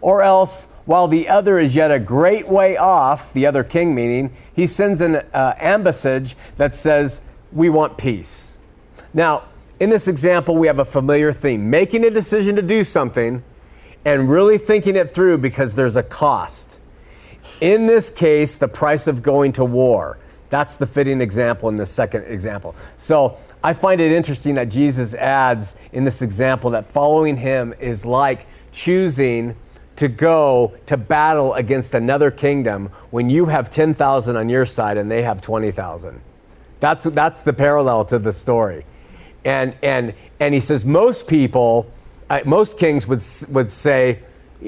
Or 0.00 0.22
else, 0.22 0.66
while 0.84 1.08
the 1.08 1.28
other 1.28 1.58
is 1.58 1.74
yet 1.74 1.90
a 1.90 1.98
great 1.98 2.48
way 2.48 2.76
off, 2.76 3.32
the 3.32 3.46
other 3.46 3.64
king 3.64 3.94
meaning, 3.94 4.32
he 4.54 4.66
sends 4.66 5.00
an 5.00 5.16
uh, 5.16 5.54
ambassage 5.60 6.34
that 6.56 6.74
says, 6.74 7.22
We 7.52 7.68
want 7.68 7.98
peace. 7.98 8.58
Now, 9.14 9.44
in 9.82 9.90
this 9.90 10.06
example, 10.06 10.56
we 10.56 10.68
have 10.68 10.78
a 10.78 10.84
familiar 10.84 11.32
theme 11.32 11.68
making 11.68 12.04
a 12.04 12.10
decision 12.10 12.54
to 12.54 12.62
do 12.62 12.84
something 12.84 13.42
and 14.04 14.30
really 14.30 14.56
thinking 14.56 14.94
it 14.94 15.10
through 15.10 15.38
because 15.38 15.74
there's 15.74 15.96
a 15.96 16.04
cost. 16.04 16.78
In 17.60 17.88
this 17.88 18.08
case, 18.08 18.54
the 18.54 18.68
price 18.68 19.08
of 19.08 19.24
going 19.24 19.50
to 19.54 19.64
war. 19.64 20.18
That's 20.50 20.76
the 20.76 20.86
fitting 20.86 21.20
example 21.20 21.68
in 21.68 21.78
the 21.78 21.86
second 21.86 22.26
example. 22.26 22.76
So 22.96 23.38
I 23.64 23.72
find 23.72 24.00
it 24.00 24.12
interesting 24.12 24.54
that 24.54 24.66
Jesus 24.66 25.14
adds 25.14 25.74
in 25.90 26.04
this 26.04 26.22
example 26.22 26.70
that 26.70 26.86
following 26.86 27.36
him 27.36 27.74
is 27.80 28.06
like 28.06 28.46
choosing 28.70 29.56
to 29.96 30.06
go 30.06 30.74
to 30.86 30.96
battle 30.96 31.54
against 31.54 31.94
another 31.94 32.30
kingdom 32.30 32.86
when 33.10 33.28
you 33.28 33.46
have 33.46 33.68
10,000 33.68 34.36
on 34.36 34.48
your 34.48 34.64
side 34.64 34.96
and 34.96 35.10
they 35.10 35.22
have 35.22 35.40
20,000. 35.40 36.20
That's, 36.78 37.02
that's 37.02 37.42
the 37.42 37.52
parallel 37.52 38.04
to 38.04 38.20
the 38.20 38.32
story. 38.32 38.84
And, 39.44 39.74
and, 39.82 40.14
and 40.40 40.54
he 40.54 40.60
says 40.60 40.84
most 40.84 41.26
people, 41.26 41.90
uh, 42.30 42.40
most 42.44 42.78
kings 42.78 43.06
would, 43.06 43.22
would 43.50 43.70
say, 43.70 44.20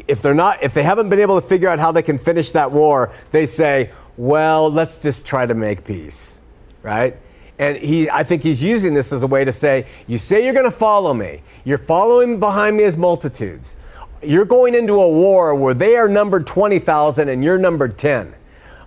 if 0.08 0.20
they're 0.22 0.34
not, 0.34 0.62
if 0.62 0.74
they 0.74 0.82
haven't 0.82 1.08
been 1.08 1.20
able 1.20 1.40
to 1.40 1.46
figure 1.46 1.68
out 1.68 1.78
how 1.78 1.92
they 1.92 2.02
can 2.02 2.18
finish 2.18 2.50
that 2.52 2.72
war, 2.72 3.12
they 3.30 3.46
say, 3.46 3.92
well, 4.16 4.70
let's 4.70 5.02
just 5.02 5.26
try 5.26 5.46
to 5.46 5.54
make 5.54 5.84
peace, 5.84 6.40
right? 6.82 7.16
And 7.58 7.76
he, 7.76 8.10
I 8.10 8.24
think 8.24 8.42
he's 8.42 8.62
using 8.62 8.94
this 8.94 9.12
as 9.12 9.22
a 9.22 9.26
way 9.26 9.44
to 9.44 9.52
say, 9.52 9.86
you 10.08 10.18
say 10.18 10.44
you're 10.44 10.54
going 10.54 10.64
to 10.64 10.70
follow 10.70 11.14
me. 11.14 11.42
You're 11.64 11.78
following 11.78 12.40
behind 12.40 12.76
me 12.76 12.84
as 12.84 12.96
multitudes. 12.96 13.76
You're 14.22 14.44
going 14.44 14.74
into 14.74 14.94
a 14.94 15.08
war 15.08 15.54
where 15.54 15.74
they 15.74 15.96
are 15.96 16.08
numbered 16.08 16.46
20,000 16.46 17.28
and 17.28 17.44
you're 17.44 17.58
numbered 17.58 17.96
10. 17.96 18.34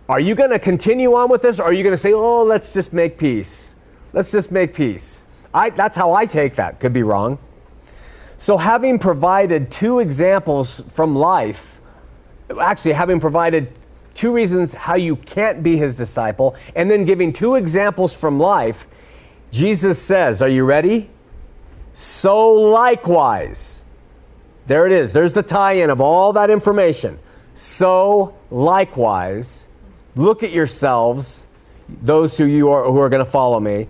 Are 0.09 0.19
you 0.19 0.35
going 0.35 0.49
to 0.49 0.59
continue 0.59 1.13
on 1.13 1.29
with 1.29 1.41
this 1.41 1.59
or 1.59 1.63
are 1.63 1.73
you 1.73 1.83
going 1.83 1.93
to 1.93 1.97
say, 1.97 2.13
oh, 2.13 2.43
let's 2.43 2.73
just 2.73 2.91
make 2.91 3.17
peace? 3.17 3.75
Let's 4.13 4.31
just 4.31 4.51
make 4.51 4.73
peace. 4.73 5.25
I, 5.57 5.69
that's 5.71 5.97
how 5.97 6.13
I 6.13 6.25
take 6.25 6.55
that. 6.55 6.79
Could 6.79 6.93
be 6.93 7.03
wrong. 7.03 7.39
So, 8.37 8.57
having 8.57 8.99
provided 8.99 9.71
two 9.71 9.99
examples 9.99 10.81
from 10.91 11.15
life, 11.15 11.81
actually, 12.61 12.93
having 12.93 13.19
provided 13.19 13.71
two 14.13 14.33
reasons 14.33 14.73
how 14.73 14.95
you 14.95 15.15
can't 15.15 15.63
be 15.63 15.77
his 15.77 15.97
disciple, 15.97 16.55
and 16.75 16.89
then 16.89 17.05
giving 17.05 17.33
two 17.33 17.55
examples 17.55 18.15
from 18.15 18.39
life, 18.39 18.87
Jesus 19.51 20.01
says, 20.01 20.41
Are 20.41 20.47
you 20.47 20.63
ready? 20.63 21.09
So 21.93 22.51
likewise, 22.51 23.83
there 24.67 24.85
it 24.85 24.91
is. 24.91 25.13
There's 25.13 25.33
the 25.33 25.41
tie 25.41 25.73
in 25.73 25.89
of 25.89 25.99
all 25.99 26.33
that 26.33 26.51
information. 26.51 27.17
So 27.55 28.35
likewise, 28.51 29.67
look 30.15 30.43
at 30.43 30.51
yourselves, 30.51 31.47
those 32.03 32.37
who 32.37 32.45
you 32.45 32.69
are 32.69 32.83
who 32.83 32.99
are 32.99 33.09
going 33.09 33.25
to 33.25 33.31
follow 33.31 33.59
me. 33.59 33.87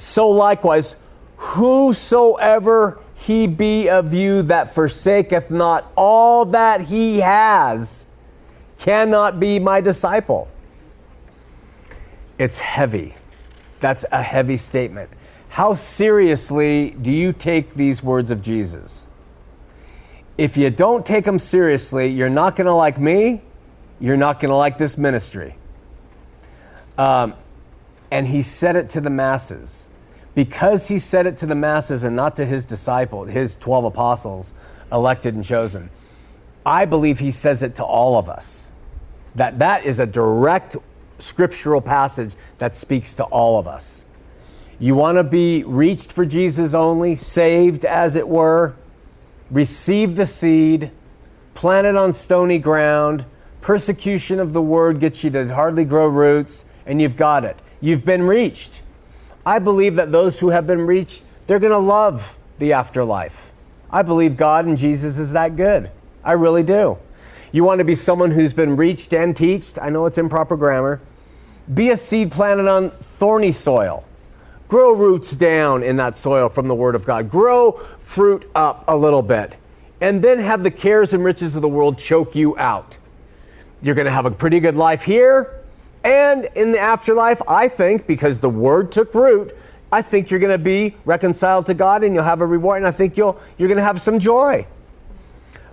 So 0.00 0.30
likewise, 0.30 0.96
whosoever 1.36 3.00
he 3.14 3.46
be 3.46 3.90
of 3.90 4.14
you 4.14 4.40
that 4.42 4.74
forsaketh 4.74 5.50
not 5.50 5.92
all 5.94 6.46
that 6.46 6.80
he 6.80 7.18
has 7.20 8.06
cannot 8.78 9.38
be 9.38 9.58
my 9.58 9.82
disciple. 9.82 10.48
It's 12.38 12.60
heavy. 12.60 13.14
That's 13.80 14.06
a 14.10 14.22
heavy 14.22 14.56
statement. 14.56 15.10
How 15.50 15.74
seriously 15.74 16.96
do 17.02 17.12
you 17.12 17.34
take 17.34 17.74
these 17.74 18.02
words 18.02 18.30
of 18.30 18.40
Jesus? 18.40 19.06
If 20.38 20.56
you 20.56 20.70
don't 20.70 21.04
take 21.04 21.26
them 21.26 21.38
seriously, 21.38 22.08
you're 22.08 22.30
not 22.30 22.56
going 22.56 22.66
to 22.66 22.72
like 22.72 22.98
me, 22.98 23.42
you're 24.00 24.16
not 24.16 24.40
going 24.40 24.48
to 24.48 24.56
like 24.56 24.78
this 24.78 24.96
ministry. 24.96 25.56
Um, 26.96 27.34
and 28.10 28.26
he 28.26 28.42
said 28.42 28.76
it 28.76 28.88
to 28.90 29.00
the 29.00 29.10
masses 29.10 29.88
because 30.34 30.88
he 30.88 30.98
said 30.98 31.26
it 31.26 31.36
to 31.38 31.46
the 31.46 31.54
masses 31.54 32.04
and 32.04 32.14
not 32.14 32.36
to 32.36 32.46
his 32.46 32.64
disciples, 32.64 33.30
his 33.30 33.56
12 33.56 33.86
apostles, 33.86 34.54
elected 34.92 35.34
and 35.34 35.44
chosen, 35.44 35.90
I 36.64 36.84
believe 36.84 37.18
he 37.18 37.32
says 37.32 37.62
it 37.62 37.74
to 37.76 37.84
all 37.84 38.18
of 38.18 38.28
us. 38.28 38.70
That 39.34 39.58
that 39.58 39.84
is 39.84 39.98
a 39.98 40.06
direct 40.06 40.76
scriptural 41.18 41.80
passage 41.80 42.34
that 42.58 42.74
speaks 42.74 43.14
to 43.14 43.24
all 43.24 43.58
of 43.58 43.66
us. 43.66 44.04
You 44.78 44.94
want 44.94 45.18
to 45.18 45.24
be 45.24 45.62
reached 45.64 46.12
for 46.12 46.24
Jesus 46.24 46.74
only, 46.74 47.16
saved 47.16 47.84
as 47.84 48.16
it 48.16 48.26
were, 48.26 48.74
receive 49.50 50.16
the 50.16 50.26
seed, 50.26 50.90
planted 51.54 51.96
on 51.96 52.14
stony 52.14 52.58
ground, 52.58 53.26
persecution 53.60 54.40
of 54.40 54.52
the 54.52 54.62
word 54.62 55.00
gets 55.00 55.22
you 55.22 55.30
to 55.30 55.54
hardly 55.54 55.84
grow 55.84 56.06
roots, 56.06 56.64
and 56.86 57.00
you've 57.00 57.16
got 57.16 57.44
it. 57.44 57.58
You've 57.80 58.04
been 58.04 58.22
reached. 58.22 58.82
I 59.44 59.58
believe 59.58 59.96
that 59.96 60.12
those 60.12 60.38
who 60.40 60.50
have 60.50 60.66
been 60.66 60.86
reached, 60.86 61.24
they're 61.46 61.58
going 61.58 61.72
to 61.72 61.78
love 61.78 62.38
the 62.58 62.74
afterlife. 62.74 63.52
I 63.90 64.02
believe 64.02 64.36
God 64.36 64.66
and 64.66 64.76
Jesus 64.76 65.18
is 65.18 65.32
that 65.32 65.56
good. 65.56 65.90
I 66.22 66.32
really 66.32 66.62
do. 66.62 66.98
You 67.52 67.64
want 67.64 67.78
to 67.78 67.84
be 67.84 67.94
someone 67.94 68.30
who's 68.30 68.52
been 68.52 68.76
reached 68.76 69.12
and 69.12 69.36
teached? 69.36 69.78
I 69.80 69.90
know 69.90 70.06
it's 70.06 70.18
improper 70.18 70.56
grammar. 70.56 71.00
Be 71.72 71.90
a 71.90 71.96
seed 71.96 72.30
planted 72.30 72.68
on 72.68 72.90
thorny 72.90 73.52
soil. 73.52 74.04
Grow 74.68 74.92
roots 74.92 75.34
down 75.34 75.82
in 75.82 75.96
that 75.96 76.14
soil 76.14 76.48
from 76.48 76.68
the 76.68 76.74
Word 76.74 76.94
of 76.94 77.04
God. 77.04 77.28
Grow 77.28 77.72
fruit 78.00 78.48
up 78.54 78.84
a 78.86 78.96
little 78.96 79.22
bit. 79.22 79.56
And 80.00 80.22
then 80.22 80.38
have 80.38 80.62
the 80.62 80.70
cares 80.70 81.12
and 81.12 81.24
riches 81.24 81.56
of 81.56 81.62
the 81.62 81.68
world 81.68 81.98
choke 81.98 82.36
you 82.36 82.56
out. 82.56 82.98
You're 83.82 83.94
going 83.94 84.06
to 84.06 84.12
have 84.12 84.26
a 84.26 84.30
pretty 84.30 84.60
good 84.60 84.76
life 84.76 85.02
here 85.02 85.59
and 86.02 86.48
in 86.54 86.72
the 86.72 86.78
afterlife, 86.78 87.42
I 87.48 87.68
think, 87.68 88.06
because 88.06 88.40
the 88.40 88.50
word 88.50 88.90
took 88.90 89.14
root, 89.14 89.56
I 89.92 90.02
think 90.02 90.30
you're 90.30 90.40
going 90.40 90.52
to 90.52 90.58
be 90.58 90.96
reconciled 91.04 91.66
to 91.66 91.74
God 91.74 92.04
and 92.04 92.14
you'll 92.14 92.24
have 92.24 92.40
a 92.40 92.46
reward, 92.46 92.78
and 92.78 92.86
I 92.86 92.92
think 92.92 93.16
you'll, 93.16 93.40
you're 93.58 93.68
going 93.68 93.78
to 93.78 93.84
have 93.84 94.00
some 94.00 94.18
joy. 94.18 94.66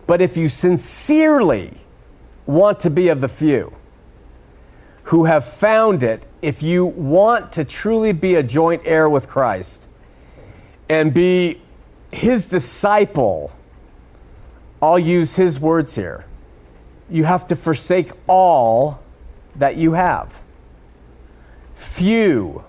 But 0.05 0.21
if 0.21 0.38
you 0.38 0.49
sincerely 0.49 1.73
want 2.45 2.80
to 2.82 2.89
be 2.89 3.09
of 3.09 3.21
the 3.21 3.30
few 3.30 3.73
who 5.03 5.25
have 5.25 5.45
found 5.45 6.03
it, 6.03 6.23
if 6.41 6.61
you 6.61 6.86
want 6.86 7.51
to 7.53 7.65
truly 7.65 8.11
be 8.11 8.36
a 8.36 8.43
joint 8.43 8.82
heir 8.86 9.09
with 9.09 9.28
Christ 9.28 9.89
and 10.89 11.13
be 11.13 11.61
his 12.11 12.47
disciple, 12.49 13.55
I'll 14.82 14.99
use 14.99 15.36
his 15.36 15.59
words 15.59 15.95
here. 15.95 16.25
You 17.09 17.23
have 17.23 17.47
to 17.47 17.55
forsake 17.55 18.11
all 18.28 19.01
that 19.57 19.77
you 19.77 19.93
have. 19.93 20.41
Few 21.75 22.63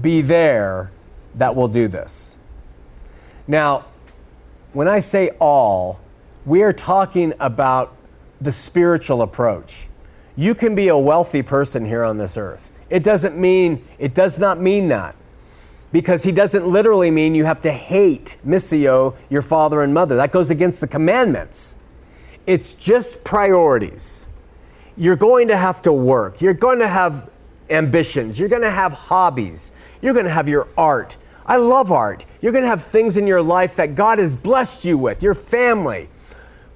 be 0.00 0.22
there 0.22 0.90
that 1.34 1.54
will 1.54 1.68
do 1.68 1.88
this. 1.88 2.36
Now, 3.46 3.86
when 4.72 4.88
I 4.88 5.00
say 5.00 5.30
all, 5.40 6.00
we 6.46 6.62
are 6.62 6.72
talking 6.72 7.32
about 7.40 7.96
the 8.40 8.52
spiritual 8.52 9.22
approach. 9.22 9.88
You 10.36 10.54
can 10.54 10.74
be 10.74 10.88
a 10.88 10.98
wealthy 10.98 11.42
person 11.42 11.84
here 11.84 12.04
on 12.04 12.16
this 12.16 12.36
earth. 12.36 12.70
It 12.90 13.02
doesn't 13.02 13.36
mean, 13.36 13.84
it 13.98 14.14
does 14.14 14.38
not 14.38 14.60
mean 14.60 14.88
that. 14.88 15.14
Because 15.92 16.22
he 16.22 16.32
doesn't 16.32 16.66
literally 16.66 17.10
mean 17.10 17.34
you 17.34 17.44
have 17.44 17.60
to 17.62 17.70
hate, 17.70 18.38
miseo, 18.46 19.14
your 19.28 19.42
father 19.42 19.82
and 19.82 19.92
mother. 19.92 20.16
That 20.16 20.32
goes 20.32 20.50
against 20.50 20.80
the 20.80 20.88
commandments. 20.88 21.76
It's 22.46 22.74
just 22.74 23.22
priorities 23.24 24.26
you're 25.02 25.16
going 25.16 25.48
to 25.48 25.56
have 25.56 25.82
to 25.82 25.92
work. 25.92 26.40
You're 26.40 26.54
going 26.54 26.78
to 26.78 26.86
have 26.86 27.28
ambitions. 27.70 28.38
You're 28.38 28.48
going 28.48 28.62
to 28.62 28.70
have 28.70 28.92
hobbies. 28.92 29.72
You're 30.00 30.14
going 30.14 30.26
to 30.26 30.30
have 30.30 30.48
your 30.48 30.68
art. 30.78 31.16
I 31.44 31.56
love 31.56 31.90
art. 31.90 32.24
You're 32.40 32.52
going 32.52 32.62
to 32.62 32.68
have 32.68 32.84
things 32.84 33.16
in 33.16 33.26
your 33.26 33.42
life 33.42 33.74
that 33.74 33.96
God 33.96 34.20
has 34.20 34.36
blessed 34.36 34.84
you 34.84 34.96
with, 34.96 35.20
your 35.20 35.34
family. 35.34 36.08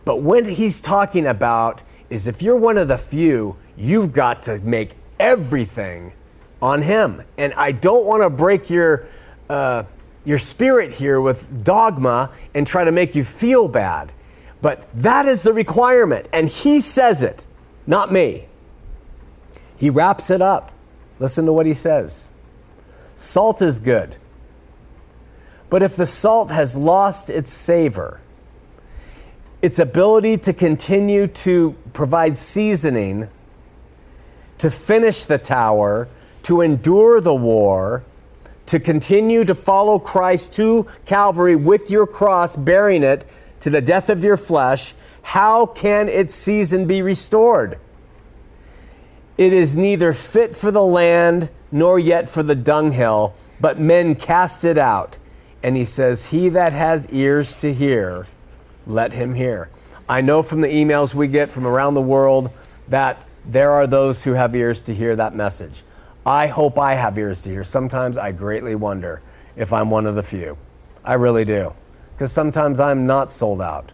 But 0.04 0.22
what 0.22 0.44
he's 0.44 0.80
talking 0.80 1.24
about 1.24 1.82
is 2.10 2.26
if 2.26 2.42
you're 2.42 2.56
one 2.56 2.78
of 2.78 2.88
the 2.88 2.98
few, 2.98 3.58
you've 3.76 4.12
got 4.12 4.42
to 4.42 4.60
make 4.60 4.94
everything 5.20 6.12
on 6.60 6.82
him. 6.82 7.22
And 7.38 7.54
I 7.54 7.70
don't 7.70 8.06
want 8.06 8.24
to 8.24 8.30
break 8.30 8.68
your 8.68 9.06
uh, 9.48 9.84
your 10.24 10.38
spirit 10.38 10.90
here 10.90 11.20
with 11.20 11.62
dogma 11.62 12.32
and 12.54 12.66
try 12.66 12.82
to 12.82 12.90
make 12.90 13.14
you 13.14 13.22
feel 13.22 13.68
bad. 13.68 14.10
But 14.60 14.88
that 14.94 15.26
is 15.26 15.44
the 15.44 15.52
requirement, 15.52 16.26
and 16.32 16.48
he 16.48 16.80
says 16.80 17.22
it 17.22 17.46
not 17.86 18.12
me. 18.12 18.46
He 19.76 19.90
wraps 19.90 20.30
it 20.30 20.42
up. 20.42 20.72
Listen 21.18 21.46
to 21.46 21.52
what 21.52 21.66
he 21.66 21.74
says 21.74 22.28
Salt 23.14 23.62
is 23.62 23.78
good. 23.78 24.16
But 25.68 25.82
if 25.82 25.96
the 25.96 26.06
salt 26.06 26.50
has 26.50 26.76
lost 26.76 27.28
its 27.28 27.52
savor, 27.52 28.20
its 29.62 29.78
ability 29.78 30.36
to 30.38 30.52
continue 30.52 31.26
to 31.26 31.74
provide 31.92 32.36
seasoning 32.36 33.28
to 34.58 34.70
finish 34.70 35.24
the 35.24 35.38
tower, 35.38 36.08
to 36.42 36.60
endure 36.60 37.20
the 37.20 37.34
war, 37.34 38.04
to 38.66 38.80
continue 38.80 39.44
to 39.44 39.54
follow 39.54 39.98
Christ 39.98 40.54
to 40.54 40.86
Calvary 41.04 41.56
with 41.56 41.90
your 41.90 42.06
cross, 42.06 42.56
bearing 42.56 43.02
it 43.02 43.24
to 43.60 43.70
the 43.70 43.80
death 43.80 44.08
of 44.08 44.24
your 44.24 44.36
flesh, 44.36 44.94
how 45.26 45.66
can 45.66 46.08
its 46.08 46.36
season 46.36 46.86
be 46.86 47.02
restored? 47.02 47.80
It 49.36 49.52
is 49.52 49.76
neither 49.76 50.12
fit 50.12 50.54
for 50.54 50.70
the 50.70 50.84
land 50.84 51.50
nor 51.72 51.98
yet 51.98 52.28
for 52.28 52.44
the 52.44 52.54
dunghill, 52.54 53.34
but 53.60 53.76
men 53.76 54.14
cast 54.14 54.64
it 54.64 54.78
out. 54.78 55.18
And 55.64 55.76
he 55.76 55.84
says, 55.84 56.28
He 56.28 56.48
that 56.50 56.72
has 56.72 57.08
ears 57.08 57.56
to 57.56 57.74
hear, 57.74 58.28
let 58.86 59.14
him 59.14 59.34
hear. 59.34 59.68
I 60.08 60.20
know 60.20 60.44
from 60.44 60.60
the 60.60 60.68
emails 60.68 61.12
we 61.12 61.26
get 61.26 61.50
from 61.50 61.66
around 61.66 61.94
the 61.94 62.00
world 62.00 62.52
that 62.86 63.26
there 63.44 63.72
are 63.72 63.88
those 63.88 64.22
who 64.22 64.34
have 64.34 64.54
ears 64.54 64.80
to 64.84 64.94
hear 64.94 65.16
that 65.16 65.34
message. 65.34 65.82
I 66.24 66.46
hope 66.46 66.78
I 66.78 66.94
have 66.94 67.18
ears 67.18 67.42
to 67.42 67.50
hear. 67.50 67.64
Sometimes 67.64 68.16
I 68.16 68.30
greatly 68.30 68.76
wonder 68.76 69.22
if 69.56 69.72
I'm 69.72 69.90
one 69.90 70.06
of 70.06 70.14
the 70.14 70.22
few. 70.22 70.56
I 71.04 71.14
really 71.14 71.44
do. 71.44 71.74
Because 72.14 72.30
sometimes 72.30 72.78
I'm 72.78 73.06
not 73.06 73.32
sold 73.32 73.60
out. 73.60 73.92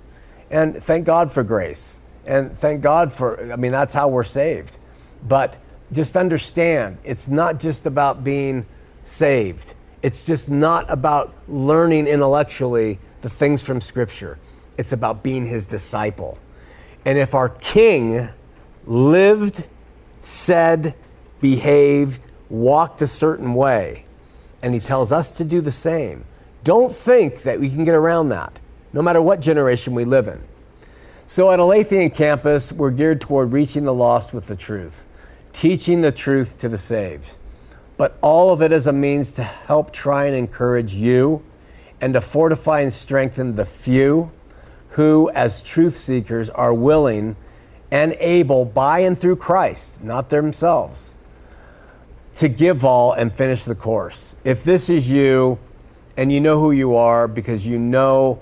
And 0.53 0.76
thank 0.76 1.07
God 1.07 1.32
for 1.32 1.42
grace. 1.42 2.00
And 2.26 2.57
thank 2.57 2.82
God 2.82 3.12
for, 3.12 3.53
I 3.53 3.57
mean, 3.57 3.72
that's 3.72 3.94
how 3.94 4.07
we're 4.07 4.22
saved. 4.22 4.78
But 5.26 5.57
just 5.90 6.16
understand 6.16 6.98
it's 7.03 7.26
not 7.26 7.59
just 7.59 7.86
about 7.86 8.22
being 8.22 8.66
saved, 9.03 9.74
it's 10.03 10.24
just 10.24 10.50
not 10.50 10.88
about 10.90 11.34
learning 11.48 12.07
intellectually 12.07 12.98
the 13.22 13.28
things 13.28 13.62
from 13.62 13.80
Scripture. 13.80 14.38
It's 14.76 14.92
about 14.92 15.22
being 15.22 15.46
his 15.46 15.66
disciple. 15.66 16.38
And 17.05 17.18
if 17.18 17.34
our 17.34 17.48
king 17.48 18.28
lived, 18.84 19.66
said, 20.20 20.94
behaved, 21.40 22.26
walked 22.48 23.03
a 23.03 23.07
certain 23.07 23.55
way, 23.55 24.07
and 24.62 24.74
he 24.74 24.80
tells 24.80 25.12
us 25.12 25.30
to 25.32 25.44
do 25.44 25.61
the 25.61 25.72
same, 25.72 26.24
don't 26.64 26.92
think 26.92 27.42
that 27.42 27.59
we 27.61 27.68
can 27.68 27.84
get 27.84 27.94
around 27.94 28.28
that, 28.28 28.61
no 28.93 29.03
matter 29.03 29.22
what 29.22 29.40
generation 29.40 29.95
we 29.95 30.05
live 30.05 30.28
in. 30.28 30.40
So 31.26 31.51
at 31.51 31.61
Alethean 31.61 32.11
campus, 32.11 32.72
we're 32.72 32.90
geared 32.90 33.20
toward 33.20 33.53
reaching 33.53 33.84
the 33.84 33.95
lost 33.95 34.34
with 34.34 34.49
the 34.49 34.57
truth, 34.57 35.07
teaching 35.53 36.01
the 36.01 36.12
truth 36.12 36.59
to 36.59 36.68
the 36.68 36.78
saved. 36.78 37.38
But 37.97 38.18
all 38.20 38.53
of 38.53 38.61
it 38.62 38.72
as 38.72 38.86
a 38.86 38.93
means 38.93 39.32
to 39.32 39.43
help 39.43 39.93
try 39.93 40.26
and 40.26 40.34
encourage 40.34 40.95
you 40.95 41.43
and 42.01 42.14
to 42.14 42.20
fortify 42.20 42.80
and 42.80 42.93
strengthen 42.93 43.55
the 43.55 43.64
few 43.64 44.30
who, 44.90 45.30
as 45.30 45.62
truth 45.62 45.95
seekers, 45.95 46.51
are 46.51 46.74
willing 46.74 47.36
and 47.90 48.14
able 48.18 48.64
by 48.64 49.01
and 49.01 49.18
through 49.18 49.36
Christ, 49.36 50.03
not 50.03 50.28
themselves, 50.28 51.14
to 52.36 52.49
give 52.49 52.84
all 52.84 53.12
and 53.12 53.32
finish 53.32 53.64
the 53.64 53.74
course. 53.74 54.34
If 54.45 54.64
this 54.64 54.90
is 54.90 55.11
you 55.11 55.59
and 56.16 56.32
you 56.32 56.40
know 56.40 56.59
who 56.59 56.72
you 56.72 56.97
are 56.97 57.28
because 57.28 57.66
you 57.66 57.78
know 57.78 58.40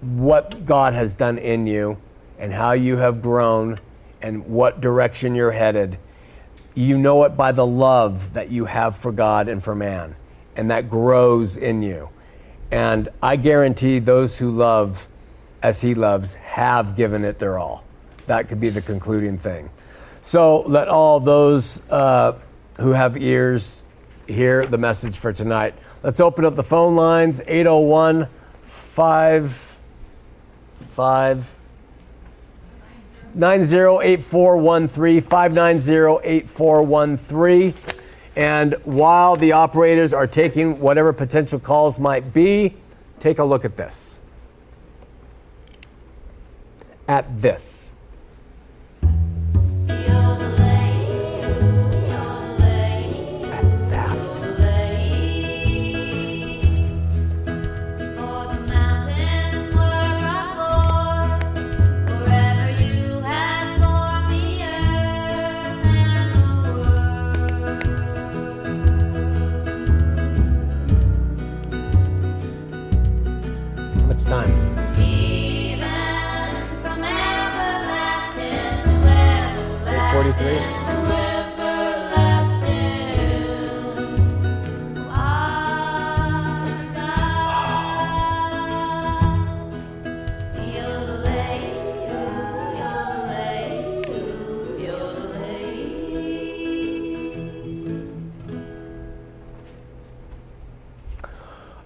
what 0.00 0.64
God 0.64 0.94
has 0.94 1.16
done 1.16 1.38
in 1.38 1.66
you 1.66 1.98
and 2.38 2.52
how 2.52 2.72
you 2.72 2.96
have 2.96 3.20
grown 3.20 3.80
and 4.22 4.46
what 4.46 4.80
direction 4.80 5.34
you're 5.34 5.50
headed, 5.50 5.98
you 6.74 6.96
know 6.96 7.24
it 7.24 7.36
by 7.36 7.52
the 7.52 7.66
love 7.66 8.32
that 8.34 8.50
you 8.50 8.64
have 8.64 8.96
for 8.96 9.12
God 9.12 9.48
and 9.48 9.62
for 9.62 9.74
man, 9.74 10.16
and 10.56 10.70
that 10.70 10.88
grows 10.88 11.56
in 11.56 11.82
you. 11.82 12.10
And 12.70 13.08
I 13.22 13.36
guarantee 13.36 13.98
those 13.98 14.38
who 14.38 14.50
love 14.50 15.08
as 15.62 15.80
he 15.80 15.94
loves 15.94 16.36
have 16.36 16.96
given 16.96 17.24
it 17.24 17.38
their 17.38 17.58
all. 17.58 17.84
That 18.26 18.48
could 18.48 18.60
be 18.60 18.68
the 18.68 18.80
concluding 18.80 19.36
thing. 19.36 19.70
So 20.22 20.60
let 20.62 20.88
all 20.88 21.20
those 21.20 21.88
uh, 21.90 22.38
who 22.78 22.92
have 22.92 23.16
ears 23.16 23.82
hear 24.28 24.64
the 24.64 24.78
message 24.78 25.16
for 25.16 25.32
tonight. 25.32 25.74
Let's 26.02 26.20
open 26.20 26.44
up 26.44 26.54
the 26.54 26.62
phone 26.62 26.94
lines 26.94 27.40
801 27.46 28.28
5 28.62 29.69
5 30.90 31.56
908413 33.34 35.22
5908413 35.22 37.74
and 38.36 38.74
while 38.84 39.34
the 39.36 39.52
operators 39.52 40.12
are 40.12 40.26
taking 40.26 40.78
whatever 40.80 41.12
potential 41.12 41.58
calls 41.58 41.98
might 41.98 42.32
be 42.32 42.74
take 43.20 43.38
a 43.38 43.44
look 43.44 43.64
at 43.64 43.76
this. 43.76 44.18
At 47.06 47.40
this 47.40 47.92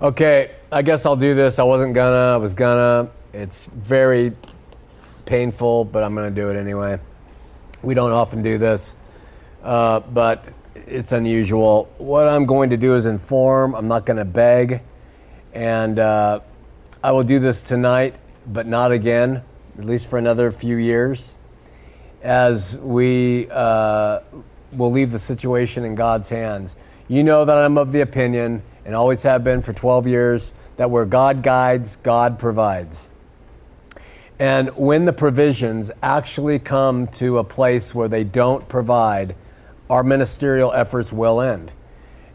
Okay, 0.05 0.51
I 0.71 0.83
guess 0.83 1.07
I'll 1.07 1.17
do 1.17 1.35
this. 1.35 1.59
I 1.59 1.63
wasn't 1.63 1.95
gonna, 1.95 2.35
I 2.35 2.37
was 2.37 2.53
gonna. 2.53 3.09
It's 3.33 3.65
very 3.65 4.37
painful, 5.25 5.87
but 5.87 6.05
I'm 6.05 6.15
gonna 6.15 6.31
do 6.31 6.51
it 6.51 6.57
anyway. 6.57 7.01
We 7.85 7.93
don't 7.93 8.13
often 8.13 8.43
do 8.43 8.57
this, 8.57 8.97
uh, 9.63 10.01
but 10.01 10.49
it's 10.75 11.13
unusual. 11.13 11.93
What 11.99 12.27
I'm 12.27 12.47
going 12.47 12.71
to 12.71 12.79
do 12.79 12.95
is 12.95 13.05
inform, 13.05 13.75
I'm 13.75 13.89
not 13.89 14.07
gonna 14.07 14.25
beg, 14.25 14.81
and 15.53 15.99
uh, 15.99 16.41
I 17.03 17.13
will 17.13 17.23
do 17.23 17.39
this 17.39 17.63
tonight, 17.63 18.15
but 18.47 18.67
not 18.67 18.91
again, 18.91 19.43
at 19.79 19.85
least 19.85 20.09
for 20.09 20.19
another 20.19 20.51
few 20.51 20.77
years, 20.77 21.37
as 22.23 22.79
we 22.79 23.49
uh, 23.51 24.21
will 24.73 24.91
leave 24.91 25.13
the 25.13 25.19
situation 25.19 25.85
in 25.85 25.95
God's 25.95 26.31
hands. 26.31 26.77
You 27.07 27.23
know 27.23 27.45
that 27.45 27.59
I'm 27.59 27.77
of 27.77 27.93
the 27.93 28.01
opinion, 28.01 28.63
and 28.87 28.95
always 28.95 29.23
have 29.25 29.45
been 29.45 29.61
for 29.61 29.75
12 29.75 30.07
years, 30.07 30.55
that 30.79 30.91
where 30.91 31.05
God 31.05 31.43
guides, 31.43 31.97
God 31.97 32.39
provides. 32.39 33.11
And 34.39 34.71
when 34.71 35.05
the 35.05 35.13
provisions 35.13 35.91
actually 36.03 36.59
come 36.59 37.07
to 37.09 37.39
a 37.39 37.45
place 37.45 37.95
where 37.95 38.09
they 38.09 38.25
don't 38.25 38.69
provide, 38.69 39.37
our 39.89 40.03
ministerial 40.03 40.73
efforts 40.73 41.13
will 41.13 41.41
end. 41.41 41.73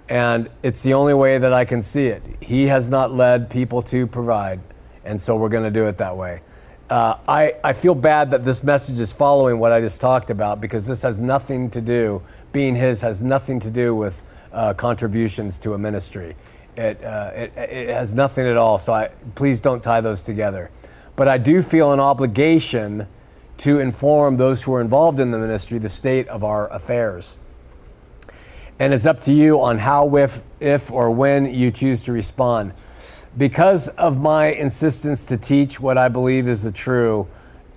And 0.08 0.50
it's 0.64 0.82
the 0.82 0.94
only 0.94 1.14
way 1.14 1.38
that 1.38 1.54
I 1.54 1.66
can 1.66 1.82
see 1.82 2.08
it. 2.08 2.24
He 2.42 2.68
has 2.68 2.90
not 2.90 3.12
led 3.12 3.50
people 3.50 3.82
to 3.84 4.08
provide, 4.08 4.60
and 5.04 5.22
so 5.22 5.36
we're 5.36 5.50
going 5.50 5.66
to 5.66 5.72
do 5.72 5.86
it 5.86 5.98
that 5.98 6.16
way. 6.16 6.42
Uh, 6.90 7.20
I, 7.28 7.54
I 7.64 7.74
feel 7.74 7.94
bad 7.94 8.32
that 8.32 8.44
this 8.44 8.64
message 8.64 8.98
is 8.98 9.14
following 9.14 9.60
what 9.60 9.72
I 9.72 9.80
just 9.80 10.02
talked 10.02 10.32
about 10.32 10.60
because 10.60 10.88
this 10.88 11.04
has 11.04 11.22
nothing 11.22 11.70
to 11.72 11.82
do, 11.82 12.24
being 12.52 12.74
His 12.74 13.02
has 13.02 13.22
nothing 13.22 13.60
to 13.60 13.70
do 13.70 13.94
with 13.94 14.24
uh, 14.52 14.74
contributions 14.74 15.60
to 15.60 15.76
a 15.76 15.78
ministry. 15.78 16.36
It, 16.76 17.04
uh, 17.04 17.32
it, 17.36 17.54
it 17.58 17.90
has 17.90 18.14
nothing 18.14 18.48
at 18.48 18.58
all, 18.58 18.80
so 18.80 18.94
I, 18.94 19.10
please 19.36 19.62
don't 19.62 19.84
tie 19.84 20.02
those 20.02 20.24
together. 20.24 20.72
But 21.20 21.28
I 21.28 21.38
do 21.38 21.62
feel 21.62 21.92
an 21.92 22.00
obligation 22.00 23.06
to 23.58 23.80
inform 23.82 24.38
those 24.38 24.64
who 24.64 24.74
are 24.76 24.80
involved 24.80 25.20
in 25.20 25.32
the 25.32 25.38
ministry 25.38 25.78
the 25.78 25.90
state 25.90 26.30
of 26.30 26.46
our 26.46 26.72
affairs. 26.72 27.38
And 28.80 28.94
it's 28.94 29.06
up 29.06 29.20
to 29.24 29.34
you 29.34 29.60
on 29.60 29.80
how, 29.80 30.16
if, 30.16 30.40
if 30.62 30.90
or 30.94 31.12
when 31.12 31.54
you 31.54 31.72
choose 31.72 32.04
to 32.04 32.14
respond. 32.14 32.72
Because 33.38 33.90
of 33.90 34.18
my 34.18 34.54
insistence 34.54 35.26
to 35.26 35.36
teach 35.36 35.78
what 35.78 35.98
I 35.98 36.08
believe 36.08 36.48
is 36.48 36.64
the 36.64 36.72
true, 36.72 37.28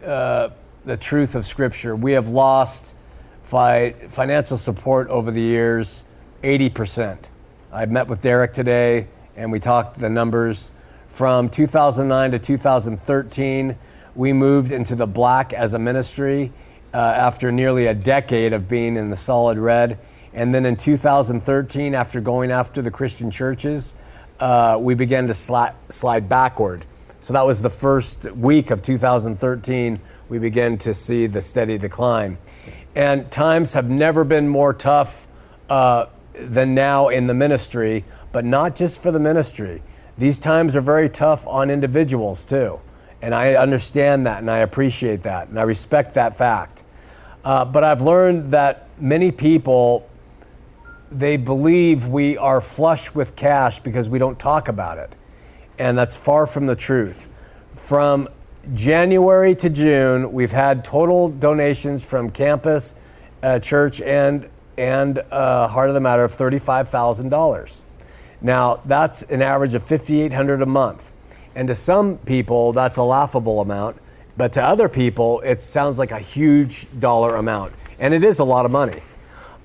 uh, 0.07 0.51
the 0.85 0.97
truth 0.97 1.35
of 1.35 1.45
Scripture, 1.45 1.97
we 1.97 2.13
have 2.13 2.29
lost 2.29 2.95
fi- 3.43 3.91
financial 3.91 4.57
support 4.57 5.09
over 5.09 5.33
the 5.33 5.41
years 5.41 6.05
80%. 6.45 7.19
I 7.73 7.87
met 7.87 8.07
with 8.07 8.23
Derek 8.23 8.53
today 8.53 9.09
and 9.35 9.51
we 9.51 9.59
talked 9.59 9.99
the 9.99 10.11
numbers. 10.11 10.71
From 11.13 11.51
2009 11.51 12.31
to 12.31 12.39
2013, 12.39 13.77
we 14.15 14.33
moved 14.33 14.73
into 14.73 14.95
the 14.95 15.07
black 15.07 15.53
as 15.53 15.75
a 15.75 15.79
ministry 15.79 16.51
uh, 16.95 16.97
after 16.97 17.53
nearly 17.53 17.87
a 17.87 17.93
decade 17.93 18.55
of 18.55 18.67
being 18.67 18.97
in 18.97 19.11
the 19.11 19.17
solid 19.17 19.59
red. 19.59 19.99
And 20.33 20.55
then 20.55 20.65
in 20.65 20.75
2013, 20.75 21.95
after 21.95 22.23
going 22.23 22.51
after 22.51 22.81
the 22.81 22.91
Christian 22.91 23.31
churches, 23.31 23.95
uh, 24.41 24.79
we 24.81 24.95
began 24.95 25.27
to 25.27 25.35
slide, 25.35 25.75
slide 25.91 26.31
backward. 26.31 26.87
So 27.21 27.35
that 27.35 27.45
was 27.45 27.61
the 27.61 27.69
first 27.69 28.25
week 28.33 28.71
of 28.71 28.81
2013, 28.81 30.01
we 30.31 30.39
began 30.39 30.79
to 30.79 30.95
see 30.95 31.27
the 31.27 31.43
steady 31.43 31.77
decline. 31.77 32.39
And 32.95 33.31
times 33.31 33.75
have 33.75 33.91
never 33.91 34.25
been 34.25 34.49
more 34.49 34.73
tough 34.73 35.29
uh, 35.69 36.07
than 36.33 36.75
now 36.75 37.11
in 37.11 37.27
the 37.27 37.35
ministry, 37.35 38.07
but 38.33 38.47
not 38.47 38.75
just 38.75 39.03
for 39.03 39.11
the 39.11 39.21
ministry. 39.21 39.83
These 40.19 40.39
times 40.39 40.77
are 40.77 40.81
very 40.81 41.09
tough 41.09 41.47
on 41.47 41.71
individuals 41.71 42.45
too. 42.45 42.81
And 43.23 43.35
I 43.35 43.55
understand 43.55 44.27
that 44.27 44.41
and 44.41 44.51
I 44.51 44.59
appreciate 44.59 45.23
that 45.23 45.49
and 45.49 45.59
I 45.59 45.63
respect 45.63 46.15
that 46.15 46.37
fact. 46.37 46.85
Uh, 47.45 47.65
but 47.65 47.83
I've 47.85 48.01
learned 48.01 48.51
that 48.53 48.89
many 49.01 49.33
people, 49.33 50.09
they 51.11 51.37
believe 51.37 52.07
we 52.07 52.37
are 52.37 52.61
flush 52.61 53.15
with 53.15 53.35
cash 53.37 53.81
because 53.81 54.09
we 54.09 54.19
don't 54.19 54.39
talk 54.39 54.69
about 54.69 54.99
it. 54.99 55.15
And 55.79 55.97
that's 55.97 56.17
far 56.17 56.47
from 56.47 56.67
the 56.67 56.77
truth. 56.77 57.29
From 57.73 58.29
January 58.75 59.55
to 59.57 59.71
June, 59.71 60.33
we've 60.33 60.53
had 60.53 60.85
total 60.85 61.29
donations 61.29 62.07
from 62.07 62.31
campus, 62.31 62.95
uh, 63.43 63.59
church, 63.59 64.01
and 64.01 64.49
and 64.79 65.19
uh, 65.31 65.69
Heart 65.69 65.89
of 65.89 65.95
the 65.95 66.01
Matter 66.01 66.25
of 66.25 66.33
thirty-five 66.33 66.89
thousand 66.89 67.31
dollars. 67.31 67.83
Now 68.43 68.81
that's 68.85 69.23
an 69.23 69.41
average 69.41 69.75
of 69.75 69.83
fifty-eight 69.83 70.33
hundred 70.33 70.63
a 70.63 70.67
month, 70.67 71.13
and 71.55 71.69
to 71.69 71.75
some 71.75 72.19
people 72.19 72.73
that's 72.73 72.97
a 72.97 73.03
laughable 73.03 73.61
amount, 73.61 73.97
but 74.37 74.53
to 74.55 74.63
other 74.63 74.89
people 74.89 75.41
it 75.41 75.61
sounds 75.61 75.99
like 75.99 76.11
a 76.11 76.19
huge 76.19 76.87
dollar 76.99 77.37
amount, 77.37 77.73
and 77.99 78.13
it 78.13 78.25
is 78.25 78.39
a 78.39 78.45
lot 78.45 78.67
of 78.67 78.73
money. 78.73 79.01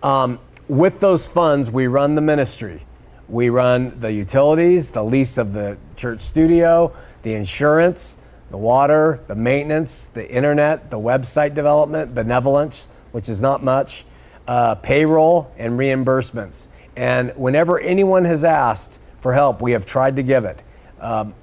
Um, 0.03 0.39
with 0.67 0.99
those 0.99 1.28
funds, 1.28 1.71
we 1.71 1.88
run 1.88 2.15
the 2.15 2.21
ministry. 2.21 2.84
We 3.30 3.49
run 3.49 3.99
the 3.99 4.11
utilities, 4.11 4.91
the 4.91 5.03
lease 5.03 5.38
of 5.38 5.53
the 5.53 5.78
church 5.95 6.21
studio, 6.21 6.95
the 7.23 7.34
insurance 7.34 8.17
the 8.49 8.57
water, 8.57 9.19
the 9.28 9.36
maintenance, 9.36 10.05
the 10.05 10.30
internet, 10.30 10.89
the 10.89 10.99
website 10.99 11.53
development, 11.53 12.15
benevolence, 12.15 12.88
which 13.11 13.28
is 13.28 13.41
not 13.41 13.63
much, 13.63 14.05
uh, 14.47 14.75
payroll, 14.75 15.51
and 15.57 15.78
reimbursements. 15.78 16.67
And 16.98 17.32
whenever 17.36 17.80
anyone 17.80 18.26
has 18.26 18.43
asked 18.43 19.00
for 19.20 19.32
help, 19.32 19.62
we 19.62 19.72
have 19.74 19.86
tried 19.86 20.16
to 20.16 20.24
give 20.24 20.45
it. 20.45 20.64
Um, 21.00 21.36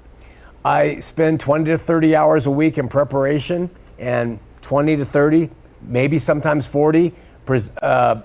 I 0.65 0.99
spend 0.99 1.39
20 1.39 1.71
to 1.71 1.77
30 1.77 2.13
hours 2.13 2.45
a 2.45 2.51
week 2.51 2.77
in 2.77 2.89
preparation 2.89 3.69
and 3.97 4.37
20 4.61 4.97
to 4.97 5.05
30, 5.05 5.49
maybe 5.81 6.19
sometimes 6.19 6.67
40, 6.67 7.13
pres- 7.45 7.71
uh, 7.77 8.21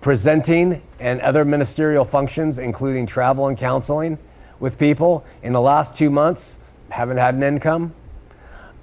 presenting 0.00 0.82
and 0.98 1.20
other 1.20 1.44
ministerial 1.44 2.04
functions, 2.04 2.58
including 2.58 3.06
travel 3.06 3.46
and 3.46 3.56
counseling 3.56 4.18
with 4.58 4.76
people. 4.76 5.24
In 5.44 5.52
the 5.52 5.60
last 5.60 5.94
two 5.94 6.10
months, 6.10 6.58
haven't 6.90 7.18
had 7.18 7.36
an 7.36 7.44
income, 7.44 7.94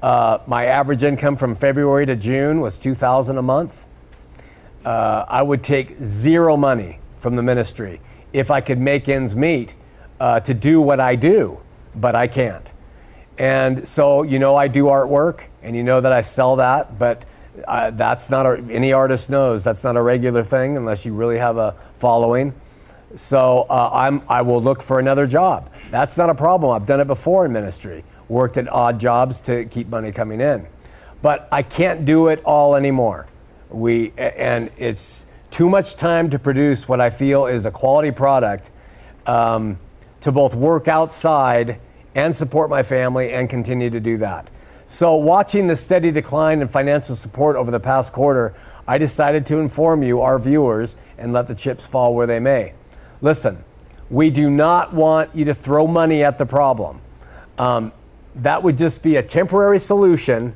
uh, 0.01 0.39
my 0.47 0.67
average 0.67 1.03
income 1.03 1.35
from 1.35 1.53
February 1.53 2.05
to 2.05 2.15
June 2.15 2.61
was 2.61 2.79
2000 2.79 3.37
a 3.37 3.41
month. 3.41 3.87
Uh, 4.85 5.25
I 5.27 5.41
would 5.41 5.63
take 5.63 5.97
zero 5.97 6.55
money 6.55 6.99
from 7.23 7.35
the 7.35 7.41
ministry 7.41 8.01
if 8.33 8.51
I 8.51 8.61
could 8.61 8.79
make 8.79 9.09
ends 9.09 9.35
meet 9.35 9.75
uh, 10.19 10.39
to 10.41 10.53
do 10.53 10.81
what 10.81 10.99
I 10.99 11.15
do, 11.15 11.59
but 11.95 12.15
I 12.15 12.27
can't. 12.27 12.71
And 13.37 13.87
so, 13.87 14.23
you 14.23 14.37
know, 14.37 14.55
I 14.55 14.67
do 14.67 14.85
artwork 14.85 15.45
and 15.63 15.75
you 15.75 15.83
know 15.83 16.01
that 16.01 16.11
I 16.11 16.21
sell 16.21 16.57
that, 16.57 16.99
but 16.99 17.25
uh, 17.67 17.91
that's 17.91 18.29
not 18.29 18.45
a, 18.45 18.63
any 18.69 18.93
artist 18.93 19.29
knows 19.29 19.63
that's 19.63 19.83
not 19.83 19.95
a 19.95 20.01
regular 20.01 20.43
thing 20.43 20.77
unless 20.77 21.05
you 21.05 21.13
really 21.13 21.37
have 21.37 21.57
a 21.57 21.75
following. 21.97 22.53
So 23.15 23.65
uh, 23.69 23.89
I'm, 23.93 24.21
I 24.27 24.41
will 24.41 24.61
look 24.61 24.83
for 24.83 24.99
another 24.99 25.25
job. 25.25 25.71
That's 25.91 26.17
not 26.17 26.29
a 26.29 26.35
problem. 26.35 26.71
I've 26.71 26.87
done 26.87 26.99
it 26.99 27.07
before 27.07 27.45
in 27.45 27.53
ministry 27.53 28.03
worked 28.27 28.57
at 28.57 28.67
odd 28.67 28.99
jobs 28.99 29.41
to 29.41 29.65
keep 29.65 29.87
money 29.87 30.11
coming 30.11 30.41
in. 30.41 30.67
But 31.21 31.47
I 31.51 31.63
can't 31.63 32.03
do 32.03 32.27
it 32.27 32.41
all 32.43 32.75
anymore. 32.75 33.27
We 33.69 34.13
and 34.17 34.69
it's 34.77 35.27
too 35.53 35.69
much 35.69 35.95
time 35.95 36.31
to 36.31 36.39
produce 36.39 36.89
what 36.89 36.99
I 36.99 37.11
feel 37.11 37.45
is 37.45 37.67
a 37.67 37.71
quality 37.71 38.09
product 38.09 38.71
um, 39.27 39.77
to 40.21 40.31
both 40.31 40.55
work 40.55 40.87
outside 40.87 41.79
and 42.15 42.35
support 42.35 42.71
my 42.71 42.81
family 42.81 43.31
and 43.31 43.47
continue 43.47 43.91
to 43.91 43.99
do 43.99 44.17
that. 44.17 44.49
So, 44.87 45.15
watching 45.15 45.67
the 45.67 45.75
steady 45.75 46.09
decline 46.09 46.61
in 46.61 46.67
financial 46.67 47.15
support 47.15 47.55
over 47.55 47.69
the 47.69 47.79
past 47.79 48.13
quarter, 48.13 48.55
I 48.87 48.97
decided 48.97 49.45
to 49.45 49.59
inform 49.59 50.01
you, 50.01 50.21
our 50.21 50.39
viewers, 50.39 50.97
and 51.19 51.33
let 51.33 51.47
the 51.47 51.55
chips 51.55 51.85
fall 51.85 52.15
where 52.15 52.25
they 52.25 52.39
may. 52.39 52.73
Listen, 53.21 53.63
we 54.09 54.31
do 54.31 54.49
not 54.49 54.91
want 54.91 55.35
you 55.35 55.45
to 55.45 55.53
throw 55.53 55.85
money 55.85 56.23
at 56.23 56.39
the 56.39 56.47
problem. 56.47 56.99
Um, 57.59 57.91
that 58.35 58.63
would 58.63 58.77
just 58.77 59.03
be 59.03 59.17
a 59.17 59.23
temporary 59.23 59.79
solution 59.79 60.55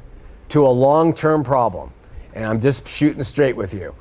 to 0.49 0.65
a 0.65 0.69
long 0.69 1.13
term 1.13 1.43
problem. 1.43 1.93
And 2.33 2.45
I'm 2.45 2.61
just 2.61 2.87
shooting 2.87 3.23
straight 3.23 3.55
with 3.55 3.75
you. 3.75 3.93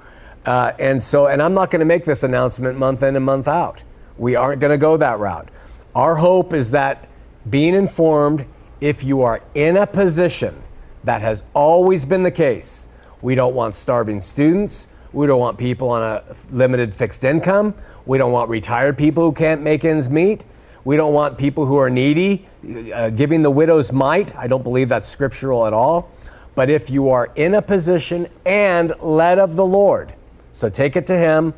Uh, 0.46 0.72
and 0.78 1.02
so, 1.02 1.26
and 1.26 1.42
I'm 1.42 1.54
not 1.54 1.70
going 1.70 1.80
to 1.80 1.86
make 1.86 2.04
this 2.04 2.22
announcement 2.22 2.78
month 2.78 3.02
in 3.02 3.16
and 3.16 3.24
month 3.24 3.48
out. 3.48 3.82
We 4.16 4.36
aren't 4.36 4.60
going 4.60 4.70
to 4.70 4.78
go 4.78 4.96
that 4.96 5.18
route. 5.18 5.48
Our 5.94 6.16
hope 6.16 6.52
is 6.52 6.70
that 6.70 7.08
being 7.50 7.74
informed, 7.74 8.46
if 8.80 9.02
you 9.02 9.22
are 9.22 9.42
in 9.54 9.76
a 9.76 9.86
position 9.86 10.62
that 11.04 11.22
has 11.22 11.42
always 11.54 12.04
been 12.04 12.22
the 12.22 12.30
case, 12.30 12.86
we 13.22 13.34
don't 13.34 13.54
want 13.54 13.74
starving 13.74 14.20
students. 14.20 14.88
We 15.12 15.26
don't 15.26 15.40
want 15.40 15.58
people 15.58 15.90
on 15.90 16.02
a 16.02 16.22
limited 16.50 16.94
fixed 16.94 17.24
income. 17.24 17.74
We 18.04 18.18
don't 18.18 18.32
want 18.32 18.50
retired 18.50 18.96
people 18.96 19.24
who 19.24 19.32
can't 19.32 19.62
make 19.62 19.84
ends 19.84 20.08
meet. 20.08 20.44
We 20.84 20.96
don't 20.96 21.14
want 21.14 21.38
people 21.38 21.66
who 21.66 21.78
are 21.78 21.90
needy 21.90 22.46
uh, 22.94 23.10
giving 23.10 23.42
the 23.42 23.50
widow's 23.50 23.90
mite. 23.90 24.36
I 24.36 24.46
don't 24.46 24.62
believe 24.62 24.88
that's 24.88 25.08
scriptural 25.08 25.66
at 25.66 25.72
all. 25.72 26.12
But 26.54 26.70
if 26.70 26.90
you 26.90 27.08
are 27.08 27.32
in 27.34 27.54
a 27.54 27.62
position 27.62 28.28
and 28.44 28.94
led 29.00 29.38
of 29.38 29.56
the 29.56 29.64
Lord, 29.66 30.14
so 30.56 30.70
take 30.70 30.96
it 30.96 31.06
to 31.08 31.14
Him, 31.14 31.52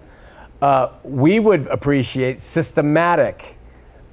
uh, 0.60 0.88
we 1.04 1.38
would 1.38 1.68
appreciate 1.68 2.42
systematic 2.42 3.56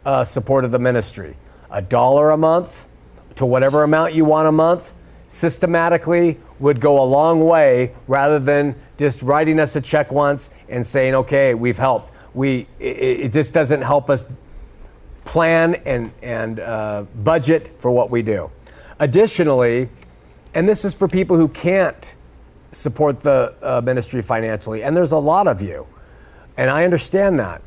uh, 0.06 0.24
support 0.24 0.64
of 0.64 0.70
the 0.70 0.78
ministry. 0.78 1.36
A 1.72 1.82
dollar 1.82 2.30
a 2.30 2.38
month 2.38 2.88
to 3.34 3.48
whatever 3.48 3.82
amount 3.82 4.14
you 4.14 4.26
want 4.26 4.48
a 4.48 4.52
month 4.52 4.94
systematically 5.26 6.40
would 6.60 6.80
go 6.80 7.02
a 7.02 7.04
long 7.04 7.44
way 7.44 7.96
rather 8.06 8.38
than 8.38 8.76
just 8.96 9.24
writing 9.24 9.60
us 9.60 9.76
a 9.76 9.82
check 9.82 10.12
once 10.12 10.52
and 10.70 10.86
saying, 10.86 11.16
okay, 11.16 11.56
we've 11.56 11.80
helped. 11.80 12.12
We, 12.36 12.68
it, 12.80 13.22
it 13.22 13.34
just 13.34 13.56
doesn't 13.56 13.82
help 13.82 14.12
us 14.12 14.28
plan 15.24 15.82
and, 15.88 16.12
and 16.22 16.60
uh, 16.60 17.06
budget 17.24 17.72
for 17.80 17.90
what 17.90 18.12
we 18.12 18.22
do. 18.22 18.52
Additionally, 19.00 19.90
and 20.54 20.70
this 20.70 20.86
is 20.86 20.94
for 20.94 21.08
people 21.08 21.38
who 21.38 21.48
can't 21.48 22.16
support 22.76 23.22
the 23.22 23.54
uh, 23.62 23.82
ministry 23.82 24.22
financially, 24.22 24.84
and 24.84 24.96
there's 24.96 25.12
a 25.12 25.18
lot 25.18 25.48
of 25.48 25.62
you, 25.62 25.88
and 26.58 26.70
I 26.70 26.84
understand 26.84 27.40
that. 27.40 27.62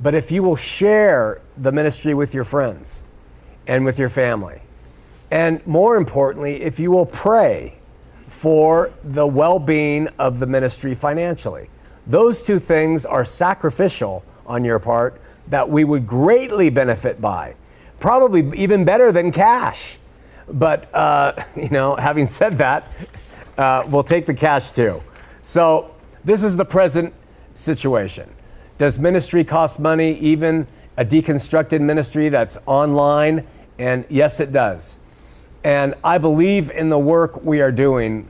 But 0.00 0.14
if 0.14 0.30
you 0.30 0.42
will 0.42 0.56
share 0.56 1.40
the 1.56 1.72
ministry 1.72 2.14
with 2.14 2.34
your 2.34 2.44
friends 2.44 3.04
and 3.66 3.84
with 3.84 3.98
your 3.98 4.08
family, 4.08 4.60
and 5.30 5.66
more 5.66 5.96
importantly, 5.96 6.62
if 6.62 6.78
you 6.78 6.90
will 6.90 7.06
pray 7.06 7.78
for 8.26 8.92
the 9.02 9.26
well 9.26 9.58
being 9.58 10.08
of 10.18 10.38
the 10.38 10.46
ministry 10.46 10.94
financially, 10.94 11.70
those 12.06 12.42
two 12.42 12.58
things 12.58 13.06
are 13.06 13.24
sacrificial 13.24 14.24
on 14.46 14.64
your 14.64 14.78
part 14.78 15.20
that 15.48 15.68
we 15.68 15.84
would 15.84 16.06
greatly 16.06 16.70
benefit 16.70 17.20
by, 17.20 17.54
probably 18.00 18.50
even 18.58 18.84
better 18.84 19.12
than 19.12 19.30
cash. 19.30 19.98
But, 20.48 20.92
uh, 20.94 21.32
you 21.56 21.70
know, 21.70 21.96
having 21.96 22.26
said 22.26 22.58
that, 22.58 22.90
uh, 23.58 23.84
we'll 23.88 24.02
take 24.02 24.26
the 24.26 24.34
cash 24.34 24.70
too. 24.70 25.02
So, 25.42 25.94
this 26.24 26.42
is 26.42 26.56
the 26.56 26.64
present 26.64 27.12
situation. 27.54 28.28
Does 28.78 28.98
ministry 28.98 29.44
cost 29.44 29.78
money, 29.78 30.18
even 30.18 30.66
a 30.96 31.04
deconstructed 31.04 31.80
ministry 31.80 32.28
that's 32.28 32.58
online? 32.66 33.46
And 33.78 34.06
yes, 34.08 34.40
it 34.40 34.52
does. 34.52 35.00
And 35.62 35.94
I 36.02 36.18
believe 36.18 36.70
in 36.70 36.88
the 36.88 36.98
work 36.98 37.42
we 37.42 37.60
are 37.60 37.72
doing, 37.72 38.28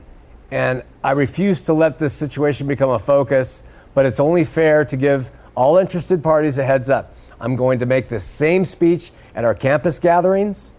and 0.51 0.83
I 1.03 1.11
refuse 1.11 1.61
to 1.63 1.73
let 1.73 1.99
this 1.99 2.13
situation 2.13 2.67
become 2.67 2.89
a 2.89 2.99
focus, 2.99 3.63
but 3.93 4.05
it's 4.05 4.19
only 4.19 4.43
fair 4.43 4.85
to 4.85 4.97
give 4.97 5.31
all 5.55 5.77
interested 5.77 6.23
parties 6.23 6.57
a 6.57 6.63
heads 6.63 6.89
up. 6.89 7.15
I'm 7.39 7.55
going 7.55 7.79
to 7.79 7.85
make 7.85 8.07
the 8.07 8.19
same 8.19 8.63
speech 8.65 9.11
at 9.35 9.43
our 9.43 9.53
campus 9.53 9.99
gatherings, 9.99 10.73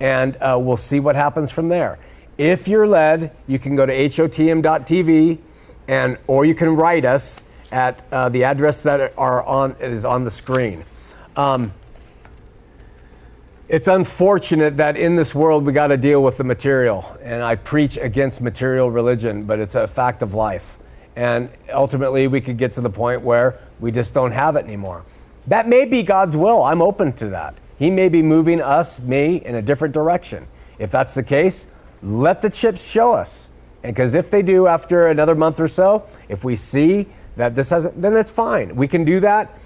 and 0.00 0.36
uh, 0.36 0.58
we'll 0.60 0.76
see 0.76 0.98
what 0.98 1.14
happens 1.14 1.50
from 1.50 1.68
there. 1.68 1.98
If 2.38 2.68
you're 2.68 2.86
led, 2.86 3.34
you 3.46 3.58
can 3.58 3.76
go 3.76 3.86
to 3.86 3.92
hotm.tv, 3.92 5.38
and 5.88 6.18
or 6.26 6.44
you 6.44 6.54
can 6.54 6.76
write 6.76 7.04
us 7.04 7.44
at 7.70 8.04
uh, 8.12 8.28
the 8.28 8.44
address 8.44 8.82
that 8.82 9.12
are 9.16 9.42
on 9.44 9.72
is 9.80 10.04
on 10.04 10.24
the 10.24 10.30
screen. 10.30 10.84
Um, 11.36 11.72
It's 13.68 13.88
unfortunate 13.88 14.76
that 14.76 14.98
in 14.98 15.16
this 15.16 15.34
world 15.34 15.64
we 15.64 15.72
got 15.72 15.86
to 15.86 15.96
deal 15.96 16.22
with 16.22 16.36
the 16.36 16.44
material. 16.44 17.06
And 17.22 17.42
I 17.42 17.56
preach 17.56 17.96
against 17.96 18.42
material 18.42 18.90
religion, 18.90 19.44
but 19.44 19.60
it's 19.60 19.74
a 19.74 19.86
fact 19.88 20.20
of 20.20 20.34
life. 20.34 20.76
And 21.16 21.48
ultimately, 21.72 22.28
we 22.28 22.42
could 22.42 22.58
get 22.58 22.72
to 22.74 22.82
the 22.82 22.90
point 22.90 23.22
where 23.22 23.58
we 23.80 23.90
just 23.90 24.12
don't 24.12 24.32
have 24.32 24.56
it 24.56 24.66
anymore. 24.66 25.04
That 25.46 25.68
may 25.68 25.86
be 25.86 26.02
God's 26.02 26.36
will. 26.36 26.62
I'm 26.62 26.82
open 26.82 27.14
to 27.14 27.28
that. 27.28 27.54
He 27.78 27.90
may 27.90 28.10
be 28.10 28.22
moving 28.22 28.60
us, 28.60 29.00
me, 29.00 29.36
in 29.36 29.54
a 29.54 29.62
different 29.62 29.94
direction. 29.94 30.46
If 30.78 30.90
that's 30.90 31.14
the 31.14 31.22
case, 31.22 31.72
let 32.02 32.42
the 32.42 32.50
chips 32.50 32.88
show 32.88 33.12
us. 33.12 33.50
Because 33.82 34.14
if 34.14 34.30
they 34.30 34.42
do 34.42 34.66
after 34.66 35.08
another 35.08 35.34
month 35.34 35.58
or 35.58 35.68
so, 35.68 36.06
if 36.28 36.44
we 36.44 36.56
see 36.56 37.08
that 37.36 37.54
this 37.54 37.70
hasn't, 37.70 38.00
then 38.00 38.16
it's 38.16 38.30
fine. 38.30 38.76
We 38.76 38.86
can 38.86 39.04
do 39.04 39.20
that. 39.20 39.58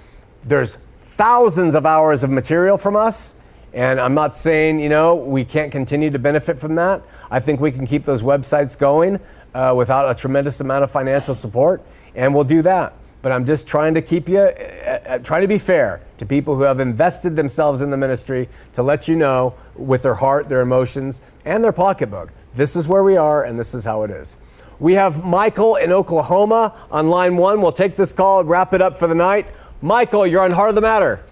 There's 0.44 0.78
thousands 1.00 1.74
of 1.74 1.86
hours 1.86 2.22
of 2.22 2.30
material 2.30 2.78
from 2.78 2.96
us. 2.96 3.34
And 3.72 4.00
I'm 4.00 4.14
not 4.14 4.34
saying, 4.34 4.80
you 4.80 4.88
know, 4.88 5.16
we 5.16 5.44
can't 5.44 5.70
continue 5.70 6.10
to 6.10 6.18
benefit 6.18 6.58
from 6.58 6.76
that. 6.76 7.02
I 7.30 7.40
think 7.40 7.60
we 7.60 7.70
can 7.70 7.86
keep 7.86 8.04
those 8.04 8.22
websites 8.22 8.78
going 8.78 9.20
uh, 9.54 9.74
without 9.76 10.10
a 10.10 10.14
tremendous 10.14 10.60
amount 10.60 10.84
of 10.84 10.90
financial 10.90 11.34
support, 11.34 11.82
and 12.14 12.34
we'll 12.34 12.44
do 12.44 12.62
that. 12.62 12.94
But 13.22 13.32
I'm 13.32 13.44
just 13.44 13.66
trying 13.66 13.94
to 13.94 14.02
keep 14.02 14.28
you, 14.28 14.38
uh, 14.38 15.00
uh, 15.06 15.18
trying 15.18 15.42
to 15.42 15.48
be 15.48 15.58
fair 15.58 16.00
to 16.18 16.26
people 16.26 16.56
who 16.56 16.62
have 16.62 16.78
invested 16.80 17.36
themselves 17.36 17.80
in 17.80 17.90
the 17.90 17.96
ministry 17.96 18.48
to 18.74 18.82
let 18.82 19.08
you 19.08 19.16
know 19.16 19.54
with 19.74 20.02
their 20.02 20.14
heart, 20.14 20.48
their 20.48 20.60
emotions, 20.60 21.20
and 21.46 21.64
their 21.64 21.72
pocketbook. 21.72 22.30
This 22.54 22.76
is 22.76 22.86
where 22.86 23.02
we 23.02 23.16
are, 23.16 23.44
and 23.44 23.58
this 23.58 23.72
is 23.72 23.84
how 23.84 24.02
it 24.02 24.10
is. 24.10 24.36
We 24.78 24.94
have 24.94 25.24
Michael 25.24 25.76
in 25.76 25.90
Oklahoma 25.90 26.74
on 26.90 27.08
line 27.08 27.38
one. 27.38 27.62
We'll 27.62 27.72
take 27.72 27.96
this 27.96 28.12
call 28.12 28.40
and 28.40 28.48
wrap 28.48 28.74
it 28.74 28.82
up 28.82 28.98
for 28.98 29.06
the 29.06 29.14
night. 29.14 29.46
Michael, 29.80 30.26
you're 30.26 30.42
on 30.42 30.50
Heart 30.50 30.70
of 30.70 30.74
the 30.74 30.80
Matter. 30.82 31.24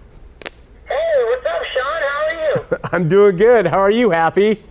Hey, 0.87 1.13
what's 1.25 1.45
up, 1.45 1.61
Shawn? 1.63 2.01
How 2.01 2.25
are 2.25 2.33
you? 2.33 2.77
I'm 2.93 3.09
doing 3.09 3.37
good. 3.37 3.67
How 3.67 3.77
are 3.77 3.91
you? 3.91 4.09
Happy? 4.09 4.63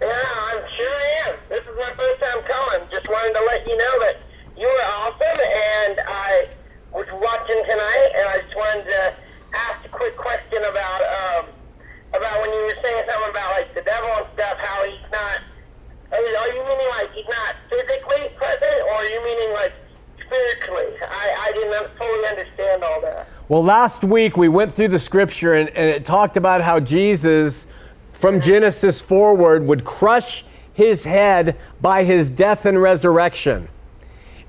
Yeah, 0.00 0.06
I'm 0.06 0.62
sure 0.76 0.90
I 0.90 1.30
am. 1.30 1.36
This 1.48 1.62
is 1.64 1.76
my 1.76 1.92
first 1.96 2.20
time 2.20 2.42
calling. 2.46 2.82
Just 2.90 3.08
wanted 3.08 3.34
to 3.34 3.44
let 3.46 3.66
you 3.66 3.76
know 3.76 3.94
that 4.06 4.16
you 4.56 4.66
were 4.66 4.86
awesome, 4.86 5.40
and 5.40 6.00
I 6.06 6.46
was 6.92 7.06
watching 7.10 7.62
tonight, 7.64 8.10
and 8.14 8.28
I 8.28 8.42
just 8.42 8.54
wanted 8.54 8.84
to 8.84 9.14
ask 9.54 9.84
a 9.84 9.88
quick 9.88 10.16
question 10.16 10.62
about 10.62 11.02
um, 11.02 11.44
about 12.14 12.40
when 12.42 12.50
you 12.50 12.62
were 12.70 12.78
saying 12.82 13.02
something 13.06 13.30
about 13.30 13.50
like 13.58 13.74
the 13.74 13.82
devil 13.82 14.10
and 14.18 14.26
stuff. 14.34 14.58
How 14.58 14.84
he's 14.86 15.10
not. 15.10 15.42
Are 16.20 16.48
you 16.48 16.62
meaning 16.64 16.88
like 16.88 17.10
not 17.28 17.56
physically 17.68 18.28
present, 18.36 18.82
or 18.86 18.92
are 18.92 19.04
you 19.04 19.24
meaning 19.24 19.52
like 19.52 19.72
spiritually? 20.24 20.96
I, 21.02 21.48
I 21.48 21.52
didn't 21.52 21.96
fully 21.96 22.26
understand 22.28 22.84
all 22.84 23.00
that. 23.02 23.28
Well, 23.48 23.64
last 23.64 24.04
week 24.04 24.36
we 24.36 24.48
went 24.48 24.72
through 24.72 24.88
the 24.88 24.98
scripture 24.98 25.54
and, 25.54 25.68
and 25.70 25.88
it 25.88 26.06
talked 26.06 26.36
about 26.36 26.60
how 26.60 26.78
Jesus, 26.78 27.66
from 28.12 28.40
Genesis 28.40 29.00
forward, 29.00 29.66
would 29.66 29.84
crush 29.84 30.44
his 30.72 31.04
head 31.04 31.56
by 31.80 32.04
his 32.04 32.30
death 32.30 32.64
and 32.64 32.80
resurrection. 32.80 33.68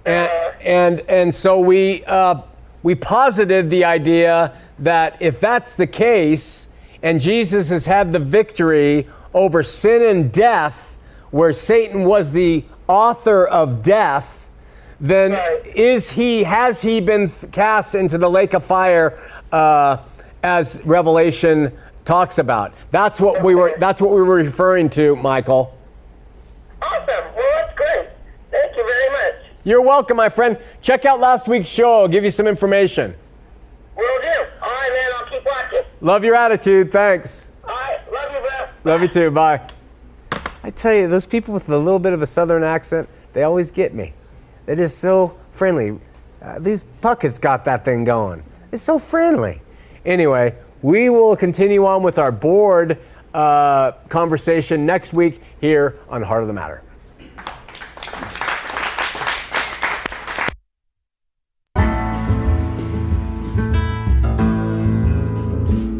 And, 0.05 0.31
and, 0.61 0.99
and 1.01 1.35
so 1.35 1.59
we, 1.59 2.05
uh, 2.05 2.41
we 2.83 2.95
posited 2.95 3.69
the 3.69 3.85
idea 3.85 4.53
that 4.79 5.19
if 5.19 5.39
that's 5.39 5.75
the 5.75 5.87
case, 5.87 6.67
and 7.01 7.19
Jesus 7.19 7.69
has 7.69 7.85
had 7.85 8.13
the 8.13 8.19
victory 8.19 9.07
over 9.33 9.63
sin 9.63 10.01
and 10.03 10.31
death, 10.31 10.90
where 11.31 11.53
Satan 11.53 12.03
was 12.03 12.31
the 12.31 12.63
author 12.87 13.45
of 13.47 13.83
death, 13.83 14.49
then 14.99 15.31
Right. 15.31 15.65
is 15.65 16.11
he 16.11 16.43
has 16.43 16.81
he 16.81 17.01
been 17.01 17.29
cast 17.51 17.95
into 17.95 18.17
the 18.17 18.29
lake 18.29 18.53
of 18.53 18.63
fire 18.63 19.17
uh, 19.51 19.97
as 20.43 20.81
Revelation 20.85 21.71
talks 22.05 22.37
about? 22.37 22.73
That's 22.91 23.19
what 23.19 23.41
we 23.43 23.55
were. 23.55 23.73
That's 23.79 24.01
what 24.01 24.11
we 24.11 24.21
were 24.21 24.35
referring 24.35 24.89
to, 24.91 25.15
Michael. 25.15 25.73
Awesome. 26.81 27.05
Well, 27.07 27.45
that's 27.57 27.77
great. 27.77 28.09
Thank 28.51 28.75
you 28.75 28.83
very 28.83 29.09
much. 29.11 29.45
You're 29.63 29.81
welcome, 29.81 30.17
my 30.17 30.29
friend. 30.29 30.57
Check 30.81 31.05
out 31.05 31.19
last 31.19 31.47
week's 31.47 31.69
show. 31.69 32.01
I'll 32.01 32.07
give 32.07 32.23
you 32.23 32.31
some 32.31 32.47
information. 32.47 33.15
Will 33.95 34.03
do. 34.21 34.27
All 34.61 34.69
right, 34.69 34.89
man. 34.91 35.11
I'll 35.19 35.29
keep 35.29 35.45
watching. 35.45 35.83
Love 36.01 36.23
your 36.23 36.35
attitude. 36.35 36.91
Thanks. 36.91 37.49
All 37.63 37.69
right. 37.69 37.99
Love 38.11 38.31
you, 38.33 38.39
bro. 38.83 38.91
Love 38.93 39.01
you 39.01 39.07
too. 39.07 39.31
Bye. 39.31 39.61
I 40.63 40.69
tell 40.69 40.93
you, 40.93 41.07
those 41.07 41.25
people 41.25 41.53
with 41.53 41.67
a 41.69 41.77
little 41.77 41.99
bit 41.99 42.13
of 42.13 42.21
a 42.21 42.27
southern 42.27 42.63
accent, 42.63 43.09
they 43.33 43.43
always 43.43 43.71
get 43.71 43.95
me. 43.95 44.13
They're 44.65 44.75
just 44.75 44.99
so 44.99 45.35
friendly. 45.53 45.99
Uh, 46.41 46.59
these 46.59 46.85
Pucketts 47.01 47.41
got 47.41 47.65
that 47.65 47.83
thing 47.83 48.03
going. 48.03 48.43
It's 48.71 48.83
so 48.83 48.99
friendly. 48.99 49.61
Anyway, 50.05 50.55
we 50.81 51.09
will 51.09 51.35
continue 51.35 51.85
on 51.85 52.03
with 52.03 52.19
our 52.19 52.31
board 52.31 52.99
uh, 53.33 53.93
conversation 54.09 54.85
next 54.85 55.13
week 55.13 55.41
here 55.59 55.97
on 56.09 56.21
Heart 56.21 56.43
of 56.43 56.47
the 56.47 56.53
Matter. 56.53 56.83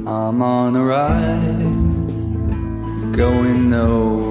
I'm 0.05 0.41
on 0.41 0.75
a 0.75 0.83
ride, 0.83 1.61
going 3.15 3.69
nowhere. 3.69 4.30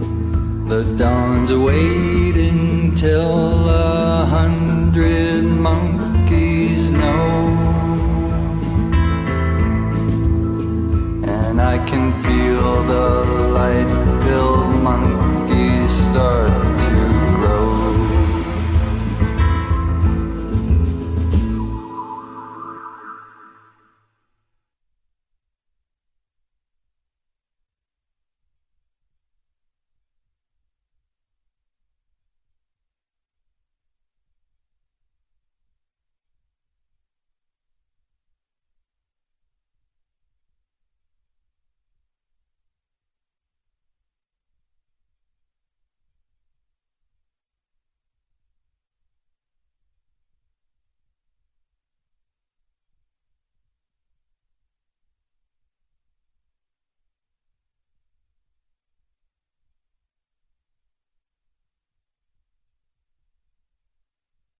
the 0.71 0.85
dawn's 0.95 1.51
waiting 1.51 2.95
till 2.95 3.67
a 3.67 4.25
hundred 4.25 5.43
monkeys 5.43 6.91
know. 6.91 7.33
And 11.27 11.59
I 11.59 11.77
can 11.89 12.13
feel 12.23 12.83
the 12.83 13.09
light 13.59 13.91
filled 14.23 14.73
monkeys 14.81 15.91
start 15.91 16.70